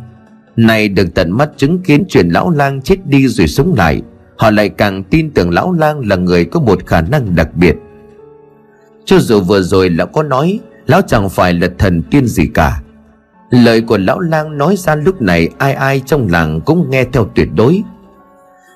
Này 0.56 0.88
được 0.88 1.14
tận 1.14 1.30
mắt 1.30 1.50
chứng 1.56 1.82
kiến 1.82 2.04
chuyện 2.08 2.28
Lão 2.28 2.50
Lang 2.50 2.82
chết 2.82 3.06
đi 3.06 3.28
rồi 3.28 3.46
sống 3.46 3.74
lại. 3.76 4.02
Họ 4.36 4.50
lại 4.50 4.68
càng 4.68 5.04
tin 5.04 5.30
tưởng 5.30 5.50
Lão 5.50 5.72
Lang 5.72 6.08
là 6.08 6.16
người 6.16 6.44
có 6.44 6.60
một 6.60 6.86
khả 6.86 7.00
năng 7.00 7.36
đặc 7.36 7.48
biệt. 7.54 7.76
Cho 9.06 9.18
dù 9.18 9.40
vừa 9.40 9.62
rồi 9.62 9.90
lão 9.90 10.06
có 10.06 10.22
nói 10.22 10.60
Lão 10.86 11.02
chẳng 11.02 11.28
phải 11.28 11.52
là 11.52 11.68
thần 11.78 12.02
tiên 12.02 12.26
gì 12.26 12.46
cả. 12.54 12.80
Lời 13.50 13.80
của 13.80 13.98
Lão 13.98 14.20
Lang 14.20 14.58
nói 14.58 14.76
ra 14.76 14.94
lúc 14.94 15.22
này 15.22 15.48
ai 15.58 15.72
ai 15.72 16.02
trong 16.06 16.28
làng 16.30 16.60
cũng 16.60 16.90
nghe 16.90 17.04
theo 17.04 17.30
tuyệt 17.34 17.48
đối. 17.54 17.82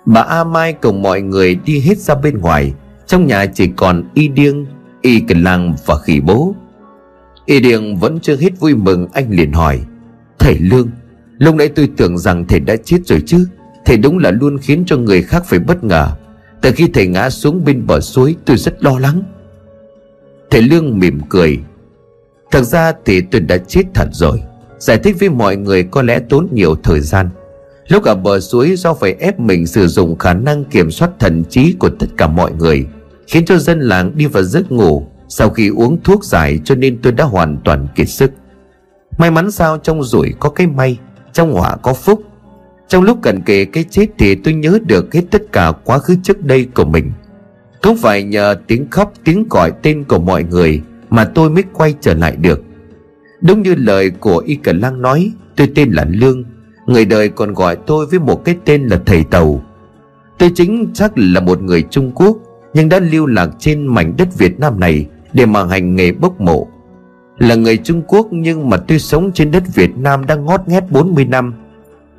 Bà 0.05 0.21
A 0.21 0.45
Mai 0.45 0.73
cùng 0.73 1.03
mọi 1.03 1.21
người 1.21 1.55
đi 1.55 1.81
hết 1.81 1.99
ra 1.99 2.15
bên 2.15 2.39
ngoài 2.39 2.75
Trong 3.07 3.27
nhà 3.27 3.47
chỉ 3.47 3.69
còn 3.77 4.05
Y 4.15 4.29
Điêng, 4.29 4.67
Y 5.03 5.21
Cần 5.21 5.43
Lang 5.43 5.75
và 5.87 5.99
Khỉ 5.99 6.21
Bố. 6.21 6.55
Y 7.47 7.61
Điêng 7.61 7.97
vẫn 7.97 8.21
chưa 8.21 8.37
hết 8.37 8.61
vui 8.61 8.75
mừng 8.75 9.09
Anh 9.13 9.31
liền 9.31 9.53
hỏi 9.53 9.81
Thầy 10.39 10.59
Lương 10.59 10.91
Lúc 11.39 11.55
nãy 11.55 11.69
tôi 11.69 11.89
tưởng 11.97 12.19
rằng 12.19 12.47
thầy 12.47 12.61
đã 12.61 12.77
chết 12.85 12.99
rồi 13.07 13.23
chứ? 13.27 13.47
Thầy 13.85 13.97
đúng 13.97 14.19
là 14.19 14.31
luôn 14.31 14.59
khiến 14.59 14.85
cho 14.87 14.97
người 14.97 15.23
khác 15.23 15.43
phải 15.47 15.59
bất 15.59 15.85
ngờ. 15.85 16.09
Từ 16.61 16.73
khi 16.73 16.89
thầy 16.95 17.07
ngã 17.07 17.31
xuống 17.31 17.65
bên 17.65 17.87
bờ 17.87 18.01
suối 18.01 18.37
tôi 18.45 18.57
rất 18.57 18.85
lo 18.85 18.99
lắng. 18.99 19.23
Thầy 20.51 20.63
Lương 20.63 20.99
mỉm 20.99 21.21
cười. 21.29 21.59
Thật 22.51 22.63
ra 22.63 22.93
thì 23.05 23.21
tôi 23.21 23.41
đã 23.41 23.57
chết 23.57 23.83
thật 23.95 24.09
rồi. 24.13 24.43
Giải 24.79 24.99
thích 24.99 25.17
với 25.21 25.29
mọi 25.29 25.57
người 25.57 25.83
có 25.83 26.03
lẽ 26.03 26.21
tốn 26.29 26.49
nhiều 26.53 26.77
thời 26.83 27.01
gian. 27.01 27.29
Lúc 27.89 28.05
ở 28.05 28.15
bờ 28.15 28.41
suối 28.41 28.77
do 28.77 28.95
phải 28.95 29.13
ép 29.13 29.41
mình 29.41 29.67
sử 29.67 29.87
dụng 29.87 30.19
khả 30.19 30.35
năng 30.35 30.65
kiểm 30.65 30.91
soát 30.91 31.11
thần 31.19 31.45
trí 31.45 31.73
của 31.73 31.91
tất 31.99 32.07
cả 32.17 32.27
mọi 32.27 32.53
người, 32.53 32.87
Khiến 33.27 33.45
cho 33.45 33.59
dân 33.59 33.81
làng 33.81 34.13
đi 34.17 34.27
vào 34.27 34.43
giấc 34.43 34.73
ngủ 34.73 35.07
Sau 35.29 35.51
khi 35.51 35.69
uống 35.69 36.03
thuốc 36.03 36.25
giải 36.25 36.61
cho 36.65 36.75
nên 36.75 36.99
tôi 37.03 37.13
đã 37.13 37.25
hoàn 37.25 37.57
toàn 37.65 37.89
kiệt 37.95 38.09
sức. 38.09 38.31
May 39.19 39.31
mắn 39.31 39.51
sao 39.51 39.79
trong 39.79 40.05
rủi 40.05 40.35
có 40.41 40.51
cái 40.51 40.67
may, 40.67 40.99
Trong 41.33 41.53
họa 41.53 41.77
có 41.77 41.95
phúc. 41.95 42.23
Trong 42.89 43.03
lúc 43.03 43.19
cần 43.23 43.43
kề 43.43 43.65
cái 43.65 43.85
chết 43.91 44.07
thì 44.19 44.35
tôi 44.35 44.55
nhớ 44.55 44.79
được 44.87 45.15
hết 45.15 45.23
tất 45.31 45.43
cả 45.53 45.73
quá 45.85 45.99
khứ 45.99 46.17
trước 46.23 46.45
đây 46.45 46.67
của 46.75 46.85
mình. 46.85 47.13
Cũng 47.83 47.97
phải 47.97 48.23
nhờ 48.23 48.57
tiếng 48.67 48.91
khóc, 48.91 49.13
tiếng 49.25 49.49
gọi 49.51 49.73
tên 49.83 50.05
của 50.05 50.19
mọi 50.19 50.45
người 50.45 50.83
Mà 51.11 51.25
tôi 51.25 51.51
mới 51.51 51.65
quay 51.73 51.95
trở 52.01 52.15
lại 52.15 52.37
được? 52.37 52.63
Đúng 53.41 53.63
như 53.63 53.75
lời 53.75 54.11
của 54.11 54.39
Y 54.47 54.55
Cần 54.55 54.81
Lang 54.81 55.03
nói, 55.03 55.33
Tôi 55.57 55.69
tên 55.75 55.91
là 55.91 56.07
Lương, 56.11 56.45
Người 56.87 57.05
đời 57.05 57.29
còn 57.29 57.55
gọi 57.55 57.77
tôi 57.87 58.07
với 58.07 58.21
một 58.21 58.45
cái 58.45 58.57
tên 58.65 58.87
là 58.87 59.01
thầy 59.07 59.25
tàu. 59.25 59.63
Tôi 60.39 60.51
chính 60.55 60.91
xác 60.95 61.13
là 61.19 61.41
một 61.41 61.63
người 61.63 61.83
Trung 61.91 62.13
Quốc, 62.15 62.37
Nhưng 62.75 62.89
đã 62.89 62.99
lưu 62.99 63.27
lạc 63.27 63.51
trên 63.59 63.87
mảnh 63.87 64.15
đất 64.19 64.39
Việt 64.39 64.61
Nam 64.61 64.81
này 64.81 65.07
Để 65.33 65.47
mà 65.47 65.65
hành 65.65 65.97
nghề 65.97 66.13
bốc 66.13 66.41
mộ. 66.41 66.69
Là 67.39 67.55
người 67.55 67.77
Trung 67.77 68.03
Quốc 68.07 68.29
nhưng 68.31 68.71
mà 68.71 68.77
tôi 68.77 68.99
sống 68.99 69.33
trên 69.33 69.51
đất 69.51 69.63
Việt 69.75 69.97
Nam 69.97 70.27
đã 70.27 70.35
ngót 70.35 70.61
nghét 70.67 70.85
40 70.91 71.25
năm. 71.25 71.55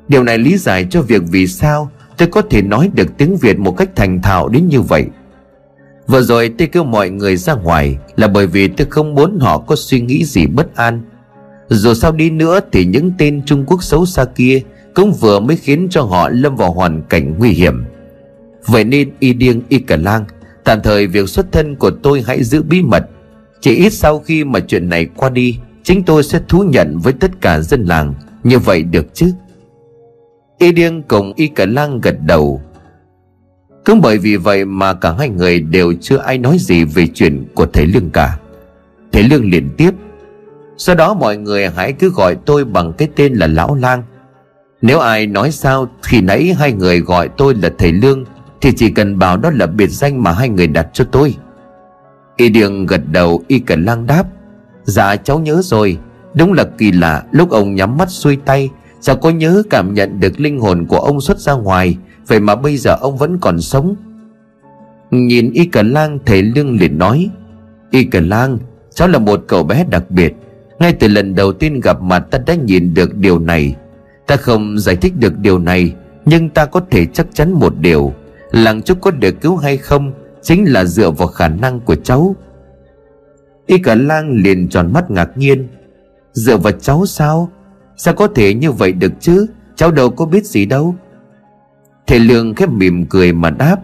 Điều 0.08 0.22
này 0.22 0.38
lý 0.38 0.56
giải 0.56 0.86
cho 0.90 1.02
việc 1.02 1.22
vì 1.30 1.46
sao 1.46 1.90
tôi 2.16 2.28
có 2.28 2.42
thể 2.42 2.62
nói 2.62 2.90
được 2.94 3.16
tiếng 3.18 3.36
Việt 3.36 3.58
một 3.58 3.76
cách 3.76 3.96
thành 3.96 4.22
thạo 4.22 4.48
đến 4.48 4.68
như 4.68 4.80
vậy. 4.80 5.06
Vừa 6.06 6.22
rồi 6.22 6.50
tôi 6.58 6.68
kêu 6.68 6.84
mọi 6.84 7.10
người 7.10 7.36
ra 7.36 7.54
ngoài 7.54 7.98
Là 8.16 8.28
bởi 8.28 8.46
vì 8.46 8.68
tôi 8.68 8.86
không 8.90 9.14
muốn 9.14 9.38
họ 9.40 9.58
có 9.58 9.76
suy 9.76 10.00
nghĩ 10.00 10.24
gì 10.24 10.46
bất 10.46 10.76
an. 10.76 11.02
Dù 11.68 11.94
sao 11.94 12.12
đi 12.12 12.30
nữa 12.30 12.60
thì 12.72 12.84
những 12.84 13.12
tên 13.18 13.42
Trung 13.46 13.64
Quốc 13.66 13.82
xấu 13.82 14.06
xa 14.06 14.24
kia 14.24 14.60
Cũng 14.94 15.12
vừa 15.12 15.40
mới 15.40 15.56
khiến 15.56 15.88
cho 15.90 16.02
họ 16.02 16.28
lâm 16.28 16.56
vào 16.56 16.72
hoàn 16.72 17.02
cảnh 17.02 17.34
nguy 17.38 17.50
hiểm. 17.50 17.84
Vậy 18.66 18.84
nên 18.84 19.10
y 19.18 19.32
điêng 19.32 19.62
y 19.68 19.78
cả 19.78 19.96
lang, 19.96 20.24
Tạm 20.64 20.82
thời 20.82 21.06
việc 21.06 21.28
xuất 21.28 21.52
thân 21.52 21.76
của 21.76 21.90
tôi 21.90 22.22
hãy 22.26 22.44
giữ 22.44 22.62
bí 22.62 22.82
mật. 22.82 23.04
Chỉ 23.60 23.74
ít 23.74 23.92
sau 23.92 24.18
khi 24.18 24.44
mà 24.44 24.60
chuyện 24.60 24.88
này 24.88 25.06
qua 25.16 25.30
đi, 25.30 25.58
Chính 25.82 26.04
tôi 26.04 26.22
sẽ 26.22 26.40
thú 26.48 26.62
nhận 26.62 26.98
với 26.98 27.12
tất 27.12 27.30
cả 27.40 27.60
dân 27.60 27.84
làng. 27.84 28.14
Như 28.44 28.58
vậy 28.58 28.82
được 28.82 29.06
chứ? 29.14 29.32
Y 30.58 30.72
điêng 30.72 31.02
cùng 31.02 31.32
y 31.36 31.48
cả 31.48 31.66
lang 31.66 32.00
gật 32.00 32.16
đầu. 32.26 32.62
Cũng 33.84 34.00
bởi 34.00 34.18
vì 34.18 34.36
vậy 34.36 34.64
mà 34.64 34.94
cả 34.94 35.14
hai 35.18 35.28
người 35.28 35.60
đều 35.60 35.94
chưa 36.00 36.16
ai 36.18 36.38
nói 36.38 36.56
gì 36.60 36.84
về 36.84 37.06
chuyện 37.14 37.44
của 37.54 37.66
thầy 37.66 37.86
Lương 37.86 38.10
cả. 38.10 38.38
Thầy 39.12 39.22
Lương 39.22 39.50
liền 39.50 39.70
tiếp, 39.76 39.90
sau 40.76 40.94
đó 40.94 41.14
mọi 41.14 41.36
người 41.36 41.68
hãy 41.68 41.92
cứ 41.92 42.10
gọi 42.10 42.36
tôi 42.46 42.64
bằng 42.64 42.92
cái 42.92 43.08
tên 43.16 43.34
là 43.34 43.46
Lão 43.46 43.74
Lang. 43.74 44.02
Nếu 44.82 44.98
ai 44.98 45.26
nói 45.26 45.52
sao 45.52 45.88
thì 46.08 46.20
nãy 46.20 46.54
hai 46.58 46.72
người 46.72 47.00
gọi 47.00 47.28
tôi 47.36 47.54
là 47.54 47.70
thầy 47.78 47.92
Lương, 47.92 48.24
Thì 48.60 48.72
chỉ 48.76 48.90
cần 48.90 49.18
bảo 49.18 49.36
đó 49.36 49.50
là 49.50 49.66
biệt 49.66 49.88
danh 49.88 50.22
mà 50.22 50.32
hai 50.32 50.48
người 50.48 50.66
đặt 50.66 50.86
cho 50.92 51.04
tôi. 51.12 51.36
Y 52.36 52.48
Điền 52.48 52.86
gật 52.86 53.00
đầu, 53.10 53.42
Y 53.48 53.58
Cần 53.58 53.84
Lang 53.84 54.06
đáp 54.06 54.24
Dạ 54.84 55.16
cháu 55.16 55.38
nhớ 55.40 55.60
rồi. 55.64 55.98
Đúng 56.34 56.52
là 56.52 56.64
kỳ 56.78 56.92
lạ, 56.92 57.22
Lúc 57.30 57.50
ông 57.50 57.74
nhắm 57.74 57.96
mắt 57.96 58.10
xuôi 58.10 58.38
tay, 58.44 58.70
Sao 59.00 59.16
có 59.16 59.30
nhớ 59.30 59.62
cảm 59.70 59.94
nhận 59.94 60.20
được 60.20 60.40
linh 60.40 60.60
hồn 60.60 60.86
của 60.86 60.98
ông 60.98 61.20
xuất 61.20 61.38
ra 61.38 61.52
ngoài? 61.52 61.96
Vậy 62.26 62.40
mà 62.40 62.54
bây 62.54 62.76
giờ 62.76 62.96
ông 63.00 63.16
vẫn 63.16 63.38
còn 63.38 63.60
sống. 63.60 63.96
Nhìn 65.10 65.52
Y 65.52 65.64
Cần 65.64 65.90
Lang, 65.90 66.18
thầy 66.26 66.42
Lương 66.42 66.76
liền 66.76 66.98
nói, 66.98 67.30
Y 67.90 68.04
Cần 68.04 68.28
Lang, 68.28 68.58
Cháu 68.94 69.08
là 69.08 69.18
một 69.18 69.44
cậu 69.46 69.62
bé 69.62 69.84
đặc 69.90 70.10
biệt. 70.10 70.34
Ngay 70.78 70.92
từ 70.92 71.08
lần 71.08 71.34
đầu 71.34 71.52
tiên 71.52 71.80
gặp 71.80 72.02
mặt, 72.02 72.26
ta 72.30 72.38
đã 72.46 72.54
nhìn 72.54 72.94
được 72.94 73.16
điều 73.16 73.38
này. 73.38 73.76
Ta 74.26 74.36
không 74.36 74.78
giải 74.78 74.96
thích 74.96 75.12
được 75.18 75.38
điều 75.38 75.58
này, 75.58 75.94
Nhưng 76.24 76.48
ta 76.48 76.66
có 76.66 76.80
thể 76.90 77.06
chắc 77.06 77.26
chắn 77.34 77.52
một 77.52 77.74
điều. 77.78 78.12
Làng 78.50 78.82
chúc 78.82 79.00
có 79.00 79.10
được 79.10 79.40
cứu 79.40 79.56
hay 79.56 79.76
không, 79.76 80.12
Chính 80.42 80.72
là 80.72 80.84
dựa 80.84 81.10
vào 81.10 81.28
khả 81.28 81.48
năng 81.48 81.80
của 81.80 81.94
cháu. 81.94 82.36
Y 83.66 83.78
cả 83.78 83.94
lang 83.94 84.32
liền 84.44 84.68
tròn 84.68 84.92
mắt 84.92 85.10
ngạc 85.10 85.38
nhiên, 85.38 85.68
Dựa 86.32 86.56
vào 86.56 86.72
cháu 86.72 87.06
sao? 87.06 87.50
Sao 87.96 88.14
có 88.14 88.26
thể 88.26 88.54
như 88.54 88.72
vậy 88.72 88.92
được 88.92 89.12
chứ? 89.20 89.46
Cháu 89.76 89.90
đâu 89.90 90.10
có 90.10 90.26
biết 90.26 90.46
gì 90.46 90.66
đâu. 90.66 90.94
Thầy 92.06 92.18
Lương 92.18 92.54
khép 92.54 92.68
mỉm 92.68 93.06
cười 93.06 93.32
mà 93.32 93.50
đáp, 93.50 93.76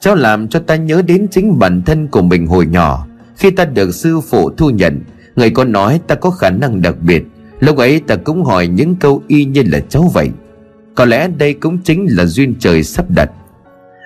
Cháu 0.00 0.14
làm 0.14 0.48
cho 0.48 0.60
ta 0.60 0.76
nhớ 0.76 1.02
đến 1.02 1.26
chính 1.30 1.58
bản 1.58 1.82
thân 1.82 2.08
của 2.08 2.22
mình 2.22 2.46
hồi 2.46 2.66
nhỏ. 2.66 3.06
Khi 3.36 3.50
ta 3.50 3.64
được 3.64 3.94
sư 3.94 4.20
phụ 4.20 4.50
thu 4.50 4.70
nhận, 4.70 5.00
Người 5.36 5.50
có 5.50 5.64
nói 5.64 6.00
ta 6.06 6.14
có 6.14 6.30
khả 6.30 6.50
năng 6.50 6.82
đặc 6.82 6.94
biệt. 7.00 7.24
Lúc 7.60 7.76
ấy 7.76 8.00
ta 8.00 8.16
cũng 8.16 8.44
hỏi 8.44 8.66
những 8.66 8.96
câu 8.96 9.22
y 9.28 9.44
như 9.44 9.62
là 9.66 9.80
cháu 9.88 10.10
vậy. 10.14 10.30
Có 10.94 11.04
lẽ 11.04 11.28
đây 11.28 11.54
cũng 11.54 11.78
chính 11.78 12.06
là 12.10 12.24
duyên 12.24 12.54
trời 12.58 12.82
sắp 12.82 13.10
đặt. 13.10 13.30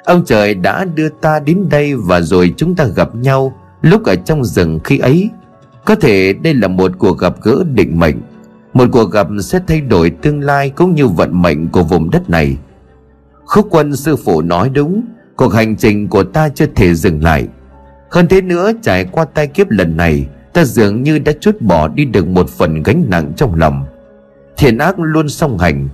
Ông 0.04 0.24
trời 0.26 0.54
đã 0.54 0.84
đưa 0.94 1.08
ta 1.08 1.40
đến 1.40 1.66
đây 1.70 1.94
và 1.94 2.20
rồi 2.20 2.54
chúng 2.56 2.76
ta 2.76 2.84
gặp 2.84 3.14
nhau 3.14 3.52
Lúc 3.82 4.04
ở 4.04 4.16
trong 4.16 4.44
rừng 4.44 4.80
khi 4.84 4.98
ấy. 4.98 5.30
Có 5.84 5.94
thể 5.94 6.32
đây 6.32 6.54
là 6.54 6.68
một 6.68 6.92
cuộc 6.98 7.18
gặp 7.18 7.34
gỡ 7.42 7.64
định 7.74 7.98
mệnh. 7.98 8.16
Một 8.74 8.88
cuộc 8.92 9.10
gặp 9.10 9.26
sẽ 9.42 9.60
thay 9.66 9.80
đổi 9.80 10.10
tương 10.10 10.40
lai 10.40 10.70
cũng 10.70 10.94
như 10.94 11.06
vận 11.06 11.42
mệnh 11.42 11.68
của 11.68 11.82
vùng 11.82 12.10
đất 12.10 12.30
này. 12.30 12.56
Khúc 13.50 13.66
quân 13.70 13.96
sư 13.96 14.16
phụ 14.16 14.42
nói 14.42 14.68
đúng, 14.68 15.02
Cuộc 15.36 15.54
hành 15.54 15.76
trình 15.76 16.08
của 16.08 16.24
ta 16.24 16.48
chưa 16.48 16.66
thể 16.76 16.94
dừng 16.94 17.22
lại. 17.22 17.48
Hơn 18.10 18.28
thế 18.28 18.40
nữa, 18.40 18.72
trải 18.82 19.04
qua 19.04 19.24
tai 19.24 19.46
kiếp 19.46 19.70
lần 19.70 19.96
này, 19.96 20.26
ta 20.52 20.64
dường 20.64 21.02
như 21.02 21.18
đã 21.18 21.32
chút 21.40 21.60
bỏ 21.60 21.88
đi 21.88 22.04
được 22.04 22.26
một 22.26 22.48
phần 22.48 22.82
gánh 22.82 23.04
nặng 23.08 23.32
trong 23.36 23.54
lòng. 23.54 23.84
Thiện 24.56 24.78
ác 24.78 24.98
luôn 24.98 25.28
song 25.28 25.58
hành, 25.58 25.88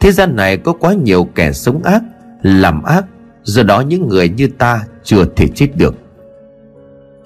thế 0.00 0.12
gian 0.12 0.36
này 0.36 0.56
có 0.56 0.72
quá 0.72 0.94
nhiều 0.94 1.28
kẻ 1.34 1.52
sống 1.52 1.82
ác, 1.82 2.02
làm 2.42 2.82
ác, 2.82 3.04
do 3.42 3.62
đó 3.62 3.80
những 3.80 4.08
người 4.08 4.28
như 4.28 4.48
ta 4.58 4.84
chưa 5.04 5.24
thể 5.36 5.48
chết 5.48 5.68
được. 5.76 5.94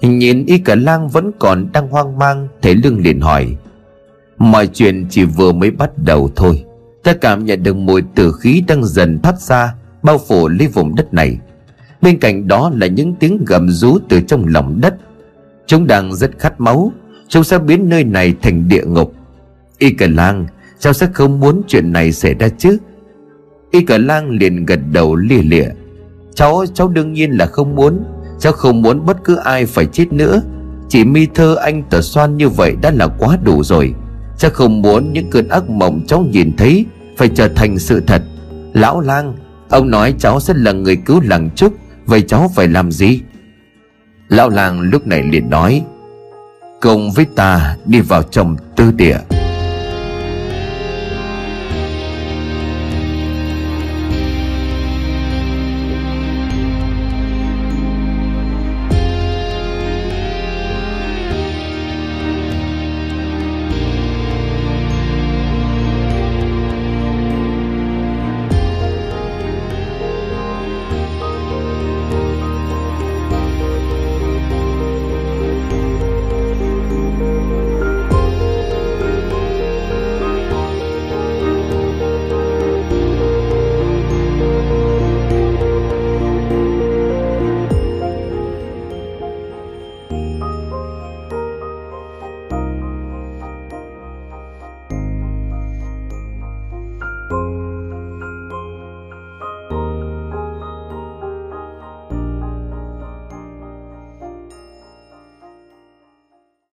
Nhìn 0.01 0.45
y 0.45 0.57
cả 0.57 0.75
lang 0.75 1.09
vẫn 1.09 1.31
còn 1.39 1.67
đang 1.73 1.87
hoang 1.87 2.17
mang 2.17 2.47
Thế 2.61 2.73
lương 2.73 2.99
liền 2.99 3.21
hỏi, 3.21 3.55
Mọi 4.37 4.67
chuyện 4.67 5.05
chỉ 5.09 5.23
vừa 5.23 5.51
mới 5.51 5.71
bắt 5.71 5.91
đầu 5.97 6.29
thôi. 6.35 6.66
Ta 7.07 7.13
cảm 7.13 7.45
nhận 7.45 7.63
được 7.63 7.75
mùi 7.75 8.01
tử 8.15 8.31
khí 8.39 8.63
đang 8.67 8.85
dần 8.85 9.19
thoát 9.19 9.39
ra, 9.39 9.73
Bao 10.03 10.17
phủ 10.17 10.47
lấy 10.47 10.67
vùng 10.67 10.95
đất 10.95 11.13
này. 11.13 11.39
Bên 12.01 12.19
cạnh 12.19 12.47
đó 12.47 12.71
là 12.75 12.87
những 12.87 13.15
tiếng 13.15 13.45
gầm 13.45 13.69
rú 13.69 13.97
từ 14.09 14.21
trong 14.21 14.47
lòng 14.47 14.81
đất. 14.81 14.95
Chúng 15.67 15.87
đang 15.87 16.15
rất 16.15 16.31
khát 16.39 16.61
máu, 16.61 16.91
Chúng 17.27 17.43
sẽ 17.43 17.59
biến 17.59 17.89
nơi 17.89 18.03
này 18.03 18.33
thành 18.41 18.67
địa 18.67 18.85
ngục. 18.85 19.13
Y 19.77 19.91
cờ 19.91 20.07
lang 20.07 20.45
Cháu 20.79 20.93
sẽ 20.93 21.07
không 21.13 21.39
muốn 21.39 21.61
chuyện 21.67 21.93
này 21.93 22.11
xảy 22.11 22.33
ra 22.33 22.49
chứ? 22.57 22.77
Y 23.71 23.81
cờ 23.81 23.97
lang 23.97 24.29
liền 24.29 24.65
gật 24.65 24.79
đầu 24.91 25.15
lìa 25.15 25.41
lịa. 25.41 25.69
Cháu 26.35 26.65
cháu 26.73 26.87
đương 26.87 27.13
nhiên 27.13 27.31
là 27.31 27.45
không 27.45 27.75
muốn. 27.75 28.03
Cháu 28.39 28.53
không 28.53 28.81
muốn 28.81 29.05
bất 29.05 29.17
cứ 29.23 29.35
ai 29.35 29.65
phải 29.65 29.85
chết 29.85 30.13
nữa. 30.13 30.41
Chỉ 30.89 31.03
mi 31.03 31.27
thơ 31.35 31.55
anh 31.55 31.83
tờ 31.89 32.01
xoan 32.01 32.37
như 32.37 32.49
vậy 32.49 32.75
đã 32.81 32.91
là 32.91 33.07
quá 33.07 33.37
đủ 33.43 33.63
rồi. 33.63 33.93
Cháu 34.37 34.51
không 34.51 34.81
muốn 34.81 35.13
những 35.13 35.29
cơn 35.29 35.47
ác 35.47 35.69
mộng 35.69 36.01
cháu 36.07 36.25
nhìn 36.31 36.51
thấy. 36.57 36.85
Phải 37.17 37.29
trở 37.35 37.47
thành 37.47 37.79
sự 37.79 38.01
thật. 38.07 38.21
Lão 38.73 38.99
lang, 38.99 39.35
Ông 39.69 39.91
nói 39.91 40.15
cháu 40.19 40.39
sẽ 40.39 40.53
là 40.57 40.71
người 40.71 40.95
cứu 40.95 41.21
làng 41.23 41.49
trúc, 41.55 41.73
Vậy 42.05 42.21
cháu 42.21 42.51
phải 42.55 42.67
làm 42.67 42.91
gì? 42.91 43.21
Lão 44.29 44.49
lang 44.49 44.81
lúc 44.81 45.07
này 45.07 45.23
liền 45.23 45.49
nói, 45.49 45.83
Cùng 46.81 47.11
với 47.11 47.25
ta 47.35 47.77
đi 47.85 47.99
vào 47.99 48.23
trong 48.23 48.55
tư 48.75 48.91
địa. 48.91 49.17